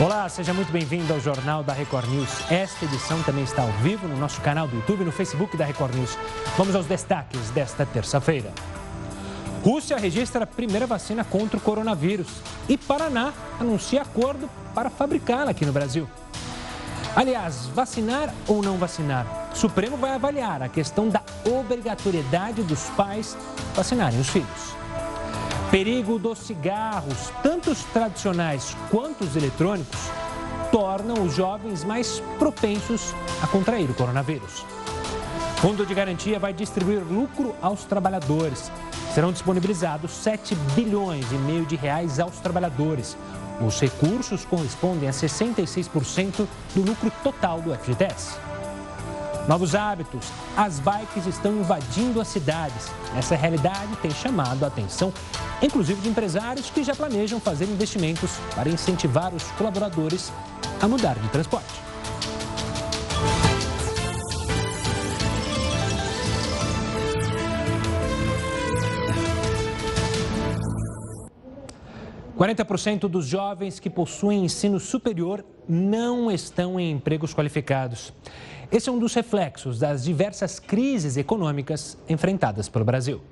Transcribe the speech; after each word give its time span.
Olá, 0.00 0.28
seja 0.28 0.54
muito 0.54 0.70
bem-vindo 0.70 1.12
ao 1.12 1.18
Jornal 1.18 1.64
da 1.64 1.72
Record 1.72 2.08
News. 2.08 2.48
Esta 2.52 2.84
edição 2.84 3.20
também 3.24 3.42
está 3.42 3.62
ao 3.62 3.72
vivo 3.82 4.06
no 4.06 4.16
nosso 4.16 4.40
canal 4.42 4.68
do 4.68 4.76
YouTube 4.76 5.02
e 5.02 5.04
no 5.04 5.10
Facebook 5.10 5.56
da 5.56 5.64
Record 5.64 5.92
News. 5.92 6.16
Vamos 6.56 6.76
aos 6.76 6.86
destaques 6.86 7.50
desta 7.50 7.84
terça-feira. 7.84 8.52
Rússia 9.64 9.96
registra 9.96 10.44
a 10.44 10.46
primeira 10.46 10.86
vacina 10.86 11.24
contra 11.24 11.58
o 11.58 11.60
coronavírus 11.60 12.28
e 12.68 12.76
Paraná 12.76 13.32
anuncia 13.58 14.02
acordo 14.02 14.48
para 14.72 14.88
fabricá-la 14.88 15.50
aqui 15.50 15.66
no 15.66 15.72
Brasil. 15.72 16.08
Aliás, 17.16 17.66
vacinar 17.74 18.32
ou 18.46 18.62
não 18.62 18.78
vacinar? 18.78 19.26
Supremo 19.52 19.96
vai 19.96 20.12
avaliar 20.12 20.62
a 20.62 20.68
questão 20.68 21.08
da 21.08 21.22
obrigatoriedade 21.44 22.62
dos 22.62 22.84
pais 22.90 23.36
vacinarem 23.74 24.20
os 24.20 24.28
filhos. 24.28 24.78
Perigo 25.70 26.18
dos 26.18 26.38
cigarros, 26.38 27.30
tanto 27.42 27.70
os 27.70 27.84
tradicionais 27.84 28.74
quanto 28.90 29.24
os 29.24 29.36
eletrônicos, 29.36 29.98
tornam 30.72 31.22
os 31.22 31.34
jovens 31.34 31.84
mais 31.84 32.22
propensos 32.38 33.14
a 33.42 33.46
contrair 33.46 33.90
o 33.90 33.94
coronavírus. 33.94 34.64
Fundo 35.58 35.84
de 35.84 35.92
Garantia 35.92 36.38
vai 36.38 36.54
distribuir 36.54 37.02
lucro 37.02 37.54
aos 37.60 37.84
trabalhadores. 37.84 38.72
Serão 39.14 39.30
disponibilizados 39.30 40.12
7 40.12 40.54
bilhões 40.74 41.30
e 41.32 41.34
meio 41.34 41.66
de 41.66 41.76
reais 41.76 42.18
aos 42.18 42.38
trabalhadores. 42.38 43.14
Os 43.60 43.78
recursos 43.78 44.46
correspondem 44.46 45.06
a 45.06 45.12
66% 45.12 46.46
do 46.74 46.80
lucro 46.80 47.12
total 47.22 47.60
do 47.60 47.74
FGTS. 47.74 48.38
Novos 49.48 49.74
hábitos. 49.74 50.30
As 50.54 50.78
bikes 50.78 51.26
estão 51.26 51.56
invadindo 51.56 52.20
as 52.20 52.28
cidades. 52.28 52.92
Essa 53.16 53.34
realidade 53.34 53.96
tem 54.02 54.10
chamado 54.10 54.62
a 54.62 54.66
atenção, 54.68 55.10
inclusive 55.62 56.02
de 56.02 56.08
empresários 56.10 56.68
que 56.68 56.84
já 56.84 56.94
planejam 56.94 57.40
fazer 57.40 57.64
investimentos 57.64 58.36
para 58.54 58.68
incentivar 58.68 59.34
os 59.34 59.44
colaboradores 59.52 60.30
a 60.82 60.86
mudar 60.86 61.18
de 61.18 61.28
transporte. 61.30 61.88
40% 72.38 73.08
dos 73.08 73.26
jovens 73.26 73.80
que 73.80 73.90
possuem 73.90 74.44
ensino 74.44 74.78
superior 74.78 75.44
não 75.68 76.30
estão 76.30 76.78
em 76.78 76.92
empregos 76.92 77.34
qualificados. 77.34 78.12
Esse 78.70 78.90
é 78.90 78.92
um 78.92 78.98
dos 78.98 79.14
reflexos 79.14 79.78
das 79.78 80.04
diversas 80.04 80.60
crises 80.60 81.16
econômicas 81.16 81.96
enfrentadas 82.06 82.68
pelo 82.68 82.84
Brasil. 82.84 83.22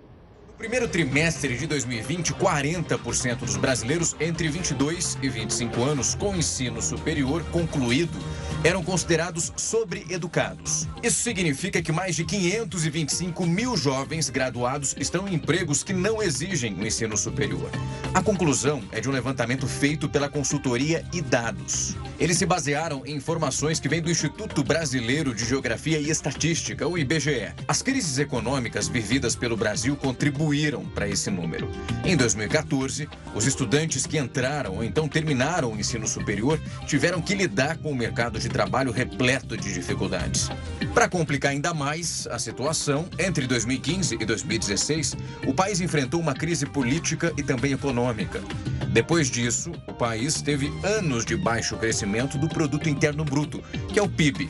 Primeiro 0.59 0.89
trimestre 0.89 1.55
de 1.55 1.67
2020, 1.67 2.33
40% 2.33 3.41
dos 3.41 3.59
brasileiros 3.59 4.17
entre 4.19 4.49
22 4.49 5.19
e 5.21 5.29
25 5.29 5.85
anos 5.85 6.15
com 6.15 6.35
ensino 6.35 6.81
superior 6.81 7.45
concluído 7.53 8.19
eram 8.65 8.83
considerados 8.83 9.53
sobreeducados. 9.55 10.89
Isso 11.03 11.23
significa 11.23 11.83
que 11.83 11.93
mais 11.93 12.17
de 12.17 12.25
525 12.25 13.47
mil 13.47 13.77
jovens 13.77 14.31
graduados 14.31 14.95
estão 14.99 15.29
em 15.29 15.34
empregos 15.34 15.84
que 15.84 15.93
não 15.93 16.23
exigem 16.23 16.75
o 16.75 16.87
ensino 16.87 17.19
superior. 17.19 17.71
A 18.15 18.23
conclusão 18.23 18.83
é 18.93 19.01
de 19.01 19.11
um 19.11 19.12
levantamento 19.12 19.67
feito 19.67 20.09
pela 20.09 20.29
consultoria 20.29 21.05
e 21.12 21.21
dados. 21.21 21.95
Eles 22.19 22.39
se 22.39 22.47
basearam 22.47 23.03
em 23.05 23.15
informações 23.15 23.79
que 23.79 23.91
vêm 23.91 24.01
do 24.01 24.11
Instituto 24.11 24.65
Brasileiro 24.65 25.34
de 25.34 25.45
Geografia 25.45 25.99
e 25.99 26.09
Estatística, 26.09 26.89
o 26.89 26.97
IBGE. 26.97 27.53
As 27.69 27.83
crises 27.83 28.19
econômicas 28.19 28.89
vividas 28.89 29.37
pelo 29.37 29.57
Brasil 29.57 29.95
contribuíram 30.47 30.84
para 30.84 31.08
esse 31.08 31.30
número. 31.30 31.69
Em 32.05 32.16
2014, 32.16 33.08
os 33.34 33.47
estudantes 33.47 34.06
que 34.06 34.16
entraram 34.16 34.77
ou 34.77 34.84
então 34.84 35.08
terminaram 35.08 35.72
o 35.72 35.78
ensino 35.78 36.06
superior 36.06 36.61
tiveram 36.86 37.20
que 37.20 37.34
lidar 37.34 37.77
com 37.78 37.91
o 37.91 37.94
mercado 37.94 38.38
de 38.38 38.48
trabalho 38.48 38.92
repleto 38.92 39.56
de 39.56 39.72
dificuldades. 39.72 40.48
Para 40.94 41.08
complicar 41.08 41.50
ainda 41.50 41.75
mais 41.75 42.27
a 42.30 42.38
situação, 42.38 43.06
entre 43.19 43.47
2015 43.47 44.16
e 44.21 44.25
2016, 44.25 45.16
o 45.47 45.53
país 45.53 45.81
enfrentou 45.81 46.21
uma 46.21 46.34
crise 46.34 46.65
política 46.65 47.32
e 47.37 47.42
também 47.42 47.72
econômica. 47.72 48.41
Depois 48.92 49.31
disso, 49.31 49.72
o 49.87 49.92
país 49.92 50.41
teve 50.41 50.72
anos 50.82 51.25
de 51.25 51.37
baixo 51.37 51.76
crescimento 51.76 52.38
do 52.38 52.48
produto 52.48 52.88
interno 52.88 53.25
bruto, 53.25 53.62
que 53.92 53.98
é 53.98 54.03
o 54.03 54.09
PIB, 54.09 54.48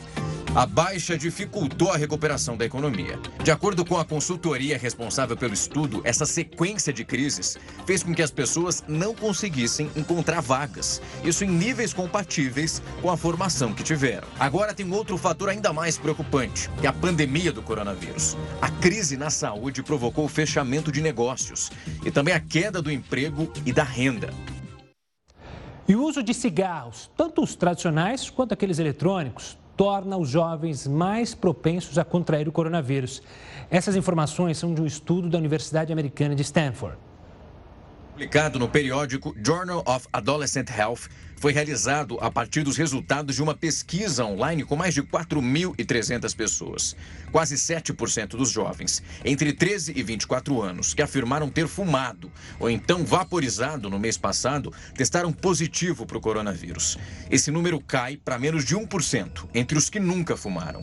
a 0.57 0.65
baixa 0.65 1.15
dificultou 1.15 1.91
a 1.91 1.97
recuperação 1.97 2.57
da 2.57 2.65
economia. 2.65 3.19
De 3.43 3.51
acordo 3.51 3.85
com 3.85 3.95
a 3.95 4.03
consultoria 4.03 4.75
responsável 4.75 5.37
pelo 5.37 5.53
estudo, 5.53 6.01
essa 6.03 6.25
sequência 6.25 6.91
de 6.91 7.05
crises 7.05 7.59
fez 7.85 8.01
com 8.01 8.11
que 8.11 8.23
as 8.23 8.31
pessoas 8.31 8.83
não 8.87 9.13
conseguissem 9.13 9.91
encontrar 9.95 10.41
vagas. 10.41 10.99
Isso 11.23 11.43
em 11.43 11.47
níveis 11.47 11.93
compatíveis 11.93 12.81
com 13.03 13.11
a 13.11 13.15
formação 13.15 13.71
que 13.71 13.83
tiveram. 13.83 14.27
Agora 14.39 14.73
tem 14.73 14.91
outro 14.91 15.15
fator 15.15 15.49
ainda 15.49 15.71
mais 15.71 15.95
preocupante, 15.99 16.71
que 16.81 16.87
é 16.87 16.89
a 16.89 16.93
pandemia 16.93 17.53
do 17.53 17.61
coronavírus. 17.61 18.35
A 18.59 18.71
crise 18.71 19.15
na 19.15 19.29
saúde 19.29 19.83
provocou 19.83 20.25
o 20.25 20.29
fechamento 20.29 20.91
de 20.91 21.03
negócios 21.03 21.69
e 22.03 22.09
também 22.09 22.33
a 22.33 22.39
queda 22.39 22.81
do 22.81 22.91
emprego 22.91 23.53
e 23.63 23.71
da 23.71 23.83
renda. 23.83 24.33
E 25.87 25.95
o 25.95 26.03
uso 26.03 26.23
de 26.23 26.33
cigarros, 26.33 27.11
tanto 27.15 27.43
os 27.43 27.55
tradicionais 27.55 28.27
quanto 28.27 28.55
aqueles 28.55 28.79
eletrônicos, 28.79 29.55
torna 29.77 30.17
os 30.17 30.27
jovens 30.27 30.87
mais 30.87 31.35
propensos 31.35 31.99
a 31.99 32.03
contrair 32.03 32.47
o 32.47 32.51
coronavírus. 32.51 33.21
Essas 33.69 33.95
informações 33.95 34.57
são 34.57 34.73
de 34.73 34.81
um 34.81 34.85
estudo 34.85 35.29
da 35.29 35.37
Universidade 35.37 35.93
Americana 35.93 36.35
de 36.35 36.41
Stanford. 36.41 36.97
Publicado 38.11 38.57
no 38.57 38.67
periódico 38.67 39.35
Journal 39.45 39.83
of 39.85 40.07
Adolescent 40.11 40.71
Health, 40.75 41.07
foi 41.37 41.53
realizado 41.53 42.17
a 42.19 42.29
partir 42.29 42.63
dos 42.63 42.77
resultados 42.77 43.35
de 43.35 43.43
uma 43.43 43.55
pesquisa 43.55 44.25
online 44.25 44.63
com 44.63 44.75
mais 44.75 44.93
de 44.93 45.03
4.300 45.03 46.35
pessoas. 46.35 46.95
Quase 47.31 47.55
7% 47.55 48.29
dos 48.29 48.49
jovens, 48.49 49.03
entre 49.23 49.53
13 49.53 49.93
e 49.95 50.03
24 50.03 50.61
anos, 50.61 50.93
que 50.93 51.01
afirmaram 51.01 51.49
ter 51.49 51.67
fumado 51.67 52.31
ou 52.59 52.69
então 52.69 53.05
vaporizado 53.05 53.89
no 53.89 53.99
mês 53.99 54.17
passado, 54.17 54.73
testaram 54.95 55.31
positivo 55.31 56.05
para 56.05 56.17
o 56.17 56.21
coronavírus. 56.21 56.97
Esse 57.29 57.51
número 57.51 57.79
cai 57.79 58.17
para 58.17 58.39
menos 58.39 58.65
de 58.65 58.75
1% 58.75 59.47
entre 59.53 59.77
os 59.77 59.89
que 59.89 59.99
nunca 59.99 60.35
fumaram. 60.35 60.81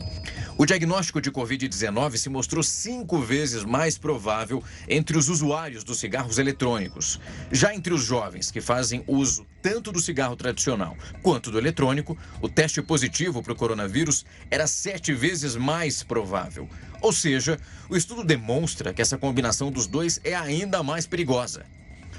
O 0.57 0.65
diagnóstico 0.65 1.19
de 1.19 1.31
Covid-19 1.31 2.17
se 2.17 2.29
mostrou 2.29 2.63
cinco 2.63 3.19
vezes 3.19 3.65
mais 3.65 3.97
provável 3.97 4.63
entre 4.87 5.17
os 5.17 5.27
usuários 5.27 5.83
dos 5.83 5.99
cigarros 5.99 6.37
eletrônicos. 6.37 7.19
Já 7.51 7.75
entre 7.75 7.93
os 7.93 8.03
jovens 8.03 8.51
que 8.51 8.61
fazem 8.61 9.03
uso 9.05 9.45
tanto 9.65 9.91
do 9.91 9.99
cigarro 9.99 10.35
tradicional 10.35 10.95
quanto 11.23 11.49
do 11.49 11.57
eletrônico, 11.57 12.15
o 12.39 12.47
teste 12.47 12.83
positivo 12.83 13.41
para 13.41 13.51
o 13.51 13.55
coronavírus 13.55 14.23
era 14.51 14.67
sete 14.67 15.11
vezes 15.11 15.55
mais 15.55 16.03
provável. 16.03 16.69
Ou 17.01 17.11
seja, 17.11 17.59
o 17.89 17.97
estudo 17.97 18.23
demonstra 18.23 18.93
que 18.93 19.01
essa 19.01 19.17
combinação 19.17 19.71
dos 19.71 19.87
dois 19.87 20.21
é 20.23 20.35
ainda 20.35 20.83
mais 20.83 21.07
perigosa. 21.07 21.65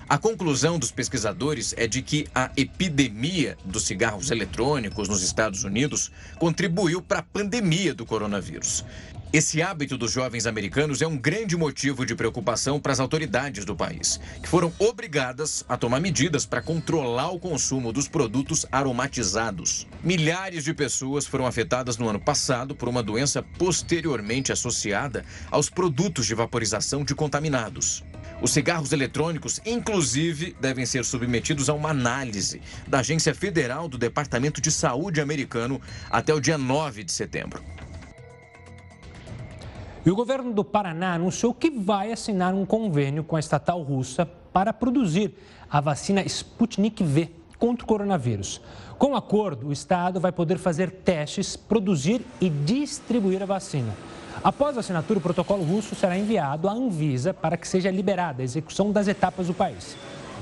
A 0.09 0.17
conclusão 0.19 0.79
dos 0.79 0.93
pesquisadores 0.93 1.75
é 1.77 1.89
de 1.89 2.01
que 2.01 2.29
a 2.33 2.49
epidemia 2.57 3.59
dos 3.65 3.87
cigarros 3.87 4.31
eletrônicos 4.31 5.09
nos 5.09 5.21
Estados 5.21 5.65
Unidos 5.65 6.13
contribuiu 6.39 7.03
para 7.03 7.19
a 7.19 7.25
pandemia 7.25 7.93
do 7.93 8.07
coronavírus. 8.07 8.85
Esse 9.33 9.61
hábito 9.61 9.99
dos 9.99 10.13
jovens 10.13 10.47
americanos 10.47 11.03
é 11.03 11.09
um 11.09 11.19
grande 11.19 11.57
motivo 11.57 12.07
de 12.07 12.15
preocupação 12.15 12.79
para 12.79 12.93
as 12.93 13.01
autoridades 13.01 13.65
do 13.65 13.75
país, 13.75 14.21
que 14.41 14.49
foram 14.49 14.73
obrigadas 14.79 15.65
a 15.69 15.77
tomar 15.77 15.99
medidas 15.99 16.47
para 16.47 16.63
controlar 16.63 17.31
o 17.31 17.41
consumo 17.41 17.93
dos 17.93 18.07
produtos 18.07 18.65
aromatizados. 18.71 19.89
Milhares 20.05 20.63
de 20.63 20.73
pessoas 20.73 21.27
foram 21.27 21.47
afetadas 21.47 21.99
no 21.99 22.09
ano 22.09 22.21
passado 22.21 22.77
por 22.77 22.89
uma 22.89 23.03
doença 23.03 23.43
posteriormente 23.43 24.53
associada 24.53 25.25
aos 25.51 25.69
produtos 25.69 26.27
de 26.27 26.35
vaporização 26.35 27.05
de 27.05 27.13
contaminados. 27.13 28.05
Os 28.41 28.51
cigarros 28.51 28.93
eletrônicos, 28.93 29.61
inclusive, 29.65 30.55
devem 30.61 30.85
ser 30.85 31.05
submetidos 31.05 31.71
a 31.71 31.75
uma 31.75 31.91
análise 31.91 32.61
da 32.87 32.99
Agência 32.99 33.35
Federal 33.35 33.89
do 33.89 33.97
Departamento 33.97 34.61
de 34.61 34.71
Saúde 34.71 35.21
americano 35.21 35.81
até 36.11 36.35
o 36.35 36.41
dia 36.41 36.59
9 36.59 37.03
de 37.03 37.13
setembro. 37.13 37.63
E 40.05 40.11
o 40.11 40.15
governo 40.15 40.53
do 40.53 40.63
Paraná 40.63 41.15
anunciou 41.15 41.55
que 41.55 41.71
vai 41.71 42.13
assinar 42.13 42.55
um 42.55 42.67
convênio 42.67 43.25
com 43.25 43.37
a 43.37 43.41
estatal 43.41 43.83
russa 43.83 44.27
para 44.53 44.73
produzir 44.73 45.35
a 45.69 45.81
vacina 45.81 46.23
Sputnik 46.23 47.03
V 47.03 47.31
contra 47.59 47.85
o 47.85 47.89
coronavírus. 47.89 48.61
Com 48.99 49.13
o 49.13 49.17
acordo, 49.17 49.69
o 49.69 49.73
estado 49.73 50.21
vai 50.21 50.31
poder 50.31 50.59
fazer 50.59 50.91
testes, 50.91 51.57
produzir 51.57 52.25
e 52.41 52.49
distribuir 52.49 53.43
a 53.43 53.47
vacina. 53.47 53.95
Após 54.47 54.77
a 54.77 54.81
assinatura, 54.81 55.19
o 55.19 55.23
protocolo 55.23 55.65
russo 55.65 55.97
será 55.97 56.17
enviado 56.17 56.69
à 56.69 56.73
Anvisa 56.73 57.35
para 57.35 57.57
que 57.57 57.67
seja 57.67 57.91
liberada 57.91 58.43
a 58.43 58.45
execução 58.45 58.93
das 58.93 59.09
etapas 59.09 59.49
do 59.49 59.55
país. 59.55 59.97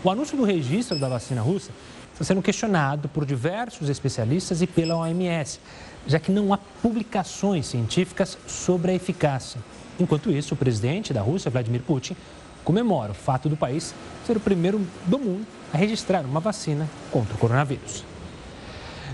O 0.05 0.11
anúncio 0.11 0.37
do 0.37 0.45
registro 0.45 0.99
da 0.99 1.09
vacina 1.09 1.41
russa 1.41 1.71
está 2.12 2.23
sendo 2.23 2.43
questionado 2.43 3.09
por 3.09 3.25
diversos 3.25 3.89
especialistas 3.89 4.61
e 4.61 4.67
pela 4.67 4.95
OMS, 4.95 5.59
já 6.06 6.19
que 6.21 6.31
não 6.31 6.53
há 6.53 6.59
publicações 6.83 7.65
científicas 7.65 8.37
sobre 8.47 8.93
a 8.93 8.95
eficácia. 8.95 9.59
Enquanto 9.99 10.31
isso, 10.31 10.53
o 10.53 10.59
presidente 10.59 11.15
da 11.15 11.23
Rússia, 11.23 11.50
Vladimir 11.50 11.81
Putin, 11.81 12.15
comemora 12.62 13.12
o 13.12 13.15
fato 13.15 13.49
do 13.49 13.57
país 13.57 13.95
ser 14.27 14.37
o 14.37 14.41
primeiro 14.41 14.87
do 15.07 15.19
mundo 15.19 15.47
a 15.73 15.79
registrar 15.79 16.27
uma 16.27 16.41
vacina 16.41 16.87
contra 17.11 17.35
o 17.35 17.39
coronavírus. 17.39 18.05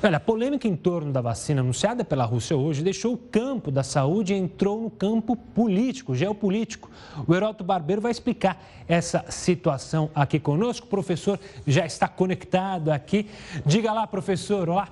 Olha, 0.02 0.16
a 0.16 0.20
polêmica 0.20 0.66
em 0.66 0.74
torno 0.74 1.12
da 1.12 1.20
vacina 1.20 1.60
anunciada 1.60 2.02
pela 2.02 2.24
Rússia 2.24 2.56
hoje 2.56 2.82
deixou 2.82 3.12
o 3.12 3.18
campo 3.18 3.70
da 3.70 3.82
saúde 3.82 4.32
e 4.32 4.36
entrou 4.36 4.80
no 4.80 4.90
campo 4.90 5.36
político, 5.36 6.14
geopolítico. 6.14 6.90
O 7.26 7.34
Heroto 7.34 7.62
Barbeiro 7.62 8.00
vai 8.00 8.10
explicar 8.10 8.58
essa 8.88 9.26
situação 9.28 10.10
aqui 10.14 10.40
conosco. 10.40 10.86
O 10.86 10.88
professor 10.88 11.38
já 11.66 11.84
está 11.84 12.08
conectado 12.08 12.90
aqui. 12.90 13.28
Diga 13.66 13.92
lá, 13.92 14.06
professor, 14.06 14.70
olá. 14.70 14.88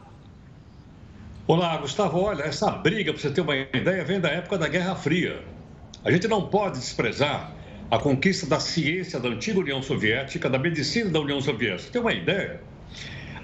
Olá, 1.46 1.78
Gustavo. 1.78 2.20
Olha, 2.20 2.42
essa 2.42 2.70
briga, 2.70 3.10
para 3.10 3.22
você 3.22 3.30
ter 3.30 3.40
uma 3.40 3.56
ideia, 3.56 4.04
vem 4.04 4.20
da 4.20 4.28
época 4.28 4.58
da 4.58 4.68
Guerra 4.68 4.94
Fria. 4.94 5.42
A 6.04 6.12
gente 6.12 6.28
não 6.28 6.48
pode 6.48 6.80
desprezar 6.80 7.50
a 7.90 7.98
conquista 7.98 8.44
da 8.44 8.60
ciência 8.60 9.18
da 9.18 9.30
antiga 9.30 9.58
União 9.58 9.82
Soviética, 9.82 10.50
da 10.50 10.58
medicina 10.58 11.08
da 11.08 11.18
União 11.18 11.40
Soviética. 11.40 11.84
Você 11.84 11.92
tem 11.92 12.00
uma 12.02 12.12
ideia? 12.12 12.60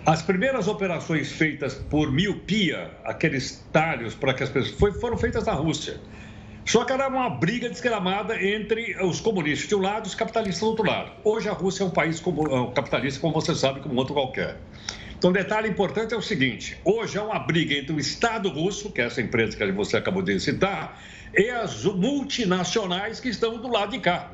As 0.07 0.21
primeiras 0.21 0.69
operações 0.69 1.33
feitas 1.33 1.75
por 1.75 2.13
miopia, 2.13 2.91
aqueles 3.05 3.67
talhos 3.73 4.15
para 4.15 4.35
que 4.35 4.43
as 4.43 4.51
pessoas 4.51 5.01
foram 5.01 5.17
feitas 5.17 5.47
na 5.47 5.55
Rússia. 5.55 5.99
Só 6.67 6.85
que 6.85 6.93
era 6.93 7.09
uma 7.09 7.31
briga 7.31 7.71
desgramada 7.71 8.39
entre 8.43 9.03
os 9.03 9.19
comunistas 9.19 9.67
de 9.67 9.75
um 9.75 9.81
lado 9.81 10.05
e 10.05 10.09
os 10.09 10.15
capitalistas 10.15 10.61
do 10.61 10.67
outro 10.67 10.85
lado. 10.85 11.11
Hoje 11.25 11.49
a 11.49 11.53
Rússia 11.53 11.85
é 11.85 11.87
um 11.87 11.91
país 11.91 12.21
é 12.21 12.75
capitalista, 12.75 13.19
como 13.19 13.33
você 13.33 13.55
sabe, 13.55 13.81
como 13.81 13.95
outro 13.97 14.13
qualquer. 14.13 14.59
Então, 15.17 15.33
detalhe 15.33 15.71
importante 15.71 16.13
é 16.13 16.17
o 16.19 16.23
seguinte: 16.23 16.79
hoje 16.85 17.17
há 17.17 17.25
uma 17.25 17.39
briga 17.39 17.75
entre 17.75 17.95
o 17.95 17.99
Estado 17.99 18.51
russo, 18.51 18.93
que 18.93 19.01
é 19.01 19.07
essa 19.07 19.23
empresa 19.23 19.57
que 19.57 19.73
você 19.73 19.97
acabou 19.97 20.21
de 20.21 20.39
citar, 20.39 21.01
e 21.35 21.49
as 21.49 21.83
multinacionais 21.83 23.21
que 23.21 23.31
estão 23.31 23.57
do 23.57 23.69
lado 23.69 23.93
de 23.93 24.01
cá. 24.01 24.31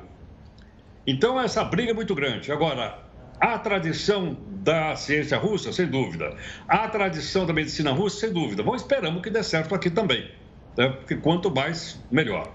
Então, 1.06 1.40
essa 1.40 1.62
briga 1.62 1.92
é 1.92 1.94
muito 1.94 2.12
grande. 2.12 2.50
Agora, 2.50 3.09
a 3.40 3.58
tradição 3.58 4.36
da 4.62 4.94
ciência 4.94 5.38
russa, 5.38 5.72
sem 5.72 5.86
dúvida. 5.86 6.36
A 6.68 6.86
tradição 6.88 7.46
da 7.46 7.52
medicina 7.52 7.90
russa, 7.90 8.20
sem 8.20 8.32
dúvida. 8.32 8.62
Bom, 8.62 8.76
esperamos 8.76 9.22
que 9.22 9.30
dê 9.30 9.42
certo 9.42 9.74
aqui 9.74 9.88
também. 9.88 10.30
Né? 10.76 10.88
Porque 10.90 11.16
quanto 11.16 11.50
mais, 11.50 11.98
melhor. 12.10 12.52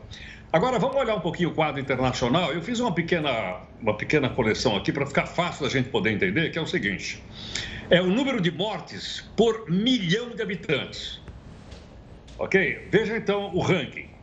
Agora, 0.54 0.78
vamos 0.80 0.96
olhar 0.96 1.16
um 1.16 1.20
pouquinho 1.20 1.50
o 1.50 1.54
quadro 1.54 1.82
internacional. 1.82 2.54
Eu 2.54 2.62
fiz 2.62 2.80
uma 2.80 2.94
pequena, 2.94 3.58
uma 3.82 3.98
pequena 3.98 4.30
coleção 4.30 4.76
aqui 4.76 4.92
para 4.92 5.06
ficar 5.06 5.26
fácil 5.26 5.64
da 5.66 5.70
gente 5.70 5.90
poder 5.90 6.12
entender, 6.12 6.52
que 6.52 6.58
é 6.58 6.62
o 6.62 6.68
seguinte. 6.68 7.22
É 7.90 8.02
o 8.02 8.08
número 8.08 8.40
de 8.40 8.52
mortes 8.52 9.28
por 9.36 9.70
milhão 9.70 10.30
de 10.30 10.42
habitantes. 10.42 11.20
Ok? 12.38 12.88
Veja 12.92 13.18
então 13.18 13.54
o 13.54 13.60
ranking. 13.60 14.15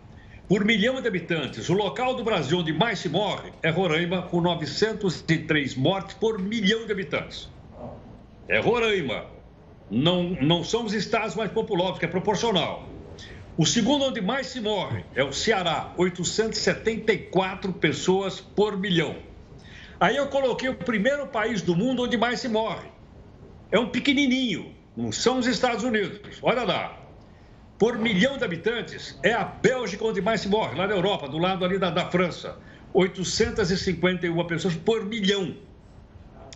Por 0.48 0.64
milhão 0.64 1.00
de 1.00 1.08
habitantes, 1.08 1.68
o 1.68 1.72
local 1.72 2.14
do 2.14 2.24
Brasil 2.24 2.58
onde 2.58 2.72
mais 2.72 2.98
se 2.98 3.08
morre 3.08 3.52
é 3.62 3.70
Roraima, 3.70 4.22
com 4.22 4.40
903 4.40 5.74
mortes 5.76 6.14
por 6.16 6.38
milhão 6.38 6.84
de 6.84 6.92
habitantes. 6.92 7.48
É 8.48 8.58
Roraima. 8.58 9.26
Não, 9.90 10.24
não 10.40 10.64
são 10.64 10.84
os 10.84 10.92
estados 10.92 11.34
mais 11.34 11.50
populosos, 11.50 11.98
que 11.98 12.04
é 12.04 12.08
proporcional. 12.08 12.88
O 13.56 13.66
segundo 13.66 14.06
onde 14.06 14.20
mais 14.20 14.46
se 14.46 14.60
morre 14.60 15.04
é 15.14 15.22
o 15.22 15.32
Ceará, 15.32 15.92
874 15.96 17.72
pessoas 17.74 18.40
por 18.40 18.78
milhão. 18.78 19.16
Aí 20.00 20.16
eu 20.16 20.26
coloquei 20.28 20.68
o 20.68 20.74
primeiro 20.74 21.26
país 21.28 21.62
do 21.62 21.76
mundo 21.76 22.02
onde 22.02 22.16
mais 22.16 22.40
se 22.40 22.48
morre. 22.48 22.88
É 23.70 23.78
um 23.78 23.88
pequenininho, 23.88 24.74
não 24.96 25.12
são 25.12 25.38
os 25.38 25.46
Estados 25.46 25.84
Unidos. 25.84 26.38
Olha 26.42 26.64
lá, 26.64 27.01
por 27.82 27.98
milhão 27.98 28.38
de 28.38 28.44
habitantes, 28.44 29.18
é 29.24 29.32
a 29.32 29.42
Bélgica 29.42 30.04
onde 30.04 30.22
mais 30.22 30.42
se 30.42 30.48
morre, 30.48 30.78
lá 30.78 30.86
na 30.86 30.94
Europa, 30.94 31.28
do 31.28 31.36
lado 31.36 31.64
ali 31.64 31.80
da, 31.80 31.90
da 31.90 32.08
França. 32.08 32.56
851 32.94 34.46
pessoas 34.46 34.76
por 34.76 35.04
milhão. 35.04 35.56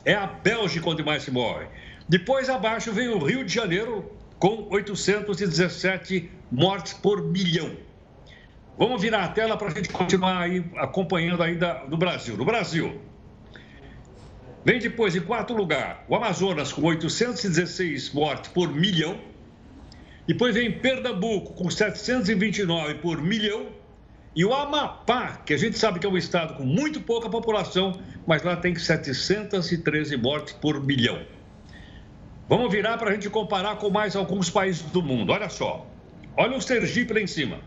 É 0.05 0.15
a 0.15 0.25
Bélgica 0.25 0.89
onde 0.89 1.03
mais 1.03 1.25
se 1.25 1.33
morre. 1.33 1.67
Depois 2.09 2.49
abaixo 2.49 2.93
vem 2.93 3.09
o 3.09 3.19
Rio 3.19 3.45
de 3.45 3.53
Janeiro, 3.53 4.09
com 4.39 4.69
817 4.71 6.31
mortes 6.49 6.93
por 6.93 7.21
milhão. 7.21 7.73
Vamos 8.79 9.03
virar 9.03 9.25
a 9.25 9.29
tela 9.29 9.57
para 9.57 9.67
a 9.67 9.71
gente 9.73 9.89
continuar 9.89 10.43
aí 10.43 10.65
acompanhando 10.77 11.43
ainda 11.43 11.83
no 11.89 11.97
Brasil. 11.97 12.37
No 12.37 12.45
Brasil, 12.45 13.01
vem 14.65 14.79
depois, 14.79 15.17
em 15.17 15.21
quarto 15.23 15.55
lugar, 15.55 16.05
o 16.07 16.15
Amazonas, 16.15 16.73
com 16.73 16.83
816 16.83 18.13
mortes 18.13 18.49
por 18.53 18.73
milhão. 18.73 19.19
Depois 20.27 20.55
vem 20.55 20.73
Pernambuco, 20.73 21.53
com 21.55 21.71
729 21.71 22.95
por 22.97 23.23
milhão. 23.23 23.69
E 24.35 24.45
o 24.45 24.53
Amapá, 24.53 25.41
que 25.47 25.55
a 25.55 25.57
gente 25.57 25.79
sabe 25.79 25.99
que 25.99 26.07
é 26.07 26.09
um 26.09 26.17
estado 26.17 26.55
com 26.55 26.65
muito 26.65 27.01
pouca 27.01 27.31
população, 27.31 27.99
mas 28.27 28.43
lá 28.43 28.57
tem 28.57 28.75
713 28.75 30.17
mortes 30.17 30.53
por 30.55 30.85
milhão. 30.85 31.23
Vamos 32.49 32.71
virar 32.71 32.99
para 32.99 33.11
a 33.11 33.13
gente 33.15 33.31
comparar 33.31 33.77
com 33.77 33.89
mais 33.89 34.15
alguns 34.15 34.51
países 34.51 34.83
do 34.83 35.03
mundo. 35.03 35.33
Olha 35.33 35.49
só. 35.49 35.87
Olha 36.37 36.57
o 36.57 36.61
Sergipe 36.61 37.15
lá 37.15 37.21
em 37.21 37.27
cima. 37.27 37.61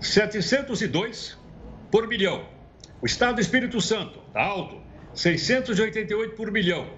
702 0.00 1.38
por 1.90 2.06
milhão. 2.06 2.44
O 3.00 3.06
estado 3.06 3.36
do 3.36 3.40
Espírito 3.40 3.80
Santo, 3.80 4.20
está 4.28 4.42
alto, 4.42 4.80
688 5.14 6.34
por 6.36 6.50
milhão. 6.50 6.90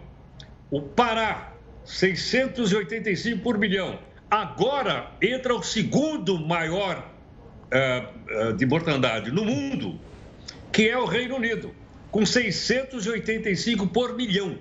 O 0.71 0.83
Pará, 0.83 1.48
685 1.89 3.43
por 3.43 3.59
milhão. 3.59 3.99
Agora 4.31 5.11
entra 5.23 5.55
o 5.55 5.63
segundo 5.63 6.39
maior 6.39 7.11
uh, 7.73 8.51
uh, 8.51 8.53
de 8.53 8.67
mortandade 8.67 9.33
no 9.33 9.43
mundo, 9.43 9.99
que 10.71 10.87
é 10.87 10.99
o 10.99 11.07
Reino 11.07 11.37
Unido, 11.37 11.75
com 12.11 12.27
685 12.27 13.87
por 13.87 14.15
milhão. 14.15 14.59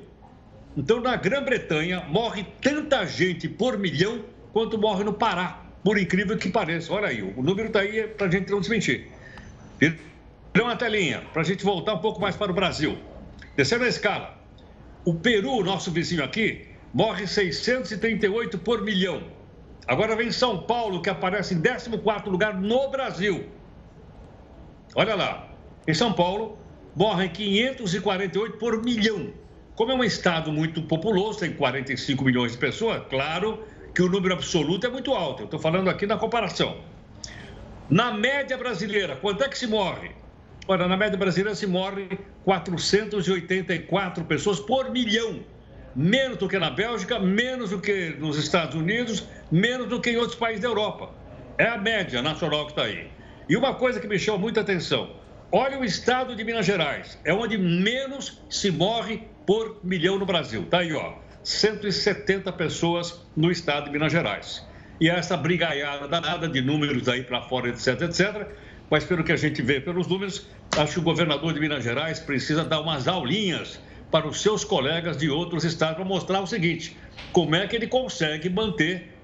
Então, 0.75 1.01
na 1.01 1.17
Grã-Bretanha, 1.17 2.05
morre 2.07 2.45
tanta 2.61 3.05
gente 3.05 3.49
por 3.49 3.77
milhão 3.77 4.23
quanto 4.53 4.77
morre 4.77 5.03
no 5.03 5.13
Pará, 5.13 5.65
por 5.83 5.97
incrível 5.97 6.37
que 6.37 6.49
pareça. 6.49 6.93
Olha 6.93 7.09
aí, 7.09 7.21
o 7.21 7.43
número 7.43 7.67
está 7.67 7.81
aí 7.81 8.07
para 8.07 8.27
a 8.27 8.31
gente 8.31 8.49
não 8.49 8.61
desmentir. 8.61 9.07
Dê 9.79 10.61
uma 10.61 10.77
telinha 10.77 11.23
para 11.33 11.41
a 11.41 11.45
gente 11.45 11.63
voltar 11.63 11.95
um 11.95 11.99
pouco 11.99 12.21
mais 12.21 12.37
para 12.37 12.51
o 12.51 12.55
Brasil. 12.55 12.97
Descendo 13.57 13.83
a 13.83 13.87
escala. 13.87 14.37
O 15.03 15.13
Peru, 15.13 15.63
nosso 15.63 15.91
vizinho 15.91 16.23
aqui, 16.23 16.66
morre 16.93 17.27
638 17.27 18.57
por 18.59 18.81
milhão. 18.81 19.23
Agora 19.87 20.15
vem 20.15 20.31
São 20.31 20.63
Paulo, 20.63 21.01
que 21.01 21.09
aparece 21.09 21.53
em 21.53 21.61
14 21.61 21.89
lugar 22.29 22.59
no 22.59 22.89
Brasil. 22.89 23.45
Olha 24.95 25.15
lá, 25.15 25.47
em 25.87 25.93
São 25.93 26.11
Paulo, 26.13 26.57
morrem 26.95 27.29
548 27.29 28.57
por 28.57 28.83
milhão. 28.83 29.33
Como 29.75 29.91
é 29.91 29.95
um 29.95 30.03
estado 30.03 30.51
muito 30.51 30.81
populoso, 30.81 31.39
tem 31.39 31.53
45 31.53 32.23
milhões 32.23 32.53
de 32.53 32.57
pessoas, 32.57 33.03
claro 33.09 33.63
que 33.93 34.01
o 34.01 34.09
número 34.09 34.33
absoluto 34.33 34.87
é 34.87 34.89
muito 34.89 35.13
alto. 35.13 35.43
Eu 35.43 35.45
estou 35.45 35.59
falando 35.59 35.89
aqui 35.89 36.05
na 36.05 36.17
comparação. 36.17 36.77
Na 37.89 38.11
média 38.11 38.57
brasileira, 38.57 39.15
quanto 39.15 39.43
é 39.43 39.47
que 39.47 39.57
se 39.57 39.67
morre? 39.67 40.11
Olha, 40.67 40.87
na 40.87 40.97
média 40.97 41.17
brasileira 41.17 41.55
se 41.55 41.65
morre 41.65 42.19
484 42.43 44.25
pessoas 44.25 44.59
por 44.59 44.91
milhão 44.91 45.39
menos 45.97 46.37
do 46.37 46.47
que 46.47 46.59
na 46.59 46.69
Bélgica, 46.69 47.17
menos 47.17 47.71
do 47.71 47.81
que 47.81 48.15
nos 48.19 48.37
Estados 48.37 48.75
Unidos, 48.75 49.27
menos 49.51 49.87
do 49.87 49.99
que 49.99 50.11
em 50.11 50.17
outros 50.17 50.35
países 50.35 50.61
da 50.61 50.67
Europa. 50.67 51.09
É 51.57 51.65
a 51.65 51.77
média 51.77 52.21
nacional 52.21 52.65
que 52.65 52.73
está 52.73 52.83
aí. 52.83 53.09
E 53.49 53.57
uma 53.57 53.73
coisa 53.73 53.99
que 53.99 54.07
me 54.07 54.19
chamou 54.19 54.41
muita 54.41 54.61
atenção: 54.61 55.09
olha 55.51 55.79
o 55.79 55.83
estado 55.83 56.35
de 56.35 56.43
Minas 56.43 56.67
Gerais, 56.67 57.19
é 57.25 57.33
onde 57.33 57.57
menos 57.57 58.39
se 58.47 58.69
morre 58.69 59.23
por 59.47 59.79
milhão 59.83 60.19
no 60.19 60.25
Brasil. 60.25 60.61
Está 60.61 60.79
aí, 60.79 60.93
ó, 60.93 61.15
170 61.41 62.51
pessoas 62.53 63.25
no 63.35 63.49
estado 63.49 63.85
de 63.85 63.91
Minas 63.91 64.11
Gerais. 64.11 64.63
E 65.01 65.09
essa 65.09 65.35
brigaiada 65.35 66.07
danada 66.07 66.47
de 66.47 66.61
números 66.61 67.07
aí 67.07 67.23
para 67.23 67.41
fora, 67.41 67.69
etc, 67.69 68.01
etc. 68.01 68.47
Mas 68.89 69.03
pelo 69.03 69.23
que 69.23 69.31
a 69.31 69.35
gente 69.35 69.61
vê 69.63 69.79
pelos 69.79 70.07
números, 70.07 70.47
acho 70.77 70.93
que 70.93 70.99
o 70.99 71.03
governador 71.03 71.53
de 71.53 71.59
Minas 71.59 71.83
Gerais 71.83 72.19
precisa 72.19 72.63
dar 72.63 72.81
umas 72.81 73.07
aulinhas 73.07 73.79
para 74.11 74.27
os 74.27 74.41
seus 74.41 74.63
colegas 74.63 75.17
de 75.17 75.29
outros 75.29 75.63
estados 75.63 75.95
para 75.95 76.05
mostrar 76.05 76.41
o 76.41 76.47
seguinte: 76.47 76.97
como 77.31 77.55
é 77.55 77.67
que 77.67 77.75
ele 77.75 77.87
consegue 77.87 78.49
manter. 78.49 79.15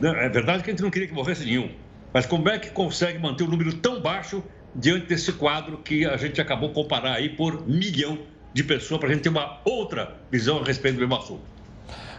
Né, 0.00 0.26
é 0.26 0.28
verdade 0.28 0.62
que 0.62 0.70
a 0.70 0.72
gente 0.72 0.82
não 0.82 0.90
queria 0.90 1.08
que 1.08 1.14
morresse 1.14 1.44
nenhum, 1.44 1.70
mas 2.12 2.26
como 2.26 2.48
é 2.48 2.58
que 2.58 2.70
consegue 2.70 3.18
manter 3.18 3.44
um 3.44 3.48
número 3.48 3.74
tão 3.78 4.00
baixo 4.00 4.42
diante 4.74 5.06
desse 5.06 5.32
quadro 5.32 5.78
que 5.78 6.04
a 6.04 6.16
gente 6.16 6.40
acabou 6.40 6.72
comparar 6.72 7.14
aí 7.14 7.28
por 7.28 7.66
milhão 7.68 8.18
de 8.52 8.64
pessoas, 8.64 9.00
para 9.00 9.08
a 9.08 9.12
gente 9.12 9.22
ter 9.22 9.28
uma 9.28 9.60
outra 9.64 10.20
visão 10.30 10.58
a 10.58 10.64
respeito 10.64 10.94
do 10.94 11.00
mesmo 11.00 11.16
assunto. 11.16 11.53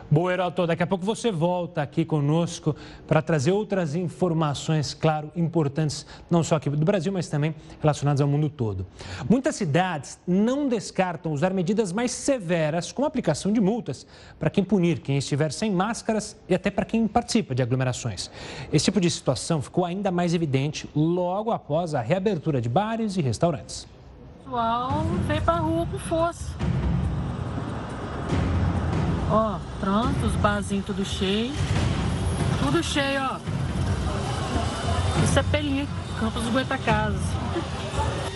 Boa, 0.10 0.32
Heraldo. 0.32 0.68
Daqui 0.68 0.84
a 0.84 0.88
pouco 0.88 1.04
você 1.04 1.32
volta 1.32 1.82
aqui 1.82 2.06
conosco 2.06 2.76
para 3.08 3.22
trazer 3.22 3.52
outras 3.52 3.96
informações, 3.96 4.94
claro, 4.94 5.32
importantes, 5.36 6.06
não 6.30 6.44
só 6.44 6.56
aqui 6.56 6.70
do 6.70 6.86
Brasil, 6.86 7.12
mas 7.12 7.28
também 7.28 7.56
relacionadas 7.82 8.22
ao 8.22 8.28
mundo 8.28 8.48
todo. 8.48 8.86
Muitas 9.28 9.56
cidades 9.56 10.20
não 10.28 10.68
descartam 10.68 11.34
usar 11.34 11.54
medidas 11.54 11.92
mais 11.92 12.12
severas, 12.12 12.92
como 12.92 13.08
aplicação 13.08 13.52
de 13.52 13.60
multas, 13.60 14.06
para 14.40 14.50
quem 14.50 14.64
punir 14.64 15.00
quem 15.00 15.18
estiver 15.18 15.52
sem 15.52 15.72
máscaras 15.72 16.38
e 16.48 16.54
até 16.54 16.70
para 16.70 16.86
quem 16.86 17.08
participa 17.08 17.56
de 17.56 17.64
aglomerações. 17.64 18.30
Esse 18.72 18.86
tipo 18.86 19.02
de 19.02 19.10
situação 19.10 19.62
ficou 19.62 19.86
ainda 19.86 20.12
mais 20.12 20.34
evidente 20.36 20.88
logo 20.96 21.52
após 21.52 21.96
a 21.96 22.02
reabertura 22.02 22.62
de 22.62 22.70
bares 22.70 23.18
e 23.18 23.22
restaurantes. 23.22 23.88
O 24.42 24.50
pessoal 24.50 25.04
veio 25.28 25.42
para 25.42 25.56
a 25.56 25.60
rua 25.60 25.88
com 25.88 25.98
força 25.98 26.75
Ó, 29.30 29.58
pronto, 29.80 30.26
os 30.26 30.34
barzinhos 30.34 30.86
tudo 30.86 31.04
cheio. 31.04 31.54
Tudo 32.64 32.84
cheio, 32.84 33.22
ó. 33.22 33.40
Isso 35.24 35.40
é 35.40 35.44
Pelico, 35.44 35.92
Campos 36.20 36.44
do 36.44 36.52
Goitacazes. 36.52 37.22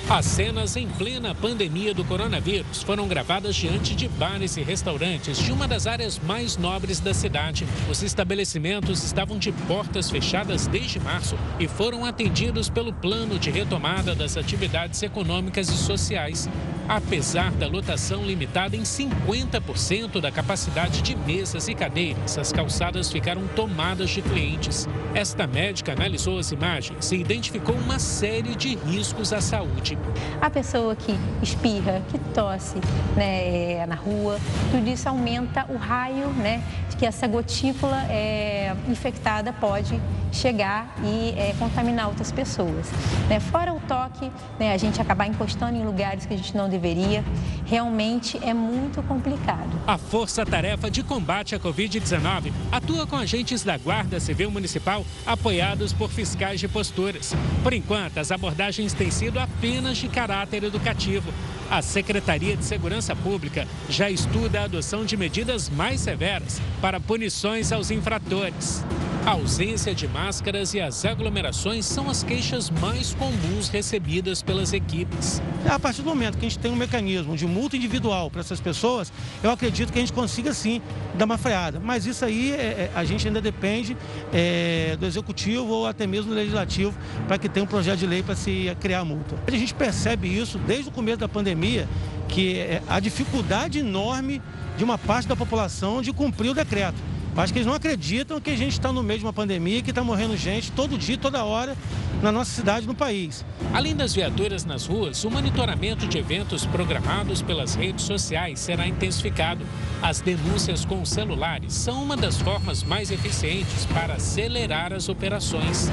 As 0.09 0.25
cenas 0.25 0.75
em 0.75 0.87
plena 0.87 1.35
pandemia 1.35 1.93
do 1.93 2.03
coronavírus 2.03 2.81
foram 2.81 3.07
gravadas 3.07 3.55
diante 3.55 3.95
de 3.95 4.07
bares 4.07 4.57
e 4.57 4.63
restaurantes 4.63 5.37
de 5.37 5.51
uma 5.51 5.67
das 5.67 5.85
áreas 5.85 6.17
mais 6.17 6.57
nobres 6.57 6.99
da 6.99 7.13
cidade. 7.13 7.67
Os 7.87 8.01
estabelecimentos 8.01 9.03
estavam 9.03 9.37
de 9.37 9.51
portas 9.51 10.09
fechadas 10.09 10.65
desde 10.65 10.99
março 10.99 11.37
e 11.59 11.67
foram 11.67 12.05
atendidos 12.05 12.69
pelo 12.69 12.91
plano 12.91 13.37
de 13.37 13.51
retomada 13.51 14.15
das 14.15 14.35
atividades 14.35 15.03
econômicas 15.03 15.69
e 15.69 15.77
sociais. 15.77 16.49
Apesar 16.89 17.51
da 17.51 17.67
lotação 17.67 18.25
limitada 18.25 18.75
em 18.75 18.81
50% 18.81 20.19
da 20.19 20.31
capacidade 20.31 21.03
de 21.03 21.15
mesas 21.15 21.67
e 21.67 21.75
cadeiras, 21.75 22.35
as 22.35 22.51
calçadas 22.51 23.11
ficaram 23.11 23.45
tomadas 23.55 24.09
de 24.09 24.23
clientes. 24.23 24.89
Esta 25.13 25.45
médica 25.45 25.93
analisou 25.93 26.39
as 26.39 26.51
imagens 26.51 27.11
e 27.11 27.17
identificou 27.17 27.75
uma 27.75 27.99
série 27.99 28.55
de 28.55 28.75
riscos 28.75 29.31
à 29.31 29.39
saúde. 29.39 29.99
A 30.41 30.49
pessoa 30.49 30.95
que 30.95 31.15
espirra, 31.43 32.01
que 32.09 32.17
tosse 32.33 32.79
né, 33.15 33.85
na 33.85 33.93
rua, 33.93 34.39
tudo 34.71 34.89
isso 34.89 35.07
aumenta 35.07 35.67
o 35.69 35.77
raio 35.77 36.29
né, 36.29 36.63
de 36.89 36.97
que 36.97 37.05
essa 37.05 37.27
gotícula 37.27 38.03
é, 38.05 38.75
infectada 38.87 39.53
pode 39.53 40.01
chegar 40.31 40.95
e 41.03 41.33
é, 41.37 41.53
contaminar 41.57 42.07
outras 42.07 42.31
pessoas. 42.31 42.87
Né? 43.27 43.39
Fora 43.39 43.73
o 43.73 43.79
toque, 43.81 44.31
né, 44.59 44.73
a 44.73 44.77
gente 44.77 45.01
acabar 45.01 45.27
encostando 45.27 45.77
em 45.77 45.83
lugares 45.83 46.25
que 46.25 46.33
a 46.33 46.37
gente 46.37 46.55
não 46.55 46.69
deveria, 46.69 47.23
realmente 47.65 48.39
é 48.43 48.53
muito 48.53 49.01
complicado. 49.03 49.69
A 49.87 49.97
Força 49.97 50.45
Tarefa 50.45 50.89
de 50.89 51.03
Combate 51.03 51.55
à 51.55 51.59
Covid-19 51.59 52.51
atua 52.71 53.07
com 53.07 53.15
agentes 53.15 53.63
da 53.63 53.77
Guarda 53.77 54.19
Civil 54.19 54.51
Municipal 54.51 55.05
apoiados 55.25 55.93
por 55.93 56.09
fiscais 56.09 56.59
de 56.59 56.67
posturas. 56.67 57.33
Por 57.63 57.73
enquanto, 57.73 58.17
as 58.17 58.31
abordagens 58.31 58.93
têm 58.93 59.11
sido 59.11 59.39
apenas 59.39 59.97
de 59.97 60.07
caráter 60.07 60.63
educativo. 60.63 61.31
A 61.69 61.81
Secretaria 61.83 62.57
de 62.57 62.65
Segurança 62.65 63.15
Pública 63.15 63.67
já 63.87 64.09
estuda 64.09 64.61
a 64.61 64.63
adoção 64.63 65.05
de 65.05 65.15
medidas 65.15 65.69
mais 65.69 66.01
severas 66.01 66.59
para 66.81 66.99
punições 66.99 67.71
aos 67.71 67.91
infratores. 67.91 68.83
A 69.29 69.33
ausência 69.33 69.93
de 69.93 70.07
máscaras 70.07 70.73
e 70.73 70.81
as 70.81 71.05
aglomerações 71.05 71.85
são 71.85 72.09
as 72.09 72.23
queixas 72.23 72.71
mais 72.71 73.13
comuns 73.13 73.69
recebidas 73.69 74.41
pelas 74.41 74.73
equipes. 74.73 75.39
A 75.69 75.77
partir 75.77 76.01
do 76.01 76.09
momento 76.09 76.35
que 76.35 76.47
a 76.47 76.49
gente 76.49 76.57
tem 76.57 76.71
um 76.71 76.75
mecanismo 76.75 77.37
de 77.37 77.45
multa 77.45 77.77
individual 77.77 78.31
para 78.31 78.41
essas 78.41 78.59
pessoas, 78.59 79.13
eu 79.43 79.51
acredito 79.51 79.93
que 79.93 79.99
a 79.99 80.01
gente 80.01 80.13
consiga 80.13 80.51
sim 80.51 80.81
dar 81.13 81.25
uma 81.25 81.37
freada. 81.37 81.79
Mas 81.79 82.07
isso 82.07 82.25
aí 82.25 82.53
é, 82.53 82.55
é 82.55 82.91
a 82.95 83.03
gente 83.03 83.27
ainda 83.27 83.39
depende 83.39 83.95
é, 84.33 84.97
do 84.99 85.05
executivo 85.05 85.67
ou 85.73 85.85
até 85.85 86.07
mesmo 86.07 86.31
do 86.31 86.35
legislativo 86.35 86.97
para 87.27 87.37
que 87.37 87.47
tenha 87.47 87.63
um 87.63 87.67
projeto 87.67 87.99
de 87.99 88.07
lei 88.07 88.23
para 88.23 88.35
se 88.35 88.75
criar 88.79 89.01
a 89.01 89.05
multa. 89.05 89.35
A 89.45 89.51
gente 89.51 89.75
percebe 89.75 90.27
isso 90.27 90.57
desde 90.57 90.89
o 90.89 90.91
começo 90.91 91.19
da 91.19 91.29
pandemia, 91.29 91.87
que 92.27 92.57
é 92.57 92.81
a 92.89 92.99
dificuldade 92.99 93.77
enorme 93.77 94.41
de 94.75 94.83
uma 94.83 94.97
parte 94.97 95.27
da 95.27 95.35
população 95.35 96.01
de 96.01 96.11
cumprir 96.11 96.49
o 96.49 96.55
decreto. 96.55 97.18
Acho 97.39 97.53
que 97.53 97.59
eles 97.59 97.67
não 97.67 97.73
acreditam 97.73 98.41
que 98.41 98.49
a 98.49 98.55
gente 98.57 98.73
está 98.73 98.91
no 98.91 99.01
meio 99.01 99.19
de 99.19 99.25
uma 99.25 99.31
pandemia, 99.31 99.81
que 99.81 99.91
está 99.91 100.03
morrendo 100.03 100.35
gente 100.35 100.73
todo 100.73 100.97
dia, 100.97 101.17
toda 101.17 101.45
hora, 101.45 101.73
na 102.21 102.33
nossa 102.33 102.51
cidade, 102.51 102.85
no 102.85 102.93
país. 102.93 103.45
Além 103.73 103.95
das 103.95 104.13
viaturas 104.13 104.65
nas 104.65 104.85
ruas, 104.85 105.23
o 105.23 105.31
monitoramento 105.31 106.05
de 106.05 106.17
eventos 106.17 106.65
programados 106.65 107.41
pelas 107.41 107.75
redes 107.75 108.03
sociais 108.03 108.59
será 108.59 108.85
intensificado. 108.85 109.65
As 110.01 110.19
denúncias 110.19 110.83
com 110.83 111.05
celulares 111.05 111.73
são 111.73 112.03
uma 112.03 112.17
das 112.17 112.37
formas 112.41 112.83
mais 112.83 113.09
eficientes 113.09 113.85
para 113.85 114.15
acelerar 114.15 114.91
as 114.91 115.07
operações. 115.07 115.89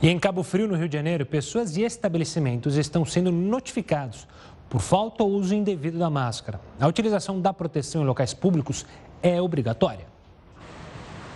E 0.00 0.08
em 0.08 0.20
Cabo 0.20 0.44
Frio, 0.44 0.68
no 0.68 0.76
Rio 0.76 0.88
de 0.88 0.96
Janeiro, 0.96 1.26
pessoas 1.26 1.76
e 1.76 1.82
estabelecimentos 1.82 2.76
estão 2.76 3.04
sendo 3.04 3.32
notificados 3.32 4.26
por 4.70 4.80
falta 4.80 5.24
ou 5.24 5.32
uso 5.32 5.52
indevido 5.52 5.98
da 5.98 6.08
máscara. 6.08 6.60
A 6.80 6.86
utilização 6.86 7.40
da 7.40 7.52
proteção 7.52 8.02
em 8.02 8.06
locais 8.06 8.32
públicos 8.32 8.86
é 9.22 9.40
obrigatória. 9.40 10.06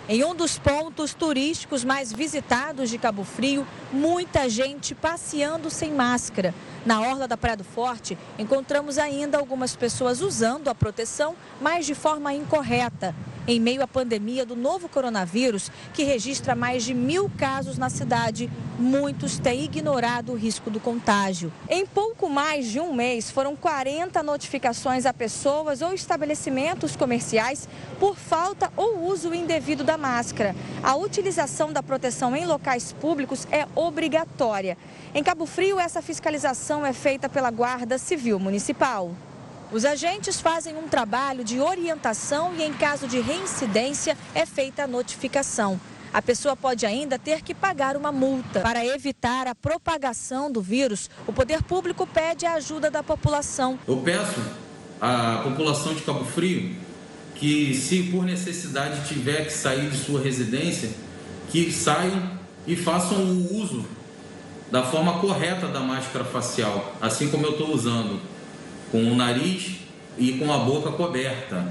Em 0.07 0.23
um 0.23 0.35
dos 0.35 0.59
pontos 0.59 1.15
turísticos 1.15 1.83
mais 1.83 2.13
visitados 2.13 2.91
de 2.91 2.97
Cabo 2.97 3.23
Frio, 3.23 3.65
muita 3.91 4.47
gente 4.47 4.93
passeando 4.93 5.69
sem 5.71 5.91
máscara. 5.91 6.53
Na 6.85 7.01
orla 7.01 7.27
da 7.27 7.35
Praia 7.35 7.57
do 7.57 7.63
Forte, 7.63 8.15
encontramos 8.37 8.99
ainda 8.99 9.39
algumas 9.39 9.75
pessoas 9.75 10.21
usando 10.21 10.67
a 10.67 10.75
proteção, 10.75 11.35
mas 11.59 11.87
de 11.87 11.95
forma 11.95 12.31
incorreta 12.33 13.15
em 13.47 13.59
meio 13.59 13.81
à 13.81 13.87
pandemia 13.87 14.45
do 14.45 14.55
novo 14.55 14.89
coronavírus, 14.89 15.71
que 15.93 16.03
registra 16.03 16.55
mais 16.55 16.83
de 16.83 16.93
mil 16.93 17.29
casos 17.37 17.77
na 17.77 17.89
cidade. 17.89 18.49
Muitos 18.77 19.37
têm 19.37 19.63
ignorado 19.63 20.31
o 20.31 20.35
risco 20.35 20.69
do 20.69 20.79
contágio. 20.79 21.51
Em 21.69 21.85
pouco 21.85 22.29
mais 22.29 22.67
de 22.67 22.79
um 22.79 22.93
mês, 22.93 23.31
foram 23.31 23.55
40 23.55 24.21
notificações 24.23 25.05
a 25.05 25.13
pessoas 25.13 25.81
ou 25.81 25.93
estabelecimentos 25.93 26.95
comerciais 26.95 27.69
por 27.99 28.17
falta 28.17 28.71
ou 28.75 29.07
uso 29.07 29.33
indevido 29.33 29.83
da 29.83 29.97
máscara. 29.97 30.55
A 30.83 30.95
utilização 30.95 31.71
da 31.71 31.81
proteção 31.81 32.35
em 32.35 32.45
locais 32.45 32.93
públicos 32.93 33.47
é 33.51 33.67
obrigatória. 33.75 34.77
Em 35.13 35.23
Cabo 35.23 35.45
Frio, 35.45 35.79
essa 35.79 36.01
fiscalização 36.01 36.85
é 36.85 36.91
feita 36.91 37.29
pela 37.29 37.49
Guarda 37.49 37.97
Civil 37.97 38.39
Municipal. 38.39 39.15
Os 39.75 39.83
agentes 39.83 40.39
fazem 40.39 40.77
um 40.77 40.87
trabalho 40.87 41.43
de 41.43 41.59
orientação 41.59 42.55
e, 42.57 42.63
em 42.63 42.71
caso 42.71 43.09
de 43.09 43.19
reincidência, 43.19 44.17
é 44.33 44.45
feita 44.45 44.85
a 44.85 44.87
notificação. 44.87 45.77
A 46.13 46.21
pessoa 46.21 46.55
pode 46.55 46.85
ainda 46.85 47.19
ter 47.19 47.41
que 47.41 47.53
pagar 47.53 47.97
uma 47.97 48.09
multa. 48.09 48.61
Para 48.61 48.85
evitar 48.85 49.47
a 49.47 49.53
propagação 49.53 50.49
do 50.49 50.61
vírus, 50.61 51.09
o 51.27 51.33
poder 51.33 51.61
público 51.61 52.07
pede 52.07 52.45
a 52.45 52.53
ajuda 52.53 52.89
da 52.89 53.03
população. 53.03 53.77
Eu 53.85 53.97
peço 53.97 54.39
à 55.01 55.41
população 55.43 55.93
de 55.93 56.03
Cabo 56.03 56.23
Frio 56.23 56.73
que, 57.35 57.75
se 57.75 58.03
por 58.03 58.23
necessidade 58.23 59.05
tiver 59.09 59.43
que 59.43 59.51
sair 59.51 59.89
de 59.89 59.97
sua 59.97 60.21
residência, 60.21 60.89
que 61.51 61.69
saiam 61.69 62.31
e 62.65 62.77
façam 62.77 63.17
o 63.17 63.57
uso 63.57 63.85
da 64.71 64.83
forma 64.83 65.19
correta 65.19 65.67
da 65.67 65.81
máscara 65.81 66.23
facial, 66.23 66.95
assim 67.01 67.29
como 67.29 67.45
eu 67.45 67.51
estou 67.51 67.73
usando 67.73 68.21
com 68.91 68.99
o 68.99 69.15
nariz 69.15 69.77
e 70.17 70.33
com 70.33 70.51
a 70.51 70.59
boca 70.59 70.91
coberta. 70.91 71.67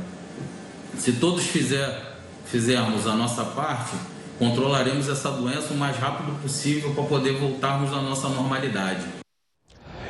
Se 0.99 1.13
todos 1.15 1.45
fizer, 1.45 2.19
fizermos 2.47 3.07
a 3.07 3.15
nossa 3.15 3.45
parte, 3.45 3.97
controlaremos 4.39 5.09
essa 5.09 5.31
doença 5.31 5.73
o 5.73 5.77
mais 5.77 5.97
rápido 5.97 6.41
possível 6.41 6.95
para 6.95 7.05
poder 7.05 7.33
voltarmos 7.33 7.93
à 7.93 8.01
nossa 8.01 8.29
normalidade. 8.29 9.05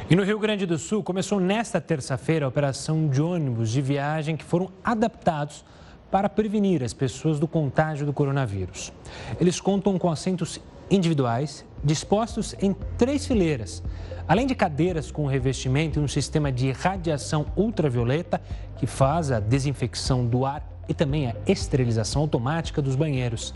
E 0.09 0.15
no 0.15 0.23
Rio 0.23 0.39
Grande 0.39 0.67
do 0.67 0.77
Sul 0.77 1.03
começou 1.03 1.41
nesta 1.41 1.81
terça-feira 1.81 2.45
a 2.45 2.49
operação 2.49 3.09
de 3.09 3.23
ônibus 3.23 3.71
de 3.71 3.81
viagem 3.81 4.37
que 4.37 4.45
foram 4.45 4.71
adaptados 4.85 5.65
para 6.11 6.29
prevenir 6.29 6.83
as 6.83 6.93
pessoas 6.93 7.41
do 7.41 7.49
contágio 7.49 8.05
do 8.05 8.13
coronavírus. 8.13 8.93
Eles 9.41 9.61
contam 9.61 9.99
com 9.99 10.11
assentos 10.11 10.61
individuais 10.91 11.65
dispostos 11.83 12.55
em 12.61 12.75
três 12.99 13.27
fileiras 13.27 13.83
Além 14.27 14.47
de 14.47 14.55
cadeiras 14.55 15.11
com 15.11 15.27
revestimento 15.27 15.99
e 15.99 16.03
um 16.03 16.09
sistema 16.09 16.51
de 16.51 16.73
radiação 16.73 17.45
ultravioleta 17.57 18.41
que 18.77 18.87
faz 18.87 19.31
a 19.31 19.39
desinfecção 19.39 20.25
do 20.25 20.47
ar 20.47 20.67
e 20.89 20.95
também 20.95 21.27
a 21.27 21.35
esterilização 21.47 22.23
automática 22.23 22.81
dos 22.81 22.97
banheiros. 22.97 23.53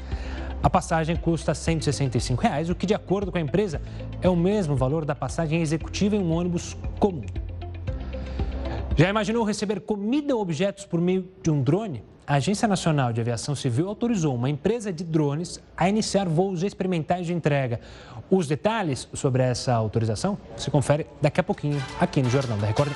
A 0.62 0.68
passagem 0.68 1.16
custa 1.16 1.54
165 1.54 2.42
reais, 2.42 2.68
o 2.68 2.74
que, 2.74 2.84
de 2.84 2.92
acordo 2.92 3.32
com 3.32 3.38
a 3.38 3.40
empresa, 3.40 3.80
é 4.20 4.28
o 4.28 4.36
mesmo 4.36 4.76
valor 4.76 5.04
da 5.04 5.14
passagem 5.14 5.62
executiva 5.62 6.16
em 6.16 6.20
um 6.20 6.32
ônibus 6.32 6.76
comum. 6.98 7.24
Já 8.94 9.08
imaginou 9.08 9.44
receber 9.44 9.80
comida 9.80 10.34
ou 10.34 10.42
objetos 10.42 10.84
por 10.84 11.00
meio 11.00 11.28
de 11.42 11.50
um 11.50 11.62
drone? 11.62 12.02
A 12.26 12.34
Agência 12.34 12.68
Nacional 12.68 13.10
de 13.10 13.22
Aviação 13.22 13.54
Civil 13.54 13.88
autorizou 13.88 14.34
uma 14.34 14.50
empresa 14.50 14.92
de 14.92 15.02
drones 15.02 15.62
a 15.74 15.88
iniciar 15.88 16.28
voos 16.28 16.62
experimentais 16.62 17.26
de 17.26 17.32
entrega. 17.32 17.80
Os 18.30 18.46
detalhes 18.46 19.08
sobre 19.14 19.42
essa 19.42 19.72
autorização 19.72 20.36
se 20.56 20.70
confere 20.70 21.06
daqui 21.20 21.40
a 21.40 21.42
pouquinho 21.42 21.82
aqui 21.98 22.22
no 22.22 22.28
Jornal 22.28 22.58
da 22.58 22.66
Record. 22.66 22.92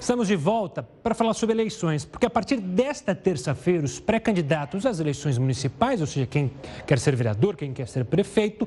Estamos 0.00 0.26
de 0.26 0.34
volta 0.34 0.82
para 0.82 1.14
falar 1.14 1.34
sobre 1.34 1.54
eleições, 1.54 2.04
porque 2.04 2.26
a 2.26 2.30
partir 2.30 2.56
desta 2.56 3.14
terça-feira, 3.14 3.84
os 3.84 4.00
pré-candidatos 4.00 4.84
às 4.84 4.98
eleições 4.98 5.38
municipais, 5.38 6.00
ou 6.00 6.06
seja, 6.06 6.26
quem 6.26 6.50
quer 6.86 6.98
ser 6.98 7.14
vereador, 7.14 7.54
quem 7.54 7.72
quer 7.72 7.86
ser 7.86 8.04
prefeito, 8.06 8.66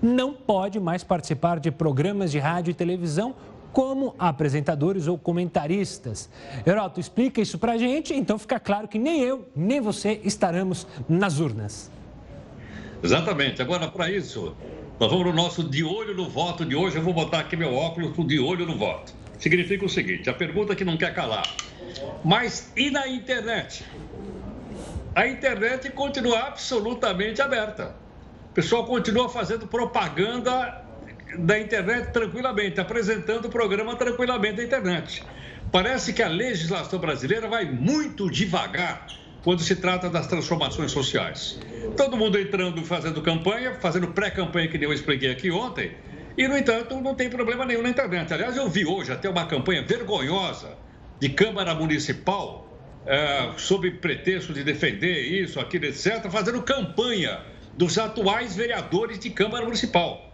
não 0.00 0.32
pode 0.32 0.78
mais 0.78 1.02
participar 1.02 1.58
de 1.58 1.70
programas 1.70 2.30
de 2.30 2.38
rádio 2.38 2.70
e 2.70 2.74
televisão 2.74 3.34
como 3.76 4.14
apresentadores 4.18 5.06
ou 5.06 5.18
comentaristas. 5.18 6.30
Heroto, 6.66 6.98
explica 6.98 7.42
isso 7.42 7.58
para 7.58 7.72
a 7.72 7.76
gente, 7.76 8.14
então 8.14 8.38
fica 8.38 8.58
claro 8.58 8.88
que 8.88 8.98
nem 8.98 9.20
eu, 9.20 9.46
nem 9.54 9.82
você 9.82 10.18
estaremos 10.24 10.86
nas 11.06 11.40
urnas. 11.40 11.90
Exatamente. 13.02 13.60
Agora, 13.60 13.86
para 13.86 14.10
isso, 14.10 14.56
nós 14.98 15.10
vamos 15.10 15.26
no 15.26 15.32
nosso 15.34 15.62
De 15.62 15.84
Olho 15.84 16.14
no 16.14 16.26
Voto 16.26 16.64
de 16.64 16.74
hoje. 16.74 16.96
Eu 16.96 17.02
vou 17.02 17.12
botar 17.12 17.40
aqui 17.40 17.54
meu 17.54 17.74
óculos 17.74 18.16
para 18.16 18.24
De 18.24 18.40
Olho 18.40 18.64
no 18.64 18.78
Voto. 18.78 19.12
significa 19.38 19.84
o 19.84 19.90
seguinte: 19.90 20.30
a 20.30 20.32
pergunta 20.32 20.74
que 20.74 20.82
não 20.82 20.96
quer 20.96 21.12
calar. 21.12 21.46
Mas 22.24 22.72
e 22.74 22.90
na 22.90 23.06
internet? 23.06 23.84
A 25.14 25.26
internet 25.26 25.90
continua 25.90 26.38
absolutamente 26.46 27.42
aberta. 27.42 27.94
O 28.52 28.54
pessoal 28.54 28.86
continua 28.86 29.28
fazendo 29.28 29.66
propaganda 29.66 30.85
da 31.38 31.58
internet 31.58 32.12
tranquilamente, 32.12 32.80
apresentando 32.80 33.46
o 33.46 33.50
programa 33.50 33.96
tranquilamente 33.96 34.58
na 34.58 34.64
internet. 34.64 35.22
Parece 35.70 36.12
que 36.12 36.22
a 36.22 36.28
legislação 36.28 36.98
brasileira 36.98 37.48
vai 37.48 37.64
muito 37.64 38.30
devagar 38.30 39.06
quando 39.42 39.62
se 39.62 39.76
trata 39.76 40.10
das 40.10 40.26
transformações 40.26 40.90
sociais. 40.90 41.58
Todo 41.96 42.16
mundo 42.16 42.38
entrando, 42.38 42.84
fazendo 42.84 43.22
campanha, 43.22 43.74
fazendo 43.74 44.08
pré-campanha, 44.08 44.68
que 44.68 44.84
eu 44.84 44.92
expliquei 44.92 45.30
aqui 45.30 45.50
ontem, 45.50 45.92
e, 46.36 46.46
no 46.46 46.56
entanto, 46.56 47.00
não 47.00 47.14
tem 47.14 47.30
problema 47.30 47.64
nenhum 47.64 47.82
na 47.82 47.88
internet. 47.88 48.32
Aliás, 48.32 48.56
eu 48.56 48.68
vi 48.68 48.84
hoje 48.84 49.12
até 49.12 49.28
uma 49.28 49.46
campanha 49.46 49.82
vergonhosa 49.82 50.76
de 51.18 51.28
Câmara 51.30 51.74
Municipal, 51.74 52.66
é, 53.06 53.52
sob 53.56 53.90
pretexto 53.92 54.52
de 54.52 54.64
defender 54.64 55.22
isso, 55.22 55.58
aquilo, 55.60 55.86
etc., 55.86 56.28
fazendo 56.28 56.60
campanha 56.62 57.40
dos 57.74 57.98
atuais 57.98 58.56
vereadores 58.56 59.18
de 59.18 59.30
Câmara 59.30 59.64
Municipal. 59.64 60.25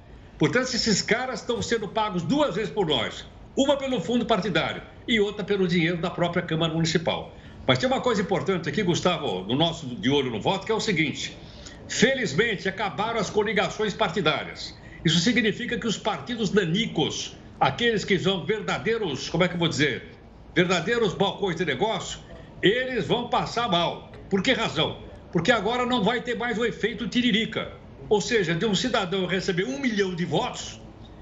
Portanto, 0.42 0.74
esses 0.74 1.00
caras 1.00 1.38
estão 1.38 1.62
sendo 1.62 1.86
pagos 1.86 2.24
duas 2.24 2.56
vezes 2.56 2.68
por 2.68 2.84
nós. 2.84 3.24
Uma 3.56 3.76
pelo 3.76 4.00
fundo 4.00 4.26
partidário 4.26 4.82
e 5.06 5.20
outra 5.20 5.44
pelo 5.44 5.68
dinheiro 5.68 5.98
da 5.98 6.10
própria 6.10 6.42
Câmara 6.42 6.74
Municipal. 6.74 7.32
Mas 7.64 7.78
tem 7.78 7.88
uma 7.88 8.00
coisa 8.00 8.22
importante 8.22 8.68
aqui, 8.68 8.82
Gustavo, 8.82 9.44
no 9.44 9.54
nosso 9.54 9.86
de 9.86 10.10
olho 10.10 10.32
no 10.32 10.40
voto, 10.40 10.66
que 10.66 10.72
é 10.72 10.74
o 10.74 10.80
seguinte: 10.80 11.38
felizmente 11.86 12.68
acabaram 12.68 13.20
as 13.20 13.30
coligações 13.30 13.94
partidárias. 13.94 14.76
Isso 15.04 15.20
significa 15.20 15.78
que 15.78 15.86
os 15.86 15.96
partidos 15.96 16.50
nanicos, 16.50 17.36
aqueles 17.60 18.04
que 18.04 18.18
são 18.18 18.44
verdadeiros, 18.44 19.30
como 19.30 19.44
é 19.44 19.48
que 19.48 19.54
eu 19.54 19.60
vou 19.60 19.68
dizer, 19.68 20.10
verdadeiros 20.56 21.14
balcões 21.14 21.54
de 21.54 21.64
negócio, 21.64 22.18
eles 22.60 23.06
vão 23.06 23.28
passar 23.28 23.68
mal. 23.68 24.10
Por 24.28 24.42
que 24.42 24.52
razão? 24.52 25.04
Porque 25.30 25.52
agora 25.52 25.86
não 25.86 26.02
vai 26.02 26.20
ter 26.20 26.34
mais 26.34 26.58
o 26.58 26.64
efeito 26.64 27.06
tiririca. 27.06 27.80
Ou 28.12 28.20
seja, 28.20 28.54
de 28.54 28.66
um 28.66 28.74
cidadão 28.74 29.24
receber 29.24 29.64
um 29.64 29.78
milhão 29.78 30.14
de 30.14 30.26
votos 30.26 30.78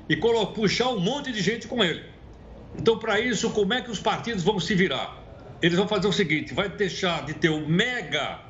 e 0.08 0.16
puxar 0.16 0.88
um 0.88 0.98
monte 0.98 1.30
de 1.30 1.40
gente 1.40 1.68
com 1.68 1.84
ele. 1.84 2.02
Então, 2.76 2.98
para 2.98 3.20
isso, 3.20 3.48
como 3.50 3.72
é 3.72 3.80
que 3.80 3.92
os 3.92 4.00
partidos 4.00 4.42
vão 4.42 4.58
se 4.58 4.74
virar? 4.74 5.16
Eles 5.62 5.78
vão 5.78 5.86
fazer 5.86 6.08
o 6.08 6.12
seguinte: 6.12 6.52
vai 6.52 6.68
deixar 6.68 7.24
de 7.24 7.34
ter 7.34 7.48
o 7.48 7.64
mega 7.64 8.40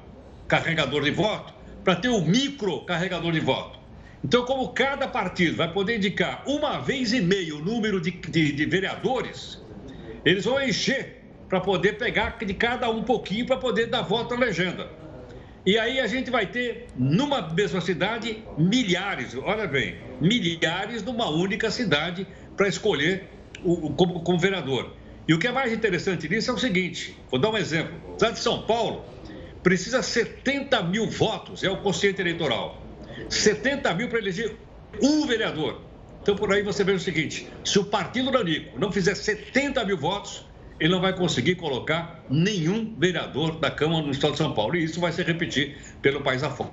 carregador 0.49 1.03
de 1.03 1.11
voto 1.11 1.53
para 1.85 1.97
ter 1.97 2.09
o 2.09 2.23
micro 2.23 2.81
carregador 2.87 3.31
de 3.31 3.41
voto. 3.41 3.79
Então, 4.25 4.43
como 4.47 4.71
cada 4.71 5.07
partido 5.07 5.59
vai 5.59 5.71
poder 5.71 5.99
indicar 5.99 6.43
uma 6.47 6.81
vez 6.81 7.13
e 7.13 7.21
meio 7.21 7.59
o 7.59 7.63
número 7.63 8.01
de, 8.01 8.11
de, 8.11 8.53
de 8.53 8.65
vereadores, 8.65 9.63
eles 10.25 10.47
vão 10.47 10.59
encher 10.63 11.27
para 11.47 11.61
poder 11.61 11.99
pegar 11.99 12.39
de 12.39 12.55
cada 12.55 12.89
um 12.89 13.03
pouquinho 13.03 13.45
para 13.45 13.59
poder 13.59 13.89
dar 13.89 14.01
voto 14.01 14.33
à 14.33 14.39
legenda. 14.39 14.89
E 15.65 15.79
aí 15.79 16.01
a 16.01 16.07
gente 16.07 16.31
vai 16.31 16.47
ter, 16.47 16.87
numa 16.97 17.43
mesma 17.53 17.81
cidade, 17.81 18.43
milhares, 18.57 19.35
olha 19.37 19.67
bem, 19.67 19.99
milhares 20.21 21.03
numa 21.03 21.29
única 21.29 21.71
cidade 21.71 22.27
para 22.57 22.67
escolher 22.67 23.29
o, 23.63 23.89
o 23.89 23.93
como, 23.93 24.21
como, 24.21 24.39
vereador. 24.39 24.95
E 25.29 25.35
o 25.35 25.39
que 25.39 25.47
é 25.47 25.53
mais 25.53 25.73
interessante 25.73 26.29
nisso 26.29 26.51
é 26.51 26.55
o 26.55 26.59
seguinte: 26.59 27.17
vou 27.31 27.39
dar 27.39 27.51
um 27.51 27.59
exemplo. 27.59 27.95
A 28.15 28.19
cidade 28.19 28.35
de 28.35 28.41
São 28.41 28.63
Paulo 28.63 29.05
precisa 29.63 30.03
70 30.03 30.83
mil 30.85 31.07
votos, 31.11 31.63
é 31.63 31.71
o 31.71 31.77
consciente 31.77 32.21
eleitoral. 32.23 32.83
70 33.29 33.93
mil 33.95 34.09
para 34.09 34.19
eleger 34.19 34.57
um 35.03 35.27
vereador. 35.27 35.83
Então, 36.23 36.35
por 36.37 36.53
aí 36.53 36.63
você 36.63 36.83
vê 36.83 36.93
o 36.93 37.01
seguinte: 37.01 37.47
se 37.63 37.79
o 37.79 37.85
Partido 37.85 38.31
Nanico 38.31 38.79
não 38.79 38.91
fizer 38.91 39.15
70 39.15 39.85
mil 39.85 39.99
votos, 39.99 40.47
ele 40.81 40.93
não 40.93 41.01
vai 41.01 41.13
conseguir 41.13 41.57
colocar 41.57 42.25
nenhum 42.29 42.95
vereador 42.99 43.59
da 43.59 43.71
Câmara 43.71 44.03
no 44.03 44.11
Estado 44.11 44.33
de 44.33 44.39
São 44.39 44.53
Paulo. 44.53 44.75
E 44.75 44.85
isso 44.85 44.99
vai 44.99 45.13
se 45.13 45.23
repetir 45.23 45.77
pelo 46.01 46.23
país 46.23 46.43
afora. 46.43 46.73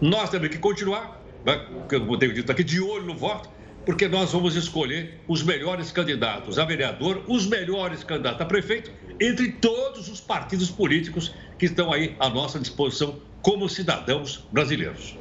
Nós 0.00 0.30
temos 0.30 0.48
que 0.48 0.58
continuar, 0.58 1.22
né, 1.44 1.60
eu 1.90 2.16
tenho 2.16 2.32
dito 2.32 2.50
aqui, 2.50 2.64
de 2.64 2.80
olho 2.80 3.04
no 3.04 3.14
voto, 3.14 3.50
porque 3.84 4.08
nós 4.08 4.32
vamos 4.32 4.56
escolher 4.56 5.20
os 5.28 5.42
melhores 5.42 5.92
candidatos 5.92 6.58
a 6.58 6.64
vereador, 6.64 7.22
os 7.26 7.46
melhores 7.46 8.02
candidatos 8.02 8.40
a 8.40 8.44
prefeito, 8.44 8.90
entre 9.20 9.52
todos 9.52 10.08
os 10.08 10.20
partidos 10.20 10.70
políticos 10.70 11.34
que 11.58 11.66
estão 11.66 11.92
aí 11.92 12.16
à 12.18 12.28
nossa 12.28 12.58
disposição 12.58 13.18
como 13.42 13.68
cidadãos 13.68 14.46
brasileiros. 14.50 15.16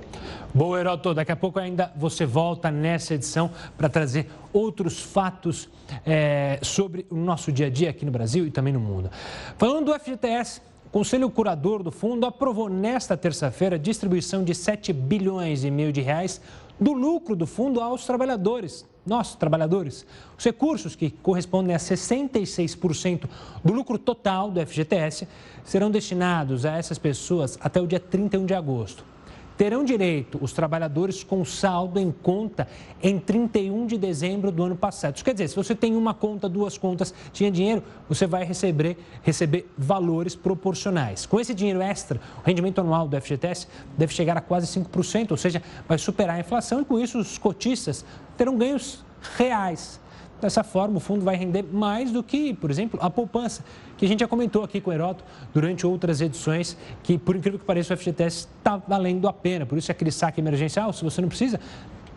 Boa, 0.54 0.80
Heroto. 0.80 1.14
Daqui 1.14 1.32
a 1.32 1.36
pouco 1.36 1.60
ainda 1.60 1.92
você 1.96 2.26
volta 2.26 2.72
nessa 2.72 3.14
edição 3.14 3.52
para 3.78 3.90
trazer 3.90 4.30
outros 4.54 5.00
fatos 5.00 5.70
é, 6.06 6.60
sobre 6.64 7.06
o 7.10 7.16
nosso 7.16 7.52
dia 7.52 7.68
a 7.68 7.70
dia 7.70 7.90
aqui 7.90 8.06
no 8.06 8.12
Brasil 8.12 8.48
e 8.48 8.52
também 8.52 8.74
no 8.74 8.80
mundo. 8.80 9.12
Falando 9.58 9.86
do 9.86 10.00
FGTS, 10.00 10.62
o 10.86 10.90
Conselho 10.90 11.30
Curador 11.30 11.84
do 11.84 11.92
Fundo 11.92 12.26
aprovou 12.26 12.70
nesta 12.70 13.18
terça-feira 13.18 13.76
a 13.76 13.80
distribuição 13.80 14.44
de 14.44 14.56
7 14.56 14.94
bilhões 14.94 15.64
e 15.64 15.70
meio 15.70 15.92
de 15.92 16.02
reais 16.02 16.42
do 16.80 16.94
lucro 16.94 17.36
do 17.36 17.46
fundo 17.46 17.82
aos 17.82 18.06
trabalhadores, 18.06 18.86
nossos 19.06 19.36
trabalhadores. 19.36 20.06
Os 20.38 20.46
recursos, 20.46 20.96
que 20.96 21.10
correspondem 21.10 21.76
a 21.76 21.80
66% 21.80 23.26
do 23.64 23.74
lucro 23.74 23.98
total 23.98 24.50
do 24.50 24.66
FGTS, 24.66 25.28
serão 25.64 25.92
destinados 25.92 26.66
a 26.66 26.78
essas 26.78 26.98
pessoas 26.98 27.60
até 27.62 27.82
o 27.82 27.88
dia 27.88 28.00
31 28.00 28.46
de 28.46 28.54
agosto 28.54 29.17
terão 29.58 29.84
direito 29.84 30.38
os 30.42 30.54
trabalhadores 30.54 31.24
com 31.24 31.44
saldo 31.44 32.00
em 32.00 32.12
conta 32.12 32.68
em 33.02 33.18
31 33.20 33.88
de 33.88 33.98
dezembro 33.98 34.52
do 34.52 34.64
ano 34.64 34.76
passado. 34.76 35.16
Isso 35.16 35.26
quer 35.26 35.34
dizer, 35.34 35.50
se 35.50 35.56
você 35.56 35.74
tem 35.74 35.96
uma 35.96 36.14
conta, 36.14 36.48
duas 36.48 36.78
contas, 36.78 37.14
tinha 37.34 37.50
dinheiro, 37.50 37.84
você 38.08 38.28
vai 38.28 38.46
receber, 38.46 38.98
receber 39.24 39.68
valores 39.78 40.36
proporcionais. 40.36 41.26
Com 41.26 41.40
esse 41.40 41.54
dinheiro 41.54 41.82
extra, 41.82 42.22
o 42.44 42.46
rendimento 42.46 42.80
anual 42.80 43.08
do 43.08 43.20
FGTS 43.20 43.68
deve 43.98 44.14
chegar 44.14 44.38
a 44.38 44.42
quase 44.42 44.68
5%, 44.80 45.32
ou 45.32 45.38
seja, 45.38 45.62
vai 45.88 45.98
superar 45.98 46.36
a 46.36 46.40
inflação 46.40 46.82
e 46.82 46.86
com 46.86 47.00
isso 47.00 47.18
os 47.18 47.38
cotistas 47.38 48.06
terão 48.38 48.56
ganhos 48.58 49.04
reais. 49.38 50.00
Dessa 50.40 50.64
forma, 50.64 50.98
o 50.98 51.00
fundo 51.00 51.26
vai 51.26 51.36
render 51.36 51.64
mais 51.64 52.12
do 52.12 52.22
que, 52.22 52.54
por 52.54 52.70
exemplo, 52.70 53.00
a 53.02 53.10
poupança, 53.10 53.64
que 53.98 54.06
a 54.06 54.08
gente 54.08 54.20
já 54.20 54.28
comentou 54.28 54.64
aqui 54.64 54.80
com 54.80 54.92
o 54.92 54.94
Heroto 54.94 55.24
durante 55.54 55.86
outras 55.86 56.22
edições, 56.22 56.78
que, 57.04 57.18
por 57.18 57.36
incrível 57.36 57.60
que 57.60 57.66
pareça, 57.66 57.94
o 57.94 57.98
FGTS 57.98 58.48
está 58.58 58.78
valendo 58.78 59.28
a 59.28 59.34
pena. 59.34 59.66
Por 59.66 59.78
isso, 59.78 59.92
aquele 59.92 60.12
saque 60.12 60.40
emergencial, 60.40 60.94
se 60.94 61.04
você 61.04 61.20
não 61.22 61.28
precisa, 61.28 61.60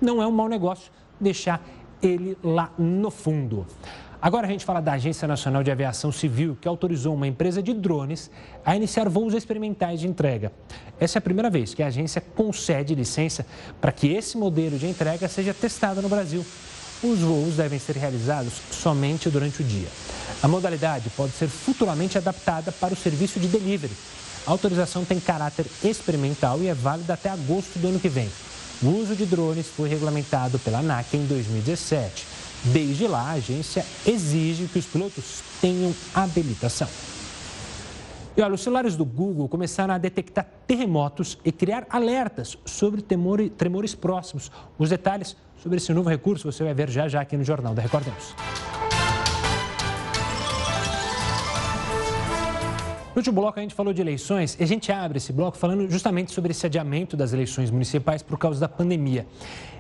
não 0.01 0.23
é 0.23 0.27
um 0.27 0.33
mau 0.33 0.49
negócio 0.49 0.93
deixar 1.19 1.63
ele 2.03 2.37
lá 2.43 2.73
no 2.79 3.11
fundo. 3.11 3.67
Agora 4.23 4.47
a 4.47 4.51
gente 4.51 4.67
fala 4.67 4.81
da 4.81 4.93
Agência 4.93 5.27
Nacional 5.27 5.63
de 5.63 5.71
Aviação 5.71 6.13
Civil, 6.13 6.57
que 6.61 6.69
autorizou 6.69 7.15
uma 7.15 7.27
empresa 7.27 7.63
de 7.63 7.73
drones 7.73 8.31
a 8.65 8.77
iniciar 8.77 9.09
voos 9.09 9.33
experimentais 9.33 10.01
de 10.01 10.07
entrega. 10.07 10.53
Essa 10.99 11.17
é 11.17 11.21
a 11.21 11.23
primeira 11.23 11.49
vez 11.49 11.73
que 11.73 11.83
a 11.83 11.87
agência 11.87 12.21
concede 12.21 12.95
licença 12.95 13.47
para 13.81 13.91
que 13.91 14.13
esse 14.13 14.37
modelo 14.37 14.79
de 14.79 14.87
entrega 14.87 15.27
seja 15.27 15.55
testado 15.55 16.03
no 16.03 16.09
Brasil. 16.09 16.45
Os 17.03 17.21
voos 17.21 17.57
devem 17.57 17.79
ser 17.79 17.97
realizados 17.97 18.53
somente 18.71 19.31
durante 19.31 19.63
o 19.63 19.65
dia. 19.65 19.89
A 20.43 20.49
modalidade 20.49 21.11
pode 21.11 21.33
ser 21.33 21.49
futuramente 21.49 22.17
adaptada 22.17 22.73
para 22.73 22.95
o 22.95 22.97
serviço 22.97 23.39
de 23.39 23.47
delivery. 23.47 23.93
A 24.47 24.51
autorização 24.51 25.05
tem 25.05 25.21
caráter 25.21 25.67
experimental 25.85 26.61
e 26.63 26.69
é 26.69 26.75
válida 26.75 27.13
até 27.13 27.29
agosto 27.29 27.79
do 27.79 27.89
ano 27.89 28.01
que 28.01 28.09
vem. 28.09 28.31
O 28.83 28.89
uso 28.89 29.15
de 29.15 29.27
drones 29.27 29.67
foi 29.67 29.89
regulamentado 29.91 30.59
pela 30.59 30.79
ANAC 30.79 31.15
em 31.15 31.27
2017. 31.27 32.27
Desde 32.65 33.07
lá, 33.07 33.29
a 33.29 33.33
agência 33.33 33.85
exige 34.07 34.67
que 34.67 34.79
os 34.79 34.87
pilotos 34.87 35.43
tenham 35.61 35.95
habilitação. 36.15 36.89
E 38.35 38.41
olha, 38.41 38.55
os 38.55 38.63
celulares 38.63 38.97
do 38.97 39.05
Google 39.05 39.49
começaram 39.49 39.93
a 39.93 39.99
detectar 39.99 40.47
terremotos 40.67 41.37
e 41.45 41.53
criar 41.53 41.87
alertas 41.91 42.57
sobre 42.65 43.03
tremores 43.03 43.95
próximos. 43.95 44.51
Os 44.79 44.89
detalhes 44.89 45.37
sobre 45.63 45.77
esse 45.77 45.93
novo 45.93 46.09
recurso 46.09 46.51
você 46.51 46.65
vai 46.65 46.73
ver 46.73 46.89
já 46.89 47.07
já 47.09 47.21
aqui 47.21 47.37
no 47.37 47.45
Jornal 47.45 47.75
da 47.75 47.83
Record 47.83 48.07
News. 48.07 48.70
No 53.11 53.17
último 53.17 53.41
bloco 53.41 53.59
a 53.59 53.63
gente 53.63 53.75
falou 53.75 53.93
de 53.93 54.01
eleições 54.01 54.57
e 54.59 54.63
a 54.63 54.67
gente 54.67 54.93
abre 54.93 55.19
esse 55.19 55.33
bloco 55.33 55.59
falando 55.59 55.91
justamente 55.91 56.31
sobre 56.31 56.53
esse 56.53 56.65
adiamento 56.65 57.17
das 57.17 57.33
eleições 57.33 57.69
municipais 57.69 58.23
por 58.23 58.39
causa 58.39 58.61
da 58.61 58.69
pandemia. 58.69 59.27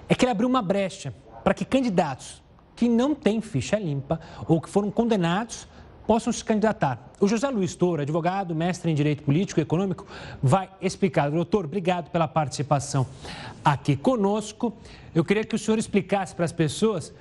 É 0.08 0.16
que 0.16 0.24
ele 0.24 0.32
abriu 0.32 0.48
uma 0.48 0.60
brecha 0.60 1.14
para 1.44 1.54
que 1.54 1.64
candidatos 1.64 2.42
que 2.74 2.88
não 2.88 3.14
têm 3.14 3.40
ficha 3.40 3.78
limpa 3.78 4.18
ou 4.48 4.60
que 4.60 4.68
foram 4.68 4.90
condenados 4.90 5.68
possam 6.08 6.32
se 6.32 6.44
candidatar. 6.44 7.12
O 7.20 7.28
José 7.28 7.48
Luiz 7.50 7.76
Touro, 7.76 8.02
advogado, 8.02 8.52
mestre 8.52 8.90
em 8.90 8.96
Direito 8.96 9.22
Político 9.22 9.60
e 9.60 9.62
Econômico, 9.62 10.04
vai 10.42 10.68
explicar. 10.82 11.30
Doutor, 11.30 11.66
obrigado 11.66 12.10
pela 12.10 12.26
participação 12.26 13.06
aqui 13.64 13.94
conosco. 13.94 14.72
Eu 15.14 15.24
queria 15.24 15.44
que 15.44 15.54
o 15.54 15.58
senhor 15.58 15.78
explicasse 15.78 16.34
para 16.34 16.44
as 16.44 16.52
pessoas 16.52 17.14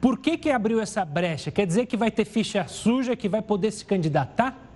por 0.00 0.16
que, 0.16 0.38
que 0.38 0.48
abriu 0.48 0.80
essa 0.80 1.04
brecha. 1.04 1.50
Quer 1.50 1.66
dizer 1.66 1.86
que 1.86 1.96
vai 1.96 2.10
ter 2.12 2.24
ficha 2.24 2.68
suja 2.68 3.16
que 3.16 3.28
vai 3.28 3.42
poder 3.42 3.72
se 3.72 3.84
candidatar? 3.84 4.69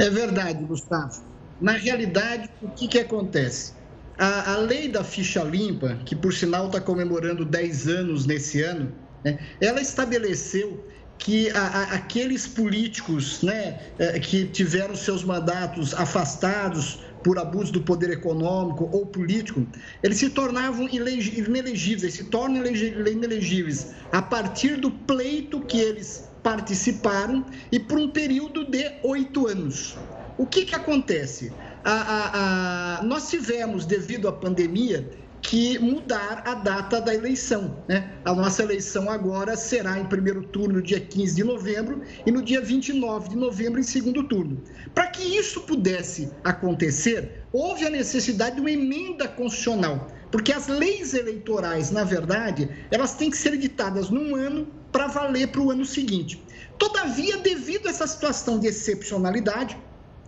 É 0.00 0.08
verdade, 0.08 0.64
Gustavo. 0.64 1.12
Na 1.60 1.72
realidade, 1.72 2.48
o 2.62 2.70
que, 2.70 2.88
que 2.88 2.98
acontece? 2.98 3.74
A, 4.18 4.54
a 4.54 4.56
lei 4.56 4.88
da 4.88 5.04
ficha 5.04 5.44
limpa, 5.44 6.00
que 6.06 6.16
por 6.16 6.32
sinal 6.32 6.66
está 6.66 6.80
comemorando 6.80 7.44
10 7.44 7.86
anos 7.88 8.26
nesse 8.26 8.62
ano, 8.62 8.92
Né? 9.22 9.38
Ela 9.60 9.82
estabeleceu 9.82 10.82
que 11.18 11.50
a, 11.50 11.60
a, 11.60 11.82
aqueles 11.96 12.46
políticos 12.46 13.42
né, 13.42 13.78
é, 13.98 14.18
que 14.18 14.46
tiveram 14.46 14.96
seus 14.96 15.22
mandatos 15.22 15.92
afastados 15.92 17.02
por 17.22 17.38
abuso 17.38 17.70
do 17.72 17.82
poder 17.82 18.10
econômico 18.10 18.88
ou 18.90 19.06
político, 19.06 19.66
eles 20.02 20.16
se 20.16 20.30
tornavam 20.30 20.88
inelegíveis, 20.88 22.02
eles 22.02 22.14
se 22.14 22.30
tornam 22.30 22.64
inelegíveis 22.64 23.94
a 24.10 24.22
partir 24.22 24.76
do 24.80 24.90
pleito 24.90 25.60
que 25.66 25.78
eles 25.78 26.29
participaram 26.42 27.44
e 27.70 27.78
por 27.78 27.98
um 27.98 28.08
período 28.08 28.64
de 28.64 28.90
oito 29.02 29.46
anos. 29.46 29.96
O 30.38 30.46
que, 30.46 30.64
que 30.64 30.74
acontece? 30.74 31.52
A, 31.84 32.98
a, 32.98 33.02
nós 33.02 33.28
tivemos, 33.28 33.84
devido 33.84 34.28
à 34.28 34.32
pandemia, 34.32 35.08
que 35.42 35.78
mudar 35.78 36.42
a 36.46 36.54
data 36.54 37.00
da 37.00 37.14
eleição. 37.14 37.76
Né? 37.88 38.10
A 38.24 38.34
nossa 38.34 38.62
eleição 38.62 39.10
agora 39.10 39.56
será 39.56 39.98
em 39.98 40.04
primeiro 40.04 40.42
turno, 40.44 40.74
no 40.74 40.82
dia 40.82 41.00
15 41.00 41.34
de 41.34 41.44
novembro, 41.44 42.02
e 42.26 42.30
no 42.30 42.42
dia 42.42 42.60
29 42.60 43.30
de 43.30 43.36
novembro, 43.36 43.80
em 43.80 43.82
segundo 43.82 44.22
turno. 44.24 44.62
Para 44.94 45.08
que 45.08 45.22
isso 45.22 45.62
pudesse 45.62 46.30
acontecer, 46.44 47.42
houve 47.52 47.86
a 47.86 47.90
necessidade 47.90 48.56
de 48.56 48.60
uma 48.60 48.70
emenda 48.70 49.26
constitucional, 49.28 50.08
porque 50.30 50.52
as 50.52 50.68
leis 50.68 51.14
eleitorais, 51.14 51.90
na 51.90 52.04
verdade, 52.04 52.68
elas 52.90 53.14
têm 53.14 53.30
que 53.30 53.36
ser 53.36 53.54
editadas 53.54 54.10
num 54.10 54.34
ano 54.36 54.68
para 54.92 55.06
valer 55.06 55.48
para 55.48 55.60
o 55.60 55.70
ano 55.70 55.84
seguinte. 55.84 56.42
Todavia, 56.78 57.36
devido 57.38 57.86
a 57.86 57.90
essa 57.90 58.06
situação 58.06 58.58
de 58.58 58.66
excepcionalidade, 58.66 59.76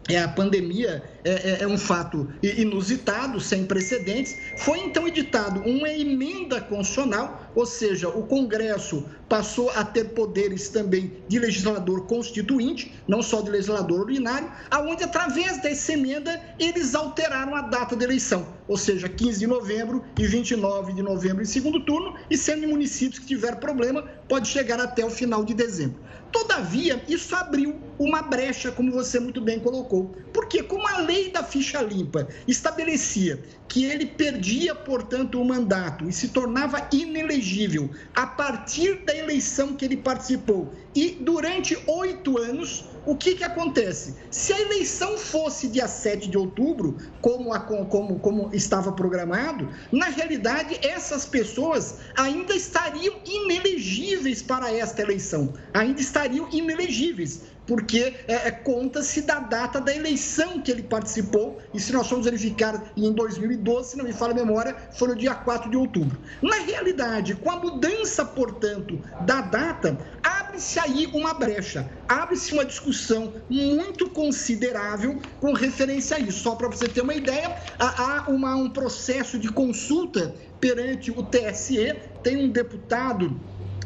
é, 0.09 0.19
a 0.19 0.29
pandemia 0.29 1.03
é, 1.25 1.31
é, 1.31 1.59
é, 1.63 1.67
um 1.67 1.79
fato 1.79 2.29
inusitado, 2.43 3.41
sem 3.41 3.65
precedentes. 3.65 4.37
Foi 4.59 4.81
então 4.81 5.07
editado 5.07 5.61
uma 5.61 5.89
emenda 5.89 6.61
constitucional, 6.61 7.49
ou 7.55 7.65
seja, 7.65 8.09
o 8.09 8.25
Congresso 8.25 9.05
passou 9.29 9.71
a 9.71 9.85
ter 9.85 10.11
poderes 10.11 10.69
também 10.69 11.13
de 11.29 11.39
legislador 11.39 12.07
constituinte, 12.07 12.93
não 13.07 13.23
só 13.23 13.41
de 13.41 13.51
legislador 13.51 14.01
ordinário, 14.01 14.51
aonde 14.71 15.05
através 15.05 15.63
dessa 15.63 15.93
emenda 15.93 16.39
eles 16.59 16.97
alteraram 16.97 17.55
a 17.55 17.63
data 17.63 17.95
da 17.95 18.05
eleição, 18.05 18.47
ou 18.67 18.77
seja, 18.77 19.09
15 19.09 19.39
de 19.39 19.47
novembro 19.47 20.05
e 20.19 20.27
29 20.27 20.95
de 20.95 21.03
novembro 21.03 21.43
em 21.43 21.47
segundo 21.47 21.81
turno, 21.85 22.15
e 22.29 22.37
sendo 22.37 22.67
municípios 22.67 23.21
que 23.21 23.27
tiver 23.27 23.57
problema, 23.57 24.05
pode 24.33 24.49
chegar 24.49 24.81
até 24.81 25.05
o 25.05 25.11
final 25.11 25.45
de 25.45 25.53
dezembro. 25.53 26.01
Todavia, 26.33 27.05
isso 27.07 27.37
abriu 27.37 27.79
uma 27.99 28.23
brecha, 28.23 28.73
como 28.73 28.91
você 28.91 29.21
muito 29.21 29.43
bem 29.43 29.61
colocou. 29.61 30.17
Porque, 30.33 30.63
como 30.63 30.89
a 30.89 31.01
lei 31.01 31.31
da 31.31 31.43
ficha 31.43 31.83
limpa 31.83 32.27
estabelecia 32.49 33.45
que 33.69 33.85
ele 33.85 34.07
perdia, 34.07 34.75
portanto, 34.75 35.39
o 35.39 35.45
mandato 35.45 36.09
e 36.09 36.13
se 36.15 36.29
tornava 36.29 36.89
inelegível 36.91 37.91
a 38.15 38.27
partir 38.27 39.05
da 39.05 39.15
eleição 39.15 39.75
que 39.75 39.85
ele 39.85 39.99
participou 39.99 40.73
e 40.95 41.11
durante 41.11 41.77
oito 41.87 42.39
anos, 42.39 42.87
o 43.05 43.17
que, 43.17 43.35
que 43.35 43.45
acontece? 43.45 44.15
Se 44.31 44.53
a 44.53 44.61
eleição 44.61 45.19
fosse 45.19 45.69
dia 45.69 45.89
7 45.89 46.29
de 46.29 46.39
outubro, 46.39 46.97
como, 47.21 47.53
a, 47.53 47.61
como, 47.61 48.19
como 48.21 48.51
estava 48.53 48.93
programado, 48.93 49.69
na 49.91 50.07
realidade 50.07 50.79
essas 50.87 51.27
pessoas 51.27 51.97
ainda 52.17 52.55
estariam 52.55 53.15
inelegíveis 53.25 54.41
para 54.43 54.73
esta 54.73 55.03
eleição, 55.03 55.53
ainda 55.75 56.01
estariam 56.01 56.49
inelegíveis 56.53 57.41
porque 57.67 58.15
é, 58.27 58.49
é, 58.49 58.51
conta-se 58.51 59.23
da 59.23 59.39
data 59.39 59.81
da 59.81 59.95
eleição 59.95 60.61
que 60.61 60.71
ele 60.71 60.83
participou, 60.83 61.61
e 61.73 61.81
se 61.81 61.93
nós 61.93 62.09
formos 62.09 62.27
verificar 62.27 62.93
em 62.97 63.13
2012, 63.13 63.91
se 63.91 63.97
não 63.97 64.05
me 64.05 64.13
falha 64.13 64.33
a 64.33 64.37
memória, 64.37 64.77
foi 64.93 65.09
no 65.09 65.17
dia 65.17 65.35
4 65.35 65.71
de 65.71 65.77
outubro. 65.77 66.19
Na 66.41 66.57
realidade, 66.57 67.35
com 67.35 67.51
a 67.51 67.57
mudança, 67.57 68.25
portanto, 68.25 68.99
da 69.21 69.41
data, 69.41 69.97
abre-se 70.23 70.79
aí 70.79 71.09
uma 71.13 71.35
brecha, 71.35 71.89
abre-se 72.09 72.53
uma 72.53 72.65
discussão 72.65 73.33
muito 73.49 74.11
considerável 74.11 75.21
com 75.41 75.53
referência 75.53 76.17
a 76.17 76.21
isso. 76.21 76.41
Só 76.41 76.55
para 76.55 76.69
você 76.69 76.89
ter 76.89 77.01
uma 77.01 77.15
ideia, 77.15 77.57
há 77.79 78.25
uma, 78.29 78.55
um 78.57 78.71
processo 78.71 79.39
de 79.39 79.49
consulta 79.49 80.35
perante 80.61 81.11
o 81.11 81.23
TSE, 81.23 81.95
tem 82.23 82.37
um 82.37 82.49
deputado 82.49 83.41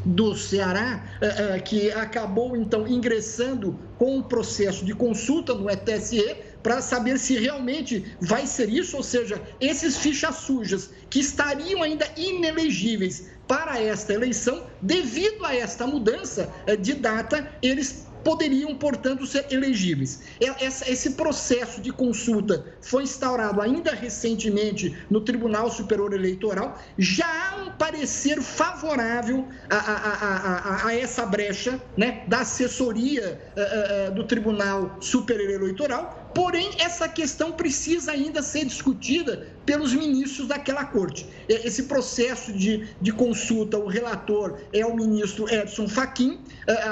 do 0.06 0.36
Ceará, 0.36 1.04
uh, 1.20 1.56
uh, 1.56 1.62
que 1.62 1.90
acabou 1.90 2.56
então 2.56 2.86
ingressando 2.86 3.78
com 3.98 4.18
um 4.18 4.22
processo 4.22 4.84
de 4.84 4.94
consulta 4.94 5.52
no 5.52 5.68
ETSE 5.68 6.36
para 6.62 6.80
saber 6.80 7.18
se 7.18 7.36
realmente 7.36 8.16
vai 8.20 8.46
ser 8.46 8.68
isso, 8.68 8.96
ou 8.96 9.02
seja, 9.02 9.42
esses 9.60 9.96
fichas 9.96 10.36
sujas 10.36 10.90
que 11.10 11.18
estariam 11.18 11.82
ainda 11.82 12.06
inelegíveis 12.16 13.28
para 13.48 13.80
esta 13.80 14.12
eleição, 14.12 14.64
devido 14.80 15.44
a 15.44 15.54
esta 15.54 15.86
mudança 15.86 16.52
uh, 16.68 16.76
de 16.76 16.94
data, 16.94 17.50
eles 17.60 18.06
poderiam, 18.26 18.74
portanto, 18.74 19.24
ser 19.24 19.46
elegíveis. 19.52 20.20
Esse 20.60 21.12
processo 21.12 21.80
de 21.80 21.92
consulta 21.92 22.74
foi 22.80 23.04
instaurado 23.04 23.60
ainda 23.60 23.92
recentemente 23.92 24.98
no 25.08 25.20
Tribunal 25.20 25.70
Superior 25.70 26.12
Eleitoral. 26.12 26.76
Já 26.98 27.24
há 27.24 27.62
um 27.62 27.70
parecer 27.70 28.42
favorável 28.42 29.46
a, 29.70 29.76
a, 29.76 30.82
a, 30.82 30.86
a 30.88 30.96
essa 30.96 31.24
brecha 31.24 31.80
né, 31.96 32.24
da 32.26 32.40
assessoria 32.40 33.40
uh, 33.56 34.10
uh, 34.10 34.14
do 34.16 34.24
Tribunal 34.24 34.96
Superior 35.00 35.62
Eleitoral, 35.62 36.25
Porém, 36.37 36.68
essa 36.79 37.09
questão 37.09 37.51
precisa 37.51 38.12
ainda 38.12 38.42
ser 38.42 38.66
discutida 38.66 39.49
pelos 39.64 39.94
ministros 39.94 40.46
daquela 40.46 40.85
corte. 40.85 41.27
Esse 41.49 41.85
processo 41.85 42.53
de, 42.53 42.87
de 43.01 43.11
consulta, 43.11 43.79
o 43.79 43.87
relator 43.87 44.61
é 44.70 44.85
o 44.85 44.94
ministro 44.94 45.51
Edson 45.51 45.88
Fachin, 45.88 46.38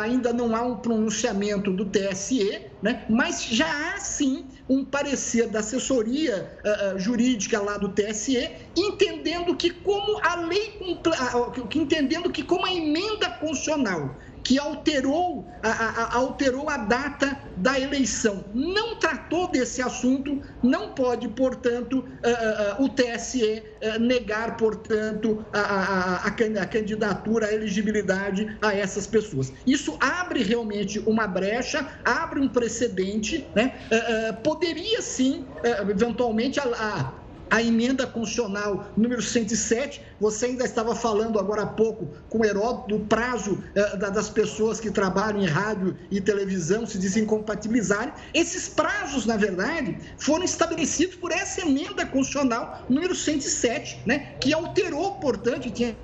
ainda 0.01 0.33
não 0.33 0.57
há 0.57 0.63
um 0.63 0.77
pronunciamento 0.77 1.71
do 1.71 1.85
TSE, 1.85 2.63
né? 2.83 3.05
mas 3.07 3.45
já 3.45 3.95
há 3.95 3.99
sim 3.99 4.47
um 4.67 4.83
parecer 4.83 5.47
da 5.49 5.61
assessoria 5.61 6.59
uh, 6.65 6.99
jurídica 6.99 7.61
lá 7.61 7.77
do 7.77 7.91
TSE, 7.91 8.51
entendendo 8.75 9.55
que 9.55 9.69
como 9.69 10.21
a 10.23 10.37
lei, 10.37 10.81
entendendo 11.75 12.31
que 12.31 12.43
como 12.43 12.65
a 12.65 12.73
emenda 12.73 13.29
constitucional 13.29 14.17
que 14.45 14.59
alterou 14.59 15.47
a, 15.63 15.71
a, 15.71 16.17
alterou 16.17 16.69
a 16.69 16.77
data 16.77 17.37
da 17.57 17.81
eleição. 17.81 18.45
Não 18.53 18.97
tratou 18.97 19.51
desse 19.51 19.81
assunto, 19.81 20.43
não 20.63 20.91
pode, 20.91 21.29
portanto, 21.29 22.05
uh, 22.05 22.83
uh, 22.83 22.85
o 22.85 22.89
TSE 22.91 23.63
negar, 24.01 24.57
portanto, 24.57 25.45
a, 25.53 25.59
a, 25.59 26.27
a, 26.27 26.67
candidatura, 26.67 27.47
a 27.47 27.53
elegibilidade 27.53 28.57
a 28.61 28.75
essas 28.75 29.07
pessoas. 29.07 29.53
Isso 29.67 29.97
abre 30.01 30.43
realmente 30.43 30.99
uma 31.01 31.27
brecha, 31.27 31.87
abre 32.05 32.41
um 32.41 32.49
precedente, 32.49 33.47
né? 33.55 33.75
poderia 34.43 35.03
sim, 35.03 35.47
eventualmente, 35.89 36.59
a 36.61 37.13
a 37.55 37.62
emenda 37.62 38.05
constitucional 38.05 38.88
número 38.97 39.23
107, 39.23 40.03
você 40.21 40.47
ainda 40.47 40.64
estava 40.64 40.93
falando 40.93 41.38
agora 41.38 41.62
há 41.62 41.67
pouco 41.67 42.09
com 42.29 42.38
o 42.38 42.45
Heródoto 42.45 42.99
do 42.99 43.05
prazo 43.05 43.62
eh, 43.77 43.97
das 43.97 44.29
pessoas 44.29 44.81
que 44.81 44.90
trabalham 44.90 45.40
em 45.40 45.47
rádio 45.47 45.97
e 46.11 46.21
televisão 46.21 46.85
se 46.85 46.99
desincompatibilizarem. 46.99 48.12
Esses 48.35 48.69
prazos, 48.69 49.25
na 49.25 49.37
verdade, 49.37 49.97
foram 50.19 50.43
estabelecidos 50.43 51.14
por 51.14 51.31
essa 51.31 51.61
emenda 51.61 52.05
constitucional 52.05 52.85
número 52.88 53.14
107, 53.14 54.01
né, 54.05 54.35
que 54.40 54.53
alterou, 54.53 55.12
portanto, 55.21 55.71
tinha 55.71 55.97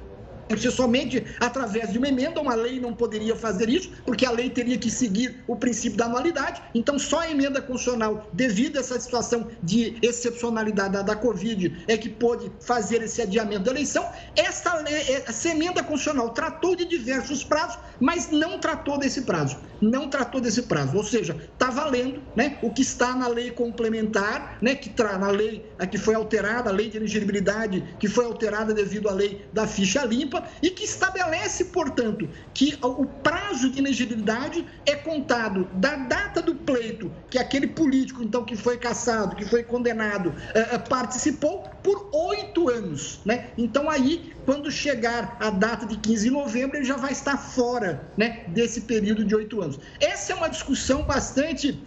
ser 0.58 0.70
somente 0.70 1.24
através 1.38 1.92
de 1.92 1.98
uma 1.98 2.08
emenda, 2.08 2.40
uma 2.40 2.54
lei 2.54 2.80
não 2.80 2.92
poderia 2.92 3.36
fazer 3.36 3.68
isso, 3.68 3.90
porque 4.04 4.26
a 4.26 4.30
lei 4.30 4.50
teria 4.50 4.78
que 4.78 4.90
seguir 4.90 5.42
o 5.46 5.56
princípio 5.56 5.98
da 5.98 6.06
anualidade. 6.06 6.62
Então, 6.74 6.98
só 6.98 7.20
a 7.20 7.30
emenda 7.30 7.60
constitucional, 7.60 8.28
devido 8.32 8.76
a 8.76 8.80
essa 8.80 8.98
situação 8.98 9.48
de 9.62 9.96
excepcionalidade 10.02 10.92
da, 10.94 11.02
da 11.02 11.16
Covid, 11.16 11.84
é 11.86 11.96
que 11.96 12.08
pôde 12.08 12.50
fazer 12.60 13.02
esse 13.02 13.22
adiamento 13.22 13.64
da 13.64 13.70
eleição. 13.70 14.08
Essa, 14.36 14.74
lei, 14.74 15.22
essa 15.26 15.48
emenda 15.48 15.82
constitucional 15.82 16.30
tratou 16.30 16.74
de 16.74 16.84
diversos 16.84 17.44
prazos, 17.44 17.78
mas 18.00 18.30
não 18.30 18.58
tratou 18.58 18.98
desse 18.98 19.22
prazo. 19.22 19.58
Não 19.80 20.08
tratou 20.08 20.40
desse 20.40 20.62
prazo. 20.62 20.96
Ou 20.96 21.04
seja, 21.04 21.36
está 21.52 21.70
valendo 21.70 22.22
né, 22.36 22.58
o 22.62 22.70
que 22.70 22.82
está 22.82 23.14
na 23.14 23.28
lei 23.28 23.50
complementar, 23.50 24.58
né, 24.60 24.74
que 24.74 24.90
tra, 24.90 25.18
na 25.18 25.30
lei 25.30 25.64
que 25.90 25.98
foi 25.98 26.14
alterada, 26.14 26.70
a 26.70 26.72
lei 26.72 26.88
de 26.88 26.96
elegibilidade, 26.96 27.82
que 27.98 28.08
foi 28.08 28.24
alterada 28.24 28.74
devido 28.74 29.08
à 29.08 29.12
lei 29.12 29.44
da 29.52 29.66
ficha 29.66 30.04
limpa 30.04 30.39
e 30.62 30.70
que 30.70 30.84
estabelece, 30.84 31.66
portanto, 31.66 32.28
que 32.52 32.78
o 32.82 33.06
prazo 33.06 33.70
de 33.70 33.78
inegibilidade 33.78 34.66
é 34.86 34.96
contado 34.96 35.68
da 35.74 35.96
data 35.96 36.42
do 36.42 36.54
pleito 36.54 37.10
que 37.30 37.38
aquele 37.38 37.66
político, 37.66 38.22
então, 38.22 38.44
que 38.44 38.56
foi 38.56 38.76
caçado, 38.76 39.36
que 39.36 39.44
foi 39.44 39.62
condenado, 39.62 40.34
eh, 40.54 40.68
eh, 40.72 40.78
participou 40.78 41.62
por 41.82 42.08
oito 42.12 42.68
anos, 42.68 43.20
né? 43.24 43.50
Então 43.56 43.88
aí, 43.88 44.32
quando 44.44 44.70
chegar 44.70 45.36
a 45.40 45.50
data 45.50 45.86
de 45.86 45.96
15 45.96 46.24
de 46.24 46.30
novembro, 46.30 46.76
ele 46.76 46.84
já 46.84 46.96
vai 46.96 47.12
estar 47.12 47.36
fora, 47.36 48.02
né, 48.16 48.44
desse 48.48 48.82
período 48.82 49.24
de 49.24 49.34
oito 49.34 49.60
anos. 49.60 49.78
Essa 50.00 50.32
é 50.32 50.36
uma 50.36 50.48
discussão 50.48 51.02
bastante 51.02 51.80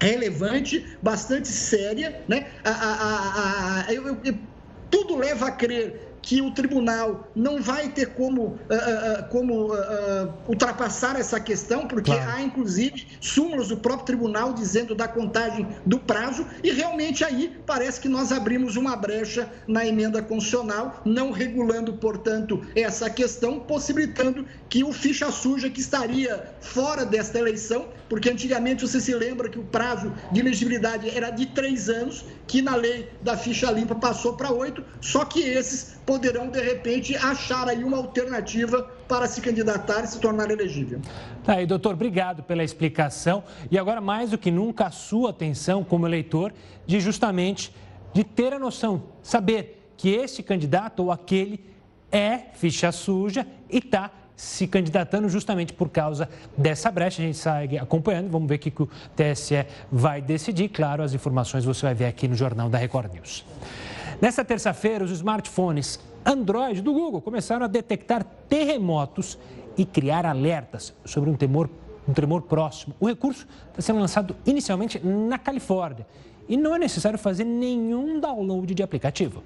relevante, 0.00 0.96
bastante 1.02 1.48
séria, 1.48 2.22
né? 2.26 2.46
A, 2.64 2.70
a, 2.70 3.84
a, 3.86 3.92
eu, 3.92 4.18
eu, 4.24 4.38
tudo 4.90 5.16
leva 5.16 5.46
a 5.46 5.50
crer 5.50 6.09
que 6.22 6.40
o 6.42 6.50
tribunal 6.50 7.30
não 7.34 7.62
vai 7.62 7.88
ter 7.88 8.10
como, 8.10 8.42
uh, 8.42 8.52
uh, 8.52 9.28
como 9.30 9.72
uh, 9.72 10.32
ultrapassar 10.48 11.18
essa 11.18 11.40
questão, 11.40 11.86
porque 11.86 12.12
claro. 12.12 12.30
há 12.30 12.42
inclusive 12.42 13.06
súmulas 13.20 13.68
do 13.68 13.76
próprio 13.76 14.06
tribunal 14.06 14.52
dizendo 14.52 14.94
da 14.94 15.08
contagem 15.08 15.66
do 15.86 15.98
prazo, 15.98 16.46
e 16.62 16.70
realmente 16.70 17.24
aí 17.24 17.56
parece 17.66 18.00
que 18.00 18.08
nós 18.08 18.32
abrimos 18.32 18.76
uma 18.76 18.96
brecha 18.96 19.48
na 19.66 19.86
emenda 19.86 20.22
constitucional, 20.22 21.00
não 21.04 21.30
regulando, 21.30 21.94
portanto, 21.94 22.60
essa 22.74 23.08
questão, 23.08 23.60
possibilitando 23.60 24.46
que 24.68 24.84
o 24.84 24.92
ficha 24.92 25.30
suja 25.30 25.70
que 25.70 25.80
estaria 25.80 26.54
fora 26.60 27.04
desta 27.04 27.38
eleição, 27.38 27.88
porque 28.08 28.30
antigamente 28.30 28.86
você 28.86 29.00
se 29.00 29.14
lembra 29.14 29.48
que 29.48 29.58
o 29.58 29.64
prazo 29.64 30.12
de 30.32 30.40
elegibilidade 30.40 31.08
era 31.10 31.30
de 31.30 31.46
três 31.46 31.88
anos, 31.88 32.24
que 32.46 32.60
na 32.60 32.74
lei 32.74 33.08
da 33.22 33.36
ficha 33.36 33.70
limpa 33.70 33.94
passou 33.94 34.34
para 34.34 34.52
oito, 34.52 34.84
só 35.00 35.24
que 35.24 35.40
esses 35.40 35.94
poderão, 36.10 36.48
de 36.48 36.60
repente, 36.60 37.14
achar 37.14 37.68
aí 37.68 37.84
uma 37.84 37.96
alternativa 37.96 38.82
para 39.06 39.28
se 39.28 39.40
candidatar 39.40 40.02
e 40.02 40.08
se 40.08 40.18
tornar 40.18 40.50
elegível. 40.50 41.00
Tá 41.44 41.54
aí, 41.54 41.66
doutor, 41.66 41.94
obrigado 41.94 42.42
pela 42.42 42.64
explicação. 42.64 43.44
E 43.70 43.78
agora, 43.78 44.00
mais 44.00 44.32
do 44.32 44.36
que 44.36 44.50
nunca, 44.50 44.86
a 44.86 44.90
sua 44.90 45.30
atenção 45.30 45.84
como 45.84 46.08
eleitor 46.08 46.52
de 46.84 46.98
justamente 46.98 47.72
de 48.12 48.24
ter 48.24 48.52
a 48.52 48.58
noção, 48.58 49.04
saber 49.22 49.92
que 49.96 50.08
este 50.08 50.42
candidato 50.42 51.04
ou 51.04 51.12
aquele 51.12 51.64
é 52.10 52.38
ficha 52.54 52.90
suja 52.90 53.46
e 53.70 53.78
está 53.78 54.10
se 54.34 54.66
candidatando 54.66 55.28
justamente 55.28 55.72
por 55.72 55.90
causa 55.90 56.28
dessa 56.58 56.90
brecha. 56.90 57.22
A 57.22 57.26
gente 57.26 57.38
segue 57.38 57.78
acompanhando, 57.78 58.28
vamos 58.28 58.48
ver 58.48 58.56
o 58.56 58.58
que 58.58 58.82
o 58.82 58.88
TSE 59.14 59.64
vai 59.92 60.20
decidir. 60.20 60.70
Claro, 60.70 61.04
as 61.04 61.14
informações 61.14 61.64
você 61.64 61.86
vai 61.86 61.94
ver 61.94 62.06
aqui 62.06 62.26
no 62.26 62.34
Jornal 62.34 62.68
da 62.68 62.78
Record 62.78 63.12
News. 63.14 63.44
Nessa 64.20 64.44
terça-feira, 64.44 65.02
os 65.02 65.10
smartphones 65.10 65.98
Android 66.26 66.82
do 66.82 66.92
Google 66.92 67.22
começaram 67.22 67.64
a 67.64 67.68
detectar 67.68 68.22
terremotos 68.50 69.38
e 69.78 69.84
criar 69.86 70.26
alertas 70.26 70.92
sobre 71.06 71.30
um 71.30 71.34
temor, 71.34 71.70
um 72.06 72.12
tremor 72.12 72.42
próximo. 72.42 72.94
O 73.00 73.08
recurso 73.08 73.46
está 73.70 73.80
sendo 73.80 73.98
lançado 73.98 74.36
inicialmente 74.44 75.00
na 75.02 75.38
Califórnia 75.38 76.06
e 76.46 76.54
não 76.54 76.76
é 76.76 76.78
necessário 76.78 77.18
fazer 77.18 77.44
nenhum 77.44 78.20
download 78.20 78.74
de 78.74 78.82
aplicativo. 78.82 79.42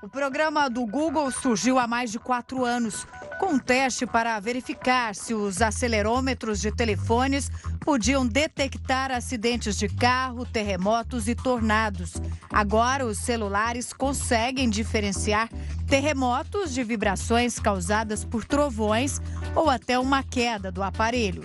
O 0.00 0.08
programa 0.08 0.70
do 0.70 0.86
Google 0.86 1.28
surgiu 1.32 1.76
há 1.76 1.84
mais 1.88 2.12
de 2.12 2.20
quatro 2.20 2.64
anos, 2.64 3.04
com 3.40 3.54
um 3.54 3.58
teste 3.58 4.06
para 4.06 4.38
verificar 4.38 5.12
se 5.12 5.34
os 5.34 5.60
acelerômetros 5.60 6.60
de 6.60 6.70
telefones 6.70 7.50
podiam 7.80 8.24
detectar 8.24 9.10
acidentes 9.10 9.76
de 9.76 9.88
carro, 9.88 10.46
terremotos 10.46 11.26
e 11.26 11.34
tornados. 11.34 12.12
Agora, 12.48 13.04
os 13.04 13.18
celulares 13.18 13.92
conseguem 13.92 14.70
diferenciar 14.70 15.48
terremotos 15.88 16.72
de 16.72 16.84
vibrações 16.84 17.58
causadas 17.58 18.24
por 18.24 18.44
trovões 18.44 19.20
ou 19.56 19.68
até 19.68 19.98
uma 19.98 20.22
queda 20.22 20.70
do 20.70 20.80
aparelho. 20.80 21.44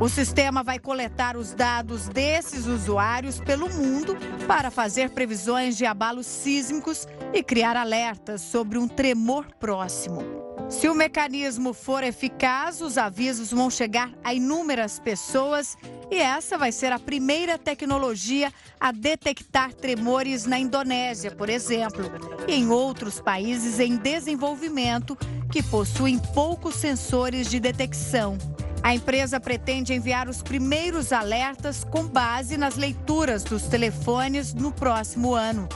O 0.00 0.08
sistema 0.08 0.62
vai 0.62 0.78
coletar 0.78 1.36
os 1.36 1.52
dados 1.52 2.08
desses 2.08 2.66
usuários 2.66 3.38
pelo 3.38 3.68
mundo 3.68 4.16
para 4.46 4.70
fazer 4.70 5.10
previsões 5.10 5.76
de 5.76 5.84
abalos 5.84 6.26
sísmicos 6.26 7.06
e 7.34 7.42
criar 7.42 7.76
alertas 7.76 8.40
sobre 8.40 8.78
um 8.78 8.88
tremor 8.88 9.44
próximo. 9.60 10.24
Se 10.70 10.88
o 10.88 10.94
mecanismo 10.94 11.74
for 11.74 12.02
eficaz, 12.02 12.80
os 12.80 12.96
avisos 12.96 13.50
vão 13.50 13.68
chegar 13.68 14.10
a 14.24 14.32
inúmeras 14.32 14.98
pessoas 14.98 15.76
e 16.10 16.16
essa 16.16 16.56
vai 16.56 16.72
ser 16.72 16.92
a 16.92 16.98
primeira 16.98 17.58
tecnologia 17.58 18.50
a 18.80 18.92
detectar 18.92 19.74
tremores 19.74 20.46
na 20.46 20.58
Indonésia, 20.58 21.30
por 21.30 21.50
exemplo, 21.50 22.10
e 22.48 22.54
em 22.54 22.70
outros 22.70 23.20
países 23.20 23.78
em 23.78 23.96
desenvolvimento 23.96 25.14
que 25.52 25.62
possuem 25.62 26.18
poucos 26.18 26.76
sensores 26.76 27.50
de 27.50 27.60
detecção. 27.60 28.38
A 28.82 28.94
empresa 28.94 29.38
pretende 29.38 29.92
enviar 29.92 30.28
os 30.28 30.42
primeiros 30.42 31.12
alertas 31.12 31.84
com 31.84 32.06
base 32.06 32.56
nas 32.56 32.76
leituras 32.76 33.44
dos 33.44 33.64
telefones 33.64 34.54
no 34.54 34.72
próximo 34.72 35.34
ano. 35.34 35.68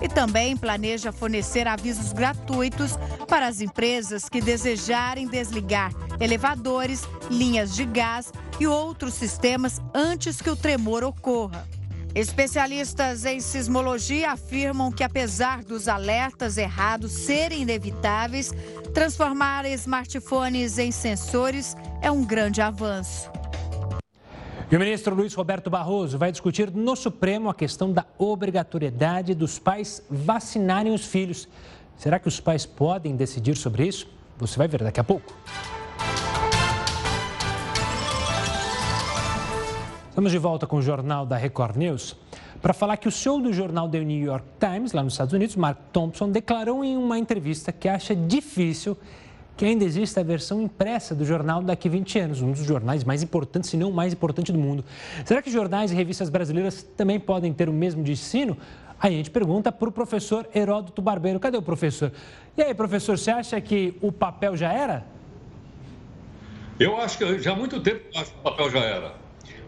E 0.00 0.08
também 0.08 0.56
planeja 0.56 1.12
fornecer 1.12 1.66
avisos 1.68 2.12
gratuitos 2.12 2.98
para 3.28 3.46
as 3.46 3.60
empresas 3.60 4.28
que 4.28 4.40
desejarem 4.40 5.28
desligar 5.28 5.92
elevadores, 6.20 7.02
linhas 7.30 7.74
de 7.74 7.84
gás 7.84 8.32
e 8.58 8.66
outros 8.66 9.14
sistemas 9.14 9.80
antes 9.94 10.40
que 10.40 10.50
o 10.50 10.56
tremor 10.56 11.02
ocorra. 11.04 11.66
Especialistas 12.14 13.24
em 13.24 13.40
sismologia 13.40 14.32
afirmam 14.32 14.92
que, 14.92 15.02
apesar 15.02 15.64
dos 15.64 15.88
alertas 15.88 16.58
errados 16.58 17.10
serem 17.10 17.62
inevitáveis, 17.62 18.52
transformar 18.92 19.64
smartphones 19.64 20.76
em 20.76 20.92
sensores 20.92 21.74
é 22.02 22.10
um 22.10 22.22
grande 22.22 22.60
avanço. 22.60 23.30
E 24.70 24.76
o 24.76 24.78
ministro 24.78 25.14
Luiz 25.14 25.32
Roberto 25.32 25.70
Barroso 25.70 26.18
vai 26.18 26.30
discutir 26.30 26.70
no 26.70 26.94
Supremo 26.96 27.48
a 27.48 27.54
questão 27.54 27.90
da 27.90 28.04
obrigatoriedade 28.18 29.34
dos 29.34 29.58
pais 29.58 30.02
vacinarem 30.10 30.92
os 30.92 31.06
filhos. 31.06 31.48
Será 31.96 32.18
que 32.18 32.28
os 32.28 32.40
pais 32.40 32.66
podem 32.66 33.16
decidir 33.16 33.56
sobre 33.56 33.86
isso? 33.86 34.06
Você 34.36 34.58
vai 34.58 34.68
ver 34.68 34.82
daqui 34.82 35.00
a 35.00 35.04
pouco. 35.04 35.34
Estamos 40.12 40.30
de 40.30 40.36
volta 40.36 40.66
com 40.66 40.76
o 40.76 40.82
Jornal 40.82 41.24
da 41.24 41.38
Record 41.38 41.74
News 41.74 42.14
para 42.60 42.74
falar 42.74 42.98
que 42.98 43.08
o 43.08 43.10
CEO 43.10 43.40
do 43.40 43.50
jornal 43.50 43.88
The 43.88 44.00
New 44.00 44.22
York 44.22 44.44
Times, 44.60 44.92
lá 44.92 45.02
nos 45.02 45.14
Estados 45.14 45.32
Unidos, 45.32 45.56
Mark 45.56 45.78
Thompson, 45.90 46.28
declarou 46.28 46.84
em 46.84 46.98
uma 46.98 47.18
entrevista 47.18 47.72
que 47.72 47.88
acha 47.88 48.14
difícil 48.14 48.94
que 49.56 49.64
ainda 49.64 49.86
exista 49.86 50.20
a 50.20 50.22
versão 50.22 50.60
impressa 50.60 51.14
do 51.14 51.24
jornal 51.24 51.62
daqui 51.62 51.88
a 51.88 51.90
20 51.90 52.18
anos, 52.18 52.42
um 52.42 52.52
dos 52.52 52.62
jornais 52.62 53.04
mais 53.04 53.22
importantes, 53.22 53.70
se 53.70 53.76
não 53.78 53.88
o 53.88 53.94
mais 53.94 54.12
importante 54.12 54.52
do 54.52 54.58
mundo. 54.58 54.84
Será 55.24 55.40
que 55.40 55.50
jornais 55.50 55.90
e 55.90 55.94
revistas 55.94 56.28
brasileiras 56.28 56.82
também 56.82 57.18
podem 57.18 57.50
ter 57.50 57.70
o 57.70 57.72
mesmo 57.72 58.04
destino? 58.04 58.58
Aí 59.00 59.14
a 59.14 59.16
gente 59.16 59.30
pergunta 59.30 59.72
para 59.72 59.88
o 59.88 59.92
professor 59.92 60.46
Heródoto 60.54 61.00
Barbeiro. 61.00 61.40
Cadê 61.40 61.56
o 61.56 61.62
professor? 61.62 62.12
E 62.54 62.62
aí, 62.62 62.74
professor, 62.74 63.16
você 63.16 63.30
acha 63.30 63.58
que 63.62 63.96
o 64.02 64.12
papel 64.12 64.58
já 64.58 64.74
era? 64.74 65.06
Eu 66.78 66.98
acho 66.98 67.16
que 67.16 67.38
já 67.38 67.52
há 67.52 67.56
muito 67.56 67.80
tempo 67.80 68.04
acho 68.14 68.30
que 68.30 68.38
o 68.40 68.42
papel 68.42 68.70
já 68.70 68.80
era. 68.80 69.21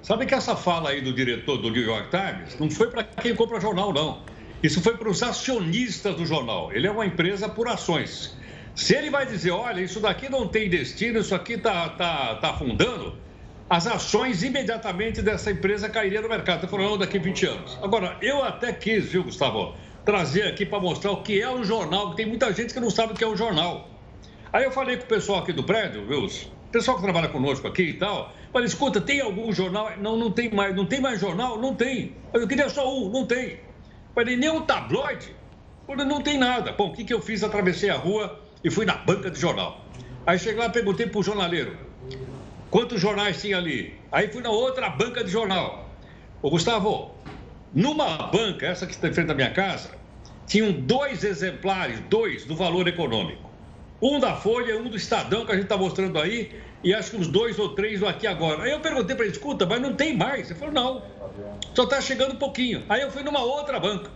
Sabe 0.04 0.26
que 0.26 0.34
essa 0.34 0.54
fala 0.54 0.90
aí 0.90 1.00
do 1.00 1.14
diretor 1.14 1.56
do 1.56 1.70
New 1.70 1.82
York 1.82 2.10
Times 2.10 2.58
não 2.60 2.70
foi 2.70 2.90
para 2.90 3.04
quem 3.04 3.34
compra 3.34 3.58
jornal, 3.58 3.90
não. 3.90 4.20
Isso 4.62 4.82
foi 4.82 4.98
para 4.98 5.08
os 5.08 5.22
acionistas 5.22 6.14
do 6.14 6.26
jornal. 6.26 6.70
Ele 6.74 6.86
é 6.86 6.90
uma 6.90 7.06
empresa 7.06 7.48
por 7.48 7.66
ações. 7.66 8.36
Se 8.74 8.94
ele 8.94 9.08
vai 9.08 9.24
dizer, 9.24 9.52
olha, 9.52 9.80
isso 9.80 10.00
daqui 10.00 10.28
não 10.28 10.46
tem 10.46 10.68
destino, 10.68 11.20
isso 11.20 11.34
aqui 11.34 11.54
está 11.54 11.88
tá, 11.88 12.34
tá 12.34 12.50
afundando, 12.50 13.16
as 13.70 13.86
ações 13.86 14.42
imediatamente 14.42 15.22
dessa 15.22 15.50
empresa 15.50 15.88
cairiam 15.88 16.20
no 16.20 16.28
mercado. 16.28 16.64
Estou 16.64 16.78
falando 16.78 16.98
daqui 16.98 17.16
a 17.16 17.20
20 17.22 17.46
anos. 17.46 17.78
Agora, 17.82 18.18
eu 18.20 18.44
até 18.44 18.74
quis, 18.74 19.06
viu, 19.06 19.24
Gustavo, 19.24 19.74
trazer 20.04 20.42
aqui 20.42 20.66
para 20.66 20.80
mostrar 20.80 21.12
o 21.12 21.22
que 21.22 21.40
é 21.40 21.50
um 21.50 21.64
jornal, 21.64 22.10
que 22.10 22.16
tem 22.16 22.26
muita 22.26 22.52
gente 22.52 22.74
que 22.74 22.80
não 22.80 22.90
sabe 22.90 23.14
o 23.14 23.16
que 23.16 23.24
é 23.24 23.26
um 23.26 23.38
jornal. 23.38 23.88
Aí 24.52 24.64
eu 24.64 24.70
falei 24.70 24.98
com 24.98 25.04
o 25.04 25.08
pessoal 25.08 25.38
aqui 25.38 25.54
do 25.54 25.64
prédio, 25.64 26.04
viu, 26.06 26.26
o 26.26 26.30
pessoal 26.70 26.98
que 26.98 27.02
trabalha 27.02 27.28
conosco 27.28 27.66
aqui 27.66 27.84
e 27.84 27.94
tal, 27.94 28.34
Falei, 28.54 28.68
escuta, 28.68 29.00
tem 29.00 29.20
algum 29.20 29.52
jornal? 29.52 29.90
Não, 29.98 30.16
não 30.16 30.30
tem 30.30 30.48
mais. 30.48 30.76
Não 30.76 30.86
tem 30.86 31.00
mais 31.00 31.20
jornal? 31.20 31.60
Não 31.60 31.74
tem. 31.74 32.14
Eu 32.32 32.46
queria 32.46 32.68
só 32.68 32.88
um, 32.88 33.10
não 33.10 33.26
tem. 33.26 33.58
Falei, 34.14 34.36
nem 34.36 34.48
um 34.48 34.60
tabloide? 34.60 35.34
Falei, 35.84 36.06
não 36.06 36.22
tem 36.22 36.38
nada. 36.38 36.70
Bom, 36.70 36.90
o 36.90 36.92
que, 36.92 37.02
que 37.02 37.12
eu 37.12 37.20
fiz? 37.20 37.42
Atravessei 37.42 37.90
a 37.90 37.96
rua 37.96 38.40
e 38.62 38.70
fui 38.70 38.86
na 38.86 38.94
banca 38.94 39.28
de 39.28 39.40
jornal. 39.40 39.84
Aí 40.24 40.38
cheguei 40.38 40.60
lá 40.60 40.70
perguntei 40.70 41.08
para 41.08 41.18
o 41.18 41.22
jornaleiro, 41.22 41.76
quantos 42.70 43.00
jornais 43.00 43.42
tinha 43.42 43.58
ali? 43.58 43.98
Aí 44.12 44.28
fui 44.28 44.40
na 44.40 44.50
outra 44.50 44.88
banca 44.88 45.24
de 45.24 45.32
jornal. 45.32 45.90
Ô, 46.40 46.48
Gustavo, 46.48 47.10
numa 47.74 48.28
banca, 48.28 48.66
essa 48.66 48.86
que 48.86 48.92
está 48.92 49.08
em 49.08 49.12
frente 49.12 49.26
da 49.26 49.34
minha 49.34 49.50
casa, 49.50 49.90
tinham 50.46 50.70
dois 50.70 51.24
exemplares, 51.24 51.98
dois, 52.08 52.44
do 52.44 52.54
valor 52.54 52.86
econômico. 52.86 53.50
Um 54.02 54.20
da 54.20 54.34
Folha 54.34 54.78
um 54.78 54.88
do 54.88 54.96
Estadão, 54.96 55.46
que 55.46 55.52
a 55.52 55.54
gente 55.54 55.64
está 55.64 55.76
mostrando 55.76 56.18
aí, 56.18 56.52
e 56.82 56.92
acho 56.92 57.12
que 57.12 57.16
uns 57.16 57.28
dois 57.28 57.58
ou 57.58 57.70
três 57.70 58.00
do 58.00 58.06
aqui 58.06 58.26
agora. 58.26 58.64
Aí 58.64 58.70
eu 58.70 58.80
perguntei 58.80 59.16
para 59.16 59.24
ele, 59.24 59.34
escuta, 59.34 59.64
mas 59.64 59.80
não 59.80 59.94
tem 59.94 60.16
mais. 60.16 60.50
Ele 60.50 60.58
falou, 60.58 60.74
não, 60.74 61.02
só 61.74 61.84
está 61.84 62.00
chegando 62.00 62.34
um 62.34 62.38
pouquinho. 62.38 62.84
Aí 62.88 63.00
eu 63.00 63.10
fui 63.10 63.22
numa 63.22 63.40
outra 63.40 63.80
banca. 63.80 64.10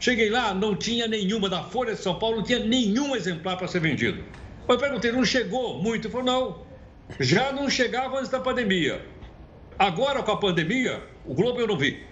Cheguei 0.00 0.30
lá, 0.30 0.54
não 0.54 0.76
tinha 0.76 1.06
nenhuma, 1.06 1.48
da 1.48 1.62
Folha 1.62 1.94
de 1.94 2.00
São 2.00 2.18
Paulo, 2.18 2.36
não 2.36 2.44
tinha 2.44 2.60
nenhum 2.60 3.14
exemplar 3.16 3.56
para 3.56 3.66
ser 3.66 3.80
vendido. 3.80 4.24
Eu 4.68 4.78
perguntei, 4.78 5.10
não 5.10 5.24
chegou 5.24 5.82
muito? 5.82 6.06
Ele 6.06 6.12
falou, 6.12 6.26
não, 6.26 6.62
já 7.18 7.52
não 7.52 7.68
chegava 7.68 8.16
antes 8.18 8.30
da 8.30 8.38
pandemia. 8.38 9.04
Agora, 9.78 10.22
com 10.22 10.32
a 10.32 10.36
pandemia, 10.36 11.02
o 11.24 11.34
Globo 11.34 11.60
eu 11.60 11.66
não 11.66 11.76
vi, 11.76 12.02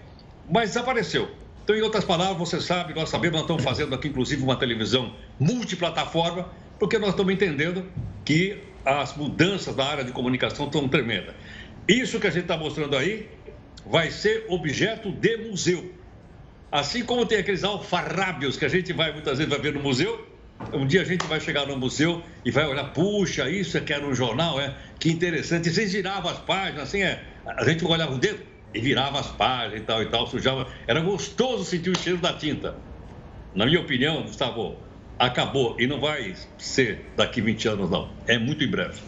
mas 0.49 0.69
desapareceu. 0.69 1.29
Então, 1.63 1.75
em 1.75 1.81
outras 1.81 2.05
palavras, 2.05 2.37
você 2.37 2.61
sabe, 2.61 2.93
nós 2.93 3.09
sabemos, 3.09 3.33
nós 3.33 3.41
estamos 3.41 3.63
fazendo 3.63 3.93
aqui, 3.93 4.07
inclusive, 4.07 4.41
uma 4.41 4.55
televisão 4.55 5.13
multiplataforma, 5.39 6.49
porque 6.79 6.97
nós 6.97 7.09
estamos 7.09 7.33
entendendo 7.33 7.85
que 8.23 8.61
as 8.85 9.15
mudanças 9.15 9.75
da 9.75 9.85
área 9.85 10.03
de 10.03 10.11
comunicação 10.11 10.65
estão 10.67 10.87
tremendas. 10.87 11.35
Isso 11.87 12.19
que 12.19 12.27
a 12.27 12.29
gente 12.29 12.43
está 12.43 12.57
mostrando 12.57 12.95
aí 12.95 13.29
vai 13.85 14.11
ser 14.11 14.45
objeto 14.49 15.11
de 15.11 15.37
museu. 15.37 15.93
Assim 16.71 17.03
como 17.03 17.25
tem 17.25 17.37
aqueles 17.39 17.63
alfarrábios 17.63 18.57
que 18.57 18.65
a 18.65 18.69
gente 18.69 18.91
vai 18.93 19.11
muitas 19.13 19.37
vezes 19.37 19.49
vai 19.49 19.59
ver 19.59 19.73
no 19.73 19.81
museu, 19.81 20.27
Um 20.73 20.87
dia 20.87 21.01
a 21.01 21.05
gente 21.05 21.25
vai 21.27 21.39
chegar 21.39 21.67
no 21.67 21.77
museu 21.77 22.21
e 22.43 22.51
vai 22.51 22.65
olhar, 22.65 22.91
puxa, 22.91 23.49
isso 23.49 23.77
é 23.77 23.81
que 23.81 23.93
era 23.93 24.05
um 24.05 24.13
jornal, 24.13 24.59
é? 24.59 24.75
Que 24.99 25.09
interessante. 25.09 25.69
E 25.69 25.71
vocês 25.71 25.91
giravam 25.91 26.31
as 26.31 26.39
páginas, 26.39 26.83
assim, 26.83 27.03
é. 27.03 27.23
A 27.45 27.63
gente 27.63 27.85
olhava 27.85 28.13
o 28.13 28.17
dedo 28.17 28.39
e 28.73 28.79
virava 28.81 29.19
as 29.19 29.27
páginas 29.27 29.81
e 29.81 29.83
tal 29.83 30.01
e 30.01 30.07
tal, 30.07 30.27
sujava. 30.27 30.67
Era 30.87 30.99
gostoso 30.99 31.63
sentir 31.63 31.91
o 31.91 31.97
cheiro 31.97 32.17
da 32.17 32.33
tinta. 32.33 32.75
Na 33.53 33.65
minha 33.65 33.79
opinião, 33.79 34.23
Gustavo, 34.23 34.77
acabou 35.17 35.75
e 35.79 35.87
não 35.87 35.99
vai 35.99 36.35
ser 36.57 37.05
daqui 37.15 37.41
20 37.41 37.67
anos, 37.67 37.89
não. 37.89 38.09
É 38.27 38.37
muito 38.37 38.63
em 38.63 38.69
breve. 38.69 39.01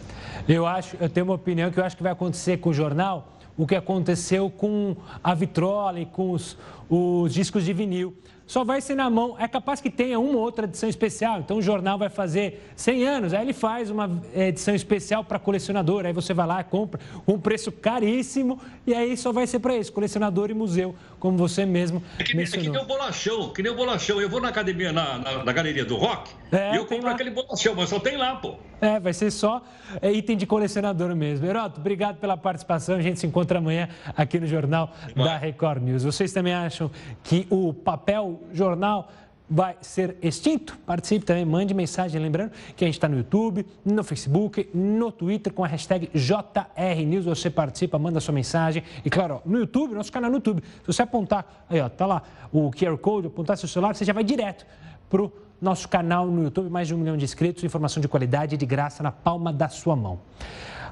Eu 0.47 0.65
acho, 0.65 0.97
eu 0.99 1.09
tenho 1.09 1.25
uma 1.25 1.35
opinião 1.35 1.69
que 1.71 1.79
eu 1.79 1.85
acho 1.85 1.95
que 1.95 2.03
vai 2.03 2.11
acontecer 2.11 2.57
com 2.57 2.69
o 2.69 2.73
jornal 2.73 3.35
o 3.57 3.67
que 3.67 3.75
aconteceu 3.75 4.49
com 4.49 4.95
a 5.21 5.33
vitrola 5.33 5.99
e 5.99 6.05
com 6.05 6.31
os, 6.31 6.57
os 6.89 7.33
discos 7.33 7.65
de 7.65 7.73
vinil 7.73 8.15
só 8.49 8.63
vai 8.63 8.81
ser 8.81 8.95
na 8.95 9.11
mão. 9.11 9.35
É 9.37 9.47
capaz 9.47 9.79
que 9.79 9.91
tenha 9.91 10.19
uma 10.19 10.37
ou 10.37 10.39
outra 10.39 10.65
edição 10.65 10.89
especial. 10.89 11.39
Então 11.39 11.57
o 11.57 11.61
jornal 11.61 11.99
vai 11.99 12.09
fazer 12.09 12.71
100 12.75 13.03
anos, 13.03 13.33
aí 13.33 13.43
ele 13.43 13.53
faz 13.53 13.91
uma 13.91 14.09
edição 14.33 14.73
especial 14.73 15.23
para 15.23 15.37
colecionador. 15.37 16.03
Aí 16.07 16.13
você 16.13 16.33
vai 16.33 16.47
lá, 16.47 16.63
compra 16.63 16.99
com 17.27 17.33
um 17.33 17.39
preço 17.39 17.71
caríssimo 17.71 18.59
e 18.87 18.93
aí 18.95 19.15
só 19.15 19.31
vai 19.31 19.45
ser 19.45 19.59
para 19.59 19.77
isso, 19.77 19.93
colecionador 19.93 20.49
e 20.49 20.55
museu, 20.55 20.95
como 21.19 21.37
você 21.37 21.65
mesmo 21.65 22.01
é 22.17 22.23
que, 22.23 22.35
mencionou. 22.35 22.65
É 22.65 22.69
que 22.69 22.75
nem 22.75 22.83
o 22.83 22.87
bolachão, 22.87 23.53
que 23.53 23.63
nem 23.63 23.71
o 23.71 23.75
bolachão. 23.75 24.21
Eu 24.21 24.29
vou 24.29 24.41
na 24.41 24.49
academia, 24.49 24.91
na, 24.91 25.17
na, 25.17 25.43
na 25.43 25.51
galeria 25.51 25.85
do 25.85 25.95
rock 25.95 26.31
é, 26.51 26.73
e 26.73 26.77
eu 26.77 26.85
compro 26.85 27.05
lá. 27.05 27.11
aquele 27.11 27.31
bolachão, 27.31 27.75
mas 27.75 27.89
só 27.89 27.99
tem 27.99 28.17
lá, 28.17 28.35
pô. 28.35 28.55
É, 28.81 28.99
vai 28.99 29.13
ser 29.13 29.29
só 29.31 29.61
é, 30.01 30.11
item 30.11 30.37
de 30.37 30.45
colecionador 30.45 31.15
mesmo. 31.15 31.45
Heroto, 31.45 31.79
obrigado 31.79 32.17
pela 32.17 32.37
participação. 32.37 32.95
A 32.95 33.01
gente 33.01 33.19
se 33.19 33.27
encontra 33.27 33.59
amanhã 33.59 33.89
aqui 34.15 34.39
no 34.39 34.47
Jornal 34.47 34.93
da 35.15 35.37
Record 35.37 35.83
News. 35.83 36.03
Vocês 36.03 36.31
também 36.31 36.53
acham 36.53 36.89
que 37.23 37.45
o 37.49 37.73
papel 37.73 38.41
jornal 38.53 39.11
vai 39.49 39.75
ser 39.81 40.15
extinto? 40.21 40.77
Participe 40.85 41.25
também, 41.25 41.43
mande 41.43 41.73
mensagem. 41.73 42.21
Lembrando 42.21 42.51
que 42.75 42.83
a 42.83 42.87
gente 42.87 42.95
está 42.95 43.07
no 43.07 43.17
YouTube, 43.17 43.65
no 43.83 44.03
Facebook, 44.03 44.69
no 44.73 45.11
Twitter 45.11 45.51
com 45.51 45.63
a 45.63 45.67
hashtag 45.67 46.09
JRNews. 46.13 47.25
Você 47.25 47.49
participa, 47.49 47.97
manda 47.97 48.19
sua 48.19 48.33
mensagem. 48.33 48.83
E 49.03 49.09
claro, 49.09 49.41
ó, 49.43 49.49
no 49.49 49.57
YouTube, 49.57 49.95
nosso 49.95 50.11
canal 50.11 50.29
no 50.29 50.37
YouTube, 50.37 50.61
se 50.61 50.87
você 50.87 51.01
apontar, 51.01 51.65
aí 51.69 51.79
ó, 51.79 51.89
tá 51.89 52.05
lá 52.05 52.21
o 52.51 52.69
QR 52.71 52.97
Code, 52.97 53.27
apontar 53.27 53.57
seu 53.57 53.67
celular, 53.67 53.95
você 53.95 54.05
já 54.05 54.13
vai 54.13 54.23
direto 54.23 54.65
pro 55.09 55.31
nosso 55.59 55.89
canal 55.89 56.27
no 56.27 56.43
YouTube, 56.43 56.69
mais 56.69 56.87
de 56.87 56.93
um 56.93 56.97
milhão 56.97 57.17
de 57.17 57.25
inscritos, 57.25 57.63
informação 57.63 57.99
de 57.99 58.07
qualidade 58.07 58.55
e 58.55 58.57
de 58.57 58.65
graça 58.65 59.03
na 59.03 59.11
palma 59.11 59.51
da 59.51 59.67
sua 59.67 59.95
mão. 59.95 60.19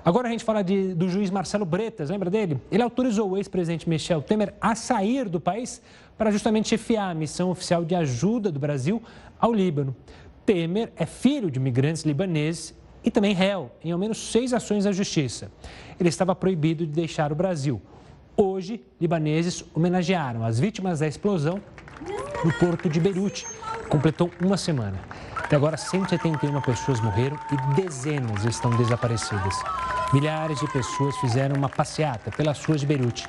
Agora 0.04 0.28
a 0.28 0.32
gente 0.32 0.44
fala 0.44 0.64
de, 0.64 0.94
do 0.94 1.10
juiz 1.10 1.30
Marcelo 1.30 1.66
Bretas, 1.66 2.10
lembra 2.10 2.30
dele? 2.30 2.62
Ele 2.72 2.82
autorizou 2.82 3.32
o 3.32 3.38
ex-presidente 3.38 3.90
Michel 3.90 4.22
Temer 4.22 4.54
a 4.62 4.74
sair 4.74 5.28
do 5.28 5.40
país 5.40 5.82
para 6.18 6.32
justamente 6.32 6.70
chefiar 6.70 7.12
a 7.12 7.14
missão 7.14 7.52
oficial 7.52 7.86
de 7.86 7.96
ajuda 7.96 8.52
do 8.52 8.60
Brasil 8.60 9.02
ao 9.40 9.54
Líbano. 9.54 9.96
Temer 10.46 10.92
é 10.96 11.06
filho 11.06 11.52
de 11.52 11.60
imigrantes 11.60 12.04
libaneses 12.04 12.74
e 13.04 13.12
também 13.12 13.34
réu 13.34 13.72
em 13.84 13.92
ao 13.92 14.00
menos 14.00 14.32
seis 14.32 14.54
ações 14.54 14.86
à 14.86 14.92
justiça. 14.92 15.52
Ele 16.00 16.10
estava 16.10 16.36
proibido 16.36 16.86
de 16.86 16.92
deixar 16.92 17.32
o 17.32 17.36
Brasil. 17.36 17.82
Hoje, 18.36 18.84
libaneses 19.00 19.64
homenagearam 19.74 20.44
as 20.44 20.60
vítimas 20.60 21.00
da 21.00 21.08
explosão 21.08 21.62
no 22.44 22.54
porto 22.54 22.90
de 22.90 23.00
Beirute. 23.00 23.48
Completou 23.90 24.30
uma 24.42 24.58
semana. 24.58 25.00
Até 25.36 25.56
agora, 25.56 25.78
171 25.78 26.62
pessoas 26.62 27.00
morreram 27.00 27.40
e 27.52 27.82
dezenas 27.82 28.44
estão 28.44 28.70
desaparecidas. 28.72 29.56
Milhares 30.14 30.60
de 30.60 30.72
pessoas 30.72 31.16
fizeram 31.18 31.56
uma 31.56 31.70
passeata 31.70 32.30
pelas 32.32 32.64
ruas 32.64 32.82
de 32.82 32.88
Beirute. 32.88 33.28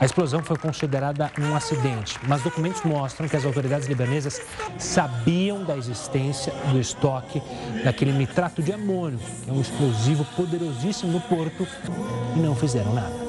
A 0.00 0.04
explosão 0.04 0.42
foi 0.42 0.56
considerada 0.56 1.30
um 1.38 1.54
acidente, 1.54 2.18
mas 2.26 2.42
documentos 2.42 2.82
mostram 2.82 3.28
que 3.28 3.36
as 3.36 3.44
autoridades 3.44 3.86
libanesas 3.86 4.40
sabiam 4.76 5.62
da 5.62 5.76
existência 5.76 6.52
do 6.70 6.80
estoque 6.80 7.40
daquele 7.84 8.12
nitrato 8.12 8.60
de 8.60 8.72
amônio, 8.72 9.18
que 9.44 9.50
é 9.50 9.52
um 9.52 9.60
explosivo 9.60 10.24
poderosíssimo 10.36 11.12
no 11.12 11.20
porto, 11.20 11.66
e 12.34 12.38
não 12.40 12.56
fizeram 12.56 12.92
nada. 12.92 13.24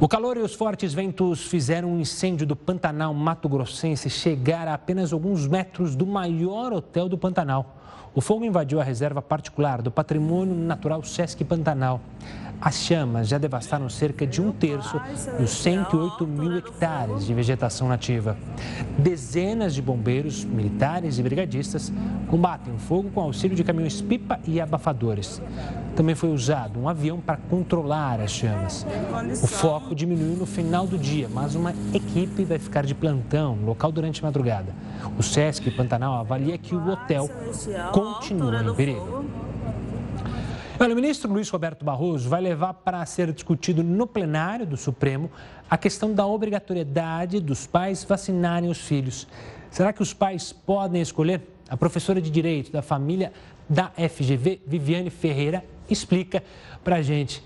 O 0.00 0.08
calor 0.08 0.36
e 0.36 0.40
os 0.40 0.54
fortes 0.54 0.92
ventos 0.92 1.42
fizeram 1.46 1.92
um 1.92 2.00
incêndio 2.00 2.46
do 2.46 2.56
Pantanal 2.56 3.12
Mato 3.14 3.48
Grossense 3.48 4.08
chegar 4.10 4.68
a 4.68 4.74
apenas 4.74 5.12
alguns 5.12 5.46
metros 5.46 5.94
do 5.94 6.06
maior 6.06 6.72
hotel 6.72 7.08
do 7.08 7.16
Pantanal. 7.16 7.75
O 8.14 8.20
fogo 8.20 8.44
invadiu 8.44 8.80
a 8.80 8.84
reserva 8.84 9.20
particular 9.20 9.82
do 9.82 9.90
Patrimônio 9.90 10.54
Natural 10.54 11.02
Sesc 11.04 11.44
Pantanal. 11.44 12.00
As 12.58 12.76
chamas 12.76 13.28
já 13.28 13.36
devastaram 13.36 13.88
cerca 13.90 14.26
de 14.26 14.40
um 14.40 14.50
terço 14.50 14.98
dos 15.38 15.50
108 15.50 16.26
mil 16.26 16.56
hectares 16.56 17.26
de 17.26 17.34
vegetação 17.34 17.86
nativa. 17.86 18.36
Dezenas 18.96 19.74
de 19.74 19.82
bombeiros, 19.82 20.42
militares 20.44 21.18
e 21.18 21.22
brigadistas 21.22 21.92
combatem 22.28 22.74
o 22.74 22.78
fogo 22.78 23.10
com 23.10 23.20
auxílio 23.20 23.54
de 23.54 23.62
caminhões-pipa 23.62 24.40
e 24.46 24.58
abafadores. 24.58 25.42
Também 25.94 26.14
foi 26.14 26.30
usado 26.30 26.80
um 26.80 26.88
avião 26.88 27.20
para 27.20 27.36
controlar 27.36 28.20
as 28.20 28.30
chamas. 28.30 28.86
O 29.42 29.46
foco 29.46 29.94
diminuiu 29.94 30.36
no 30.36 30.46
final 30.46 30.86
do 30.86 30.96
dia, 30.96 31.28
mas 31.30 31.54
uma 31.54 31.74
equipe 31.92 32.44
vai 32.44 32.58
ficar 32.58 32.86
de 32.86 32.94
plantão 32.94 33.54
no 33.56 33.66
local 33.66 33.92
durante 33.92 34.22
a 34.22 34.26
madrugada. 34.26 34.72
O 35.18 35.22
SESC 35.22 35.70
Pantanal 35.70 36.14
avalia 36.14 36.58
que 36.58 36.74
o 36.74 36.88
hotel 36.88 37.30
continua 37.92 38.62
em 38.62 38.74
perigo. 38.74 39.24
Olha, 40.78 40.92
o 40.92 40.94
ministro 40.94 41.32
Luiz 41.32 41.48
Roberto 41.48 41.84
Barroso 41.84 42.28
vai 42.28 42.40
levar 42.40 42.74
para 42.74 43.04
ser 43.06 43.32
discutido 43.32 43.82
no 43.82 44.06
plenário 44.06 44.66
do 44.66 44.76
Supremo 44.76 45.30
a 45.70 45.78
questão 45.78 46.12
da 46.12 46.26
obrigatoriedade 46.26 47.40
dos 47.40 47.66
pais 47.66 48.04
vacinarem 48.04 48.68
os 48.68 48.78
filhos. 48.78 49.26
Será 49.70 49.92
que 49.92 50.02
os 50.02 50.12
pais 50.12 50.52
podem 50.52 51.00
escolher? 51.00 51.40
A 51.68 51.76
professora 51.76 52.20
de 52.20 52.30
Direito 52.30 52.70
da 52.70 52.82
família 52.82 53.32
da 53.68 53.90
FGV, 53.90 54.60
Viviane 54.66 55.10
Ferreira, 55.10 55.64
explica 55.88 56.44
para 56.84 56.96
a 56.96 57.02
gente. 57.02 57.42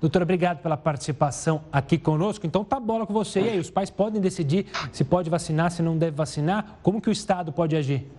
Doutora, 0.00 0.22
obrigado 0.22 0.62
pela 0.62 0.78
participação 0.78 1.62
aqui 1.70 1.98
conosco. 1.98 2.46
Então, 2.46 2.64
tá 2.64 2.80
bola 2.80 3.06
com 3.06 3.12
você. 3.12 3.40
E 3.40 3.48
aí, 3.50 3.58
os 3.58 3.70
pais 3.70 3.90
podem 3.90 4.20
decidir 4.20 4.66
se 4.92 5.04
pode 5.04 5.28
vacinar, 5.28 5.70
se 5.70 5.82
não 5.82 5.98
deve 5.98 6.16
vacinar? 6.16 6.78
Como 6.82 7.02
que 7.02 7.10
o 7.10 7.12
Estado 7.12 7.52
pode 7.52 7.76
agir? 7.76 8.10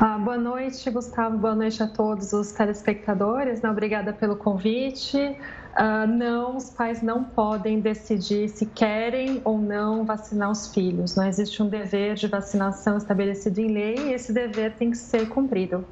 Ah, 0.00 0.18
boa 0.18 0.38
noite, 0.38 0.88
Gustavo. 0.90 1.36
Boa 1.38 1.56
noite 1.56 1.82
a 1.82 1.88
todos 1.88 2.32
os 2.32 2.52
telespectadores. 2.52 3.62
Né? 3.62 3.70
Obrigada 3.70 4.12
pelo 4.12 4.36
convite. 4.36 5.36
Ah, 5.74 6.06
não, 6.06 6.56
os 6.56 6.70
pais 6.70 7.02
não 7.02 7.24
podem 7.24 7.80
decidir 7.80 8.48
se 8.48 8.66
querem 8.66 9.40
ou 9.44 9.58
não 9.58 10.04
vacinar 10.04 10.52
os 10.52 10.72
filhos. 10.72 11.16
Não 11.16 11.26
existe 11.26 11.60
um 11.62 11.68
dever 11.68 12.14
de 12.14 12.28
vacinação 12.28 12.96
estabelecido 12.96 13.60
em 13.60 13.68
lei 13.68 13.96
e 13.98 14.12
esse 14.12 14.32
dever 14.32 14.74
tem 14.74 14.92
que 14.92 14.98
ser 14.98 15.28
cumprido. 15.28 15.84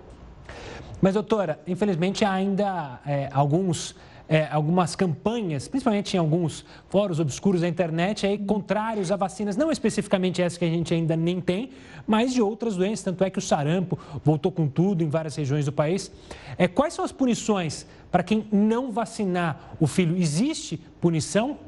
Mas, 1.03 1.15
doutora, 1.15 1.59
infelizmente 1.67 2.25
ainda 2.25 3.01
é, 3.07 3.29
alguns 3.33 3.97
é, 4.31 4.47
algumas 4.49 4.95
campanhas, 4.95 5.67
principalmente 5.67 6.15
em 6.15 6.19
alguns 6.19 6.65
fóruns 6.89 7.19
obscuros 7.19 7.63
da 7.63 7.69
internet, 7.69 8.25
aí, 8.25 8.39
contrários 8.39 9.11
a 9.11 9.17
vacinas, 9.17 9.57
não 9.57 9.73
especificamente 9.73 10.41
essa 10.41 10.57
que 10.57 10.65
a 10.65 10.69
gente 10.69 10.95
ainda 10.95 11.17
nem 11.17 11.41
tem, 11.41 11.71
mas 12.07 12.33
de 12.33 12.41
outras 12.41 12.77
doenças. 12.77 13.05
Tanto 13.05 13.25
é 13.25 13.29
que 13.29 13.41
o 13.41 13.43
sarampo 13.43 13.99
voltou 14.25 14.53
com 14.53 14.69
tudo 14.69 15.03
em 15.03 15.09
várias 15.09 15.35
regiões 15.35 15.65
do 15.65 15.73
país. 15.73 16.13
É, 16.57 16.69
quais 16.69 16.95
são 16.95 17.05
as 17.05 17.11
punições 17.11 17.85
para 18.09 18.23
quem 18.23 18.47
não 18.53 18.93
vacinar 18.93 19.75
o 19.81 19.87
filho? 19.89 20.17
Existe 20.17 20.77
punição? 21.01 21.59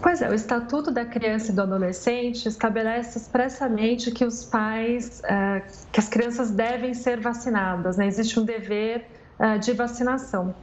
Pois 0.00 0.22
é, 0.22 0.30
o 0.30 0.34
Estatuto 0.34 0.90
da 0.90 1.04
Criança 1.04 1.52
e 1.52 1.54
do 1.54 1.60
Adolescente 1.60 2.46
estabelece 2.46 3.18
expressamente 3.18 4.10
que 4.10 4.24
os 4.24 4.46
pais, 4.46 5.22
é, 5.24 5.62
que 5.92 6.00
as 6.00 6.08
crianças 6.08 6.50
devem 6.50 6.94
ser 6.94 7.20
vacinadas, 7.20 7.98
né? 7.98 8.06
existe 8.06 8.40
um 8.40 8.44
dever 8.44 9.19
de 9.60 9.72
vacinação. 9.72 10.54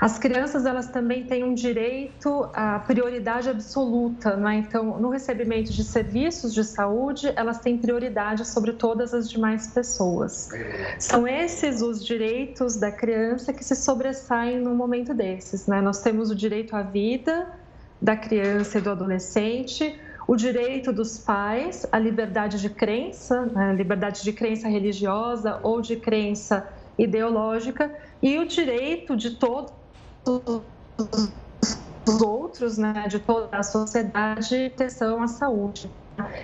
As 0.00 0.18
crianças 0.18 0.66
elas 0.66 0.88
também 0.88 1.24
têm 1.26 1.44
um 1.44 1.54
direito 1.54 2.50
à 2.52 2.80
prioridade 2.80 3.48
absoluta, 3.48 4.36
não 4.36 4.48
é? 4.48 4.56
Então, 4.56 4.98
no 4.98 5.10
recebimento 5.10 5.72
de 5.72 5.84
serviços 5.84 6.52
de 6.52 6.64
saúde, 6.64 7.32
elas 7.36 7.60
têm 7.60 7.78
prioridade 7.78 8.44
sobre 8.44 8.72
todas 8.72 9.14
as 9.14 9.30
demais 9.30 9.68
pessoas. 9.68 10.48
São 10.98 11.28
esses 11.28 11.82
os 11.82 12.04
direitos 12.04 12.76
da 12.76 12.90
criança 12.90 13.52
que 13.52 13.62
se 13.62 13.76
sobressaem 13.76 14.58
no 14.58 14.74
momento 14.74 15.14
desses, 15.14 15.68
né? 15.68 15.80
Nós 15.80 16.02
temos 16.02 16.32
o 16.32 16.34
direito 16.34 16.74
à 16.74 16.82
vida 16.82 17.46
da 18.00 18.16
criança 18.16 18.78
e 18.78 18.80
do 18.80 18.90
adolescente, 18.90 19.96
o 20.26 20.34
direito 20.34 20.92
dos 20.92 21.18
pais 21.18 21.86
à 21.92 21.98
liberdade 21.98 22.60
de 22.60 22.70
crença, 22.70 23.46
né? 23.46 23.72
liberdade 23.74 24.24
de 24.24 24.32
crença 24.32 24.66
religiosa 24.66 25.60
ou 25.62 25.80
de 25.80 25.94
crença 25.94 26.68
ideológica 26.98 27.94
e 28.22 28.38
o 28.38 28.46
direito 28.46 29.16
de 29.16 29.30
todos 29.30 29.72
os 32.06 32.20
outros, 32.20 32.78
né, 32.78 33.06
de 33.08 33.18
toda 33.18 33.56
a 33.56 33.62
sociedade, 33.62 34.66
atenção 34.66 35.22
à 35.22 35.28
saúde. 35.28 35.90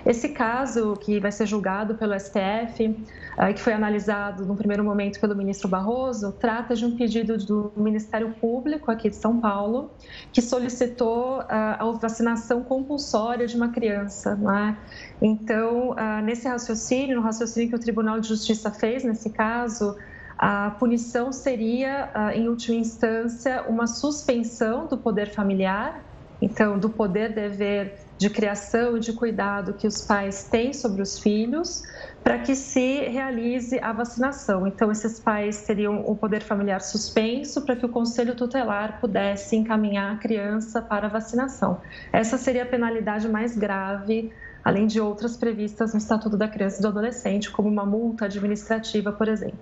Esse 0.05 0.29
caso, 0.29 0.95
que 0.99 1.19
vai 1.19 1.31
ser 1.31 1.45
julgado 1.45 1.95
pelo 1.95 2.19
STF, 2.19 3.05
que 3.53 3.61
foi 3.61 3.73
analisado 3.73 4.45
no 4.45 4.55
primeiro 4.55 4.83
momento 4.83 5.19
pelo 5.19 5.35
ministro 5.35 5.67
Barroso, 5.67 6.31
trata 6.31 6.75
de 6.75 6.85
um 6.85 6.97
pedido 6.97 7.37
do 7.37 7.71
Ministério 7.75 8.33
Público 8.41 8.89
aqui 8.89 9.09
de 9.09 9.15
São 9.15 9.39
Paulo, 9.39 9.91
que 10.33 10.41
solicitou 10.41 11.41
eh, 11.41 11.45
a 11.49 11.85
vacinação 11.91 12.63
compulsória 12.63 13.47
de 13.47 13.55
uma 13.55 13.69
criança. 13.69 14.37
É? 14.57 14.75
Então, 15.21 15.95
eh, 15.97 16.21
nesse 16.23 16.47
raciocínio, 16.47 17.15
no 17.15 17.21
raciocínio 17.21 17.69
que 17.69 17.75
o 17.75 17.79
Tribunal 17.79 18.19
de 18.19 18.27
Justiça 18.27 18.71
fez 18.71 19.03
nesse 19.03 19.29
caso, 19.29 19.95
a 20.41 20.71
punição 20.79 21.33
seria, 21.33 22.09
em 22.33 22.47
última 22.47 22.77
instância, 22.77 23.63
uma 23.67 23.85
suspensão 23.85 24.87
do 24.87 24.97
poder 24.97 25.33
familiar, 25.33 26.01
então, 26.41 26.79
do 26.79 26.89
poder 26.89 27.33
dever 27.33 27.99
de 28.17 28.29
criação 28.29 28.95
e 28.95 29.01
de 29.01 29.11
cuidado 29.11 29.73
que 29.73 29.85
os 29.85 30.01
pais 30.01 30.45
têm 30.45 30.71
sobre 30.71 31.01
os 31.01 31.19
filhos, 31.19 31.83
para 32.23 32.39
que 32.39 32.55
se 32.55 33.01
realize 33.01 33.77
a 33.79 33.91
vacinação. 33.91 34.65
Então, 34.65 34.89
esses 34.89 35.19
pais 35.19 35.63
teriam 35.63 36.05
o 36.05 36.15
poder 36.15 36.41
familiar 36.41 36.79
suspenso 36.79 37.65
para 37.65 37.75
que 37.75 37.85
o 37.85 37.89
conselho 37.89 38.35
tutelar 38.35 39.01
pudesse 39.01 39.57
encaminhar 39.57 40.13
a 40.13 40.17
criança 40.17 40.81
para 40.81 41.07
a 41.07 41.09
vacinação. 41.09 41.81
Essa 42.13 42.37
seria 42.37 42.63
a 42.63 42.65
penalidade 42.65 43.27
mais 43.27 43.57
grave 43.57 44.31
além 44.63 44.87
de 44.87 44.99
outras 44.99 45.37
previstas 45.37 45.93
no 45.93 45.99
Estatuto 45.99 46.37
da 46.37 46.47
Criança 46.47 46.79
e 46.79 46.81
do 46.81 46.87
Adolescente, 46.87 47.49
como 47.49 47.69
uma 47.69 47.85
multa 47.85 48.25
administrativa, 48.25 49.11
por 49.11 49.27
exemplo. 49.27 49.59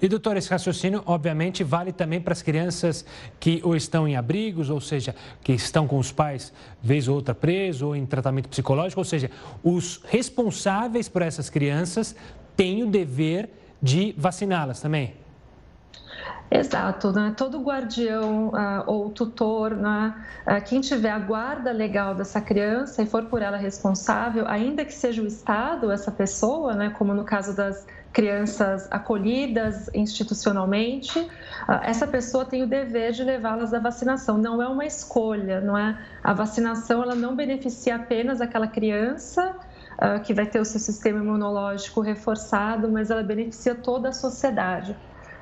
E, 0.00 0.08
doutor, 0.08 0.36
esse 0.36 0.48
raciocínio, 0.48 1.02
obviamente, 1.04 1.62
vale 1.62 1.92
também 1.92 2.20
para 2.20 2.32
as 2.32 2.40
crianças 2.40 3.04
que 3.38 3.60
ou 3.62 3.76
estão 3.76 4.08
em 4.08 4.16
abrigos, 4.16 4.70
ou 4.70 4.80
seja, 4.80 5.14
que 5.42 5.52
estão 5.52 5.86
com 5.86 5.98
os 5.98 6.10
pais, 6.10 6.52
vez 6.82 7.06
ou 7.06 7.16
outra, 7.16 7.34
presos 7.34 7.82
ou 7.82 7.94
em 7.94 8.06
tratamento 8.06 8.48
psicológico, 8.48 9.00
ou 9.00 9.04
seja, 9.04 9.30
os 9.62 10.00
responsáveis 10.06 11.08
por 11.08 11.20
essas 11.20 11.50
crianças 11.50 12.16
têm 12.56 12.82
o 12.82 12.86
dever 12.86 13.50
de 13.82 14.14
vaciná-las 14.16 14.80
também. 14.80 15.19
Exato, 16.52 17.12
né? 17.12 17.32
todo 17.36 17.62
guardião 17.62 18.48
uh, 18.48 18.82
ou 18.84 19.08
tutor, 19.10 19.70
né? 19.76 20.12
uh, 20.44 20.64
quem 20.64 20.80
tiver 20.80 21.10
a 21.10 21.18
guarda 21.20 21.70
legal 21.70 22.12
dessa 22.12 22.40
criança 22.40 23.00
e 23.04 23.06
for 23.06 23.26
por 23.26 23.40
ela 23.40 23.56
responsável, 23.56 24.48
ainda 24.48 24.84
que 24.84 24.92
seja 24.92 25.22
o 25.22 25.26
Estado, 25.28 25.92
essa 25.92 26.10
pessoa, 26.10 26.74
né? 26.74 26.90
como 26.90 27.14
no 27.14 27.22
caso 27.22 27.54
das 27.54 27.86
crianças 28.12 28.88
acolhidas 28.90 29.88
institucionalmente, 29.94 31.20
uh, 31.20 31.28
essa 31.84 32.04
pessoa 32.04 32.44
tem 32.44 32.64
o 32.64 32.66
dever 32.66 33.12
de 33.12 33.22
levá-las 33.22 33.72
à 33.72 33.78
vacinação. 33.78 34.36
Não 34.36 34.60
é 34.60 34.66
uma 34.66 34.84
escolha, 34.84 35.60
não 35.60 35.78
é? 35.78 35.96
A 36.20 36.32
vacinação 36.32 37.00
ela 37.00 37.14
não 37.14 37.36
beneficia 37.36 37.94
apenas 37.94 38.40
aquela 38.40 38.66
criança 38.66 39.54
que 40.24 40.32
vai 40.32 40.46
ter 40.46 40.58
o 40.58 40.64
seu 40.64 40.80
sistema 40.80 41.18
imunológico 41.18 42.00
reforçado, 42.00 42.90
mas 42.90 43.10
ela 43.10 43.22
beneficia 43.22 43.74
toda 43.74 44.08
a 44.08 44.12
sociedade. 44.12 44.96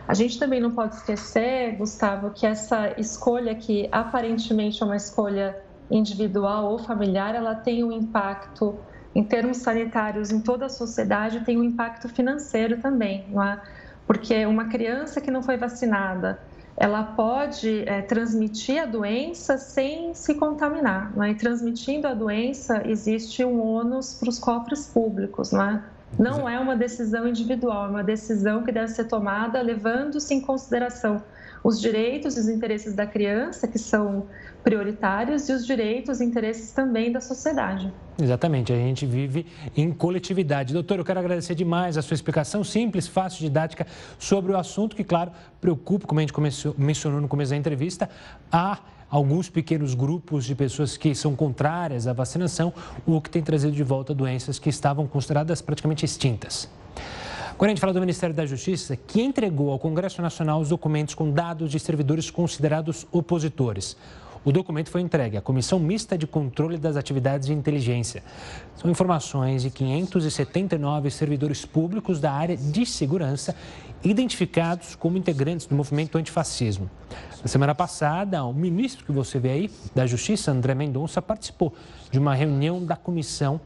A 0.08 0.14
gente 0.14 0.38
também 0.38 0.58
não 0.58 0.70
pode 0.70 0.94
esquecer, 0.94 1.76
Gustavo, 1.76 2.30
que 2.30 2.46
essa 2.46 2.98
escolha 2.98 3.54
que 3.54 3.90
aparentemente 3.92 4.82
é 4.82 4.86
uma 4.86 4.96
escolha 4.96 5.54
individual 5.90 6.72
ou 6.72 6.78
familiar, 6.78 7.34
ela 7.34 7.54
tem 7.54 7.84
um 7.84 7.92
impacto 7.92 8.74
em 9.14 9.22
termos 9.22 9.58
sanitários 9.58 10.30
em 10.30 10.40
toda 10.40 10.64
a 10.64 10.68
sociedade, 10.70 11.44
tem 11.44 11.58
um 11.58 11.62
impacto 11.62 12.08
financeiro 12.08 12.80
também, 12.80 13.26
não 13.28 13.42
é? 13.42 13.60
Porque 14.06 14.46
uma 14.46 14.68
criança 14.70 15.20
que 15.20 15.30
não 15.30 15.42
foi 15.42 15.58
vacinada, 15.58 16.40
ela 16.74 17.02
pode 17.02 17.86
é, 17.86 18.00
transmitir 18.00 18.80
a 18.80 18.86
doença 18.86 19.58
sem 19.58 20.14
se 20.14 20.34
contaminar, 20.36 21.14
não 21.14 21.22
é? 21.22 21.32
E 21.32 21.34
transmitindo 21.34 22.06
a 22.06 22.14
doença, 22.14 22.82
existe 22.86 23.44
um 23.44 23.60
ônus 23.60 24.14
para 24.14 24.30
os 24.30 24.38
cofres 24.38 24.86
públicos, 24.86 25.52
não 25.52 25.62
é? 25.62 25.84
Não 26.16 26.48
é 26.48 26.58
uma 26.58 26.76
decisão 26.76 27.26
individual, 27.26 27.86
é 27.86 27.90
uma 27.90 28.04
decisão 28.04 28.62
que 28.62 28.72
deve 28.72 28.88
ser 28.88 29.04
tomada 29.04 29.60
levando-se 29.60 30.32
em 30.32 30.40
consideração 30.40 31.22
os 31.62 31.80
direitos 31.80 32.36
e 32.36 32.40
os 32.40 32.48
interesses 32.48 32.94
da 32.94 33.06
criança, 33.06 33.66
que 33.66 33.78
são 33.78 34.26
prioritários, 34.62 35.48
e 35.48 35.52
os 35.52 35.66
direitos 35.66 36.20
e 36.20 36.24
interesses 36.24 36.72
também 36.72 37.10
da 37.12 37.20
sociedade. 37.20 37.92
Exatamente, 38.20 38.72
a 38.72 38.76
gente 38.76 39.06
vive 39.06 39.46
em 39.76 39.92
coletividade. 39.92 40.72
Doutor, 40.72 40.98
eu 40.98 41.04
quero 41.04 41.20
agradecer 41.20 41.54
demais 41.54 41.96
a 41.96 42.02
sua 42.02 42.14
explicação 42.14 42.64
simples, 42.64 43.06
fácil, 43.06 43.40
didática 43.40 43.86
sobre 44.18 44.52
o 44.52 44.56
assunto 44.56 44.96
que, 44.96 45.04
claro, 45.04 45.30
preocupa, 45.60 46.06
como 46.06 46.20
a 46.20 46.22
gente 46.22 46.32
começou, 46.32 46.74
mencionou 46.76 47.20
no 47.20 47.28
começo 47.28 47.50
da 47.50 47.56
entrevista, 47.56 48.10
a 48.50 48.78
alguns 49.10 49.48
pequenos 49.48 49.94
grupos 49.94 50.44
de 50.44 50.54
pessoas 50.54 50.96
que 50.96 51.14
são 51.14 51.34
contrárias 51.34 52.06
à 52.06 52.12
vacinação, 52.12 52.72
o 53.06 53.20
que 53.20 53.30
tem 53.30 53.42
trazido 53.42 53.72
de 53.72 53.82
volta 53.82 54.14
doenças 54.14 54.58
que 54.58 54.68
estavam 54.68 55.06
consideradas 55.06 55.62
praticamente 55.62 56.04
extintas. 56.04 56.68
Agora 57.58 57.72
a 57.72 57.74
gente 57.74 57.80
fala 57.80 57.92
do 57.92 57.98
Ministério 57.98 58.32
da 58.32 58.46
Justiça, 58.46 58.94
que 58.94 59.20
entregou 59.20 59.72
ao 59.72 59.80
Congresso 59.80 60.22
Nacional 60.22 60.60
os 60.60 60.68
documentos 60.68 61.12
com 61.16 61.28
dados 61.28 61.72
de 61.72 61.80
servidores 61.80 62.30
considerados 62.30 63.04
opositores. 63.10 63.96
O 64.44 64.52
documento 64.52 64.90
foi 64.90 65.00
entregue 65.00 65.36
à 65.36 65.40
Comissão 65.40 65.80
Mista 65.80 66.16
de 66.16 66.24
Controle 66.24 66.78
das 66.78 66.96
Atividades 66.96 67.48
de 67.48 67.52
Inteligência. 67.52 68.22
São 68.76 68.88
informações 68.88 69.62
de 69.62 69.70
579 69.70 71.10
servidores 71.10 71.64
públicos 71.64 72.20
da 72.20 72.30
área 72.30 72.56
de 72.56 72.86
segurança 72.86 73.56
identificados 74.04 74.94
como 74.94 75.18
integrantes 75.18 75.66
do 75.66 75.74
movimento 75.74 76.16
antifascismo. 76.16 76.88
Na 77.42 77.48
semana 77.48 77.74
passada, 77.74 78.44
o 78.44 78.54
ministro 78.54 79.04
que 79.04 79.10
você 79.10 79.40
vê 79.40 79.50
aí, 79.50 79.70
da 79.96 80.06
Justiça, 80.06 80.52
André 80.52 80.76
Mendonça, 80.76 81.20
participou 81.20 81.74
de 82.08 82.20
uma 82.20 82.36
reunião 82.36 82.84
da 82.84 82.94
comissão 82.94 83.60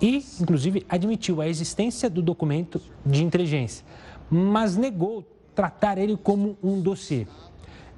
e, 0.00 0.24
inclusive, 0.40 0.84
admitiu 0.88 1.40
a 1.40 1.48
existência 1.48 2.10
do 2.10 2.20
documento 2.20 2.80
de 3.04 3.24
inteligência, 3.24 3.84
mas 4.30 4.76
negou 4.76 5.24
tratar 5.54 5.96
ele 5.98 6.16
como 6.16 6.56
um 6.62 6.80
dossiê. 6.80 7.26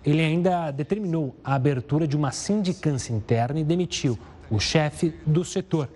Ele 0.04 0.22
ainda 0.22 0.70
determinou 0.70 1.34
a 1.42 1.54
abertura 1.54 2.06
de 2.06 2.16
uma 2.16 2.30
sindicância 2.30 3.12
interna 3.12 3.58
e 3.58 3.64
demitiu 3.64 4.18
o 4.50 4.58
chefe 4.58 5.12
do 5.26 5.44
setor. 5.44 5.88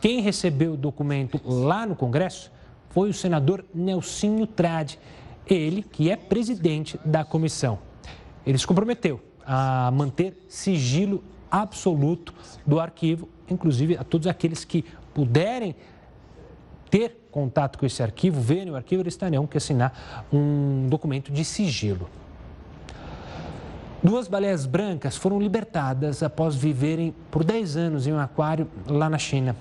Quem 0.00 0.20
recebeu 0.20 0.74
o 0.74 0.76
documento 0.76 1.40
lá 1.44 1.84
no 1.84 1.96
Congresso 1.96 2.52
foi 2.90 3.10
o 3.10 3.14
senador 3.14 3.64
Nelsinho 3.74 4.46
Trade, 4.46 4.98
ele 5.46 5.82
que 5.82 6.10
é 6.10 6.16
presidente 6.16 6.98
da 7.04 7.24
comissão. 7.24 7.78
Ele 8.46 8.56
se 8.56 8.66
comprometeu 8.66 9.20
a 9.44 9.90
manter 9.90 10.44
sigilo 10.48 11.22
absoluto 11.50 12.32
do 12.66 12.80
arquivo, 12.80 13.28
inclusive 13.50 13.96
a 13.96 14.04
todos 14.04 14.26
aqueles 14.26 14.64
que 14.64 14.84
puderem 15.14 15.74
ter 16.90 17.26
contato 17.30 17.78
com 17.78 17.86
esse 17.86 18.02
arquivo, 18.02 18.40
verem 18.40 18.70
o 18.70 18.76
arquivo, 18.76 19.02
eles 19.02 19.16
terão 19.16 19.46
que 19.46 19.56
assinar 19.56 20.24
um 20.32 20.86
documento 20.88 21.32
de 21.32 21.44
sigilo. 21.44 22.08
Duas 24.02 24.28
baleias 24.28 24.66
brancas 24.66 25.16
foram 25.16 25.40
libertadas 25.40 26.22
após 26.22 26.54
viverem 26.54 27.14
por 27.30 27.42
10 27.42 27.76
anos 27.76 28.06
em 28.06 28.12
um 28.12 28.18
aquário 28.20 28.68
lá 28.86 29.08
na 29.08 29.16
China. 29.16 29.56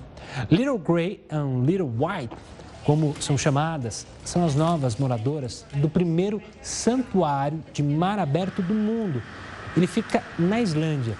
Little 0.51 0.78
Grey 0.78 1.26
e 1.32 1.66
Little 1.66 1.89
White, 1.97 2.36
como 2.84 3.16
são 3.22 3.38
chamadas, 3.38 4.06
são 4.26 4.45
as 4.45 4.54
novas 4.54 4.97
moradoras 4.97 5.66
do 5.76 5.88
primeiro 5.88 6.41
santuário 6.62 7.64
de 7.72 7.82
mar 7.82 8.20
aberto 8.20 8.62
do 8.62 8.74
mundo. 8.74 9.24
Ele 9.78 9.88
fica 9.88 10.22
na 10.38 10.60
Islândia. 10.60 11.16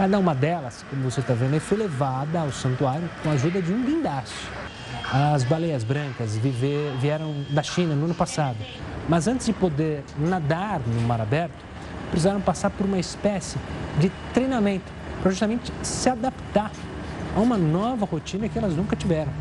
Cada 0.00 0.18
uma 0.18 0.34
delas, 0.34 0.82
como 0.88 1.02
você 1.02 1.20
está 1.20 1.34
vendo, 1.34 1.60
foi 1.60 1.76
levada 1.76 2.40
ao 2.40 2.50
santuário 2.50 3.06
com 3.22 3.28
a 3.28 3.32
ajuda 3.32 3.60
de 3.60 3.70
um 3.70 3.84
guindaste. 3.84 4.34
As 5.12 5.44
baleias 5.44 5.84
brancas 5.84 6.38
viver, 6.38 6.96
vieram 6.98 7.44
da 7.50 7.62
China 7.62 7.94
no 7.94 8.06
ano 8.06 8.14
passado, 8.14 8.56
mas 9.06 9.28
antes 9.28 9.44
de 9.44 9.52
poder 9.52 10.02
nadar 10.18 10.80
no 10.86 11.02
mar 11.02 11.20
aberto, 11.20 11.52
precisaram 12.10 12.40
passar 12.40 12.70
por 12.70 12.86
uma 12.86 12.98
espécie 12.98 13.58
de 13.98 14.10
treinamento 14.32 14.90
para 15.20 15.32
justamente 15.32 15.70
se 15.82 16.08
adaptar 16.08 16.70
a 17.36 17.38
uma 17.38 17.58
nova 17.58 18.06
rotina 18.06 18.48
que 18.48 18.58
elas 18.58 18.74
nunca 18.74 18.96
tiveram. 18.96 19.32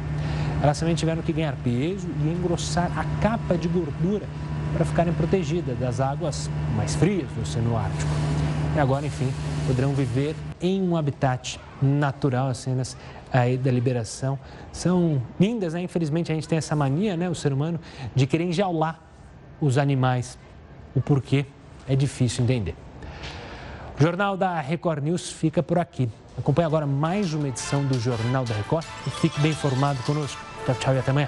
Elas 0.62 0.78
também 0.78 0.94
tiveram 0.94 1.22
que 1.22 1.32
ganhar 1.32 1.56
peso 1.64 2.06
e 2.22 2.34
engrossar 2.38 2.92
a 3.00 3.06
capa 3.22 3.58
de 3.58 3.70
gordura 3.70 4.26
para 4.74 4.84
ficarem 4.84 5.14
protegidas 5.14 5.80
das 5.80 6.02
águas 6.02 6.50
mais 6.76 6.96
frias 6.96 7.30
do 7.32 7.44
Oceano 7.44 7.78
Ártico. 7.78 8.39
E 8.76 8.80
agora, 8.80 9.06
enfim, 9.06 9.32
poderão 9.68 9.94
viver 9.94 10.36
em 10.62 10.82
um 10.82 10.96
habitat 10.96 11.60
natural. 11.82 12.50
As 12.50 12.58
cenas 12.58 12.96
aí 13.32 13.58
da 13.58 13.72
liberação 13.72 14.38
são 14.72 15.22
lindas, 15.40 15.74
né? 15.74 15.82
Infelizmente, 15.82 16.32
a 16.32 16.36
gente 16.36 16.48
tem 16.48 16.58
essa 16.58 16.76
mania, 16.76 17.18
né, 17.18 17.30
o 17.30 17.36
ser 17.36 17.54
humano, 17.54 17.80
de 18.16 18.26
querer 18.28 18.46
enjaular 18.46 19.00
os 19.60 19.78
animais. 19.78 20.38
O 20.96 21.02
porquê 21.02 21.46
é 21.88 21.96
difícil 21.96 22.44
entender. 22.44 22.76
O 24.00 24.02
Jornal 24.02 24.38
da 24.38 24.60
Record 24.62 25.04
News 25.04 25.32
fica 25.32 25.62
por 25.62 25.78
aqui. 25.78 26.10
Acompanhe 26.38 26.66
agora 26.66 26.86
mais 26.86 27.34
uma 27.34 27.50
edição 27.50 27.84
do 27.84 28.00
Jornal 28.00 28.46
da 28.46 28.56
Record 28.56 28.86
e 29.06 29.10
fique 29.10 29.40
bem 29.42 29.52
informado 29.52 30.02
conosco. 30.04 30.42
Tchau, 30.66 30.76
tchau 30.76 30.96
e 30.96 31.00
até 31.00 31.12
amanhã. 31.12 31.28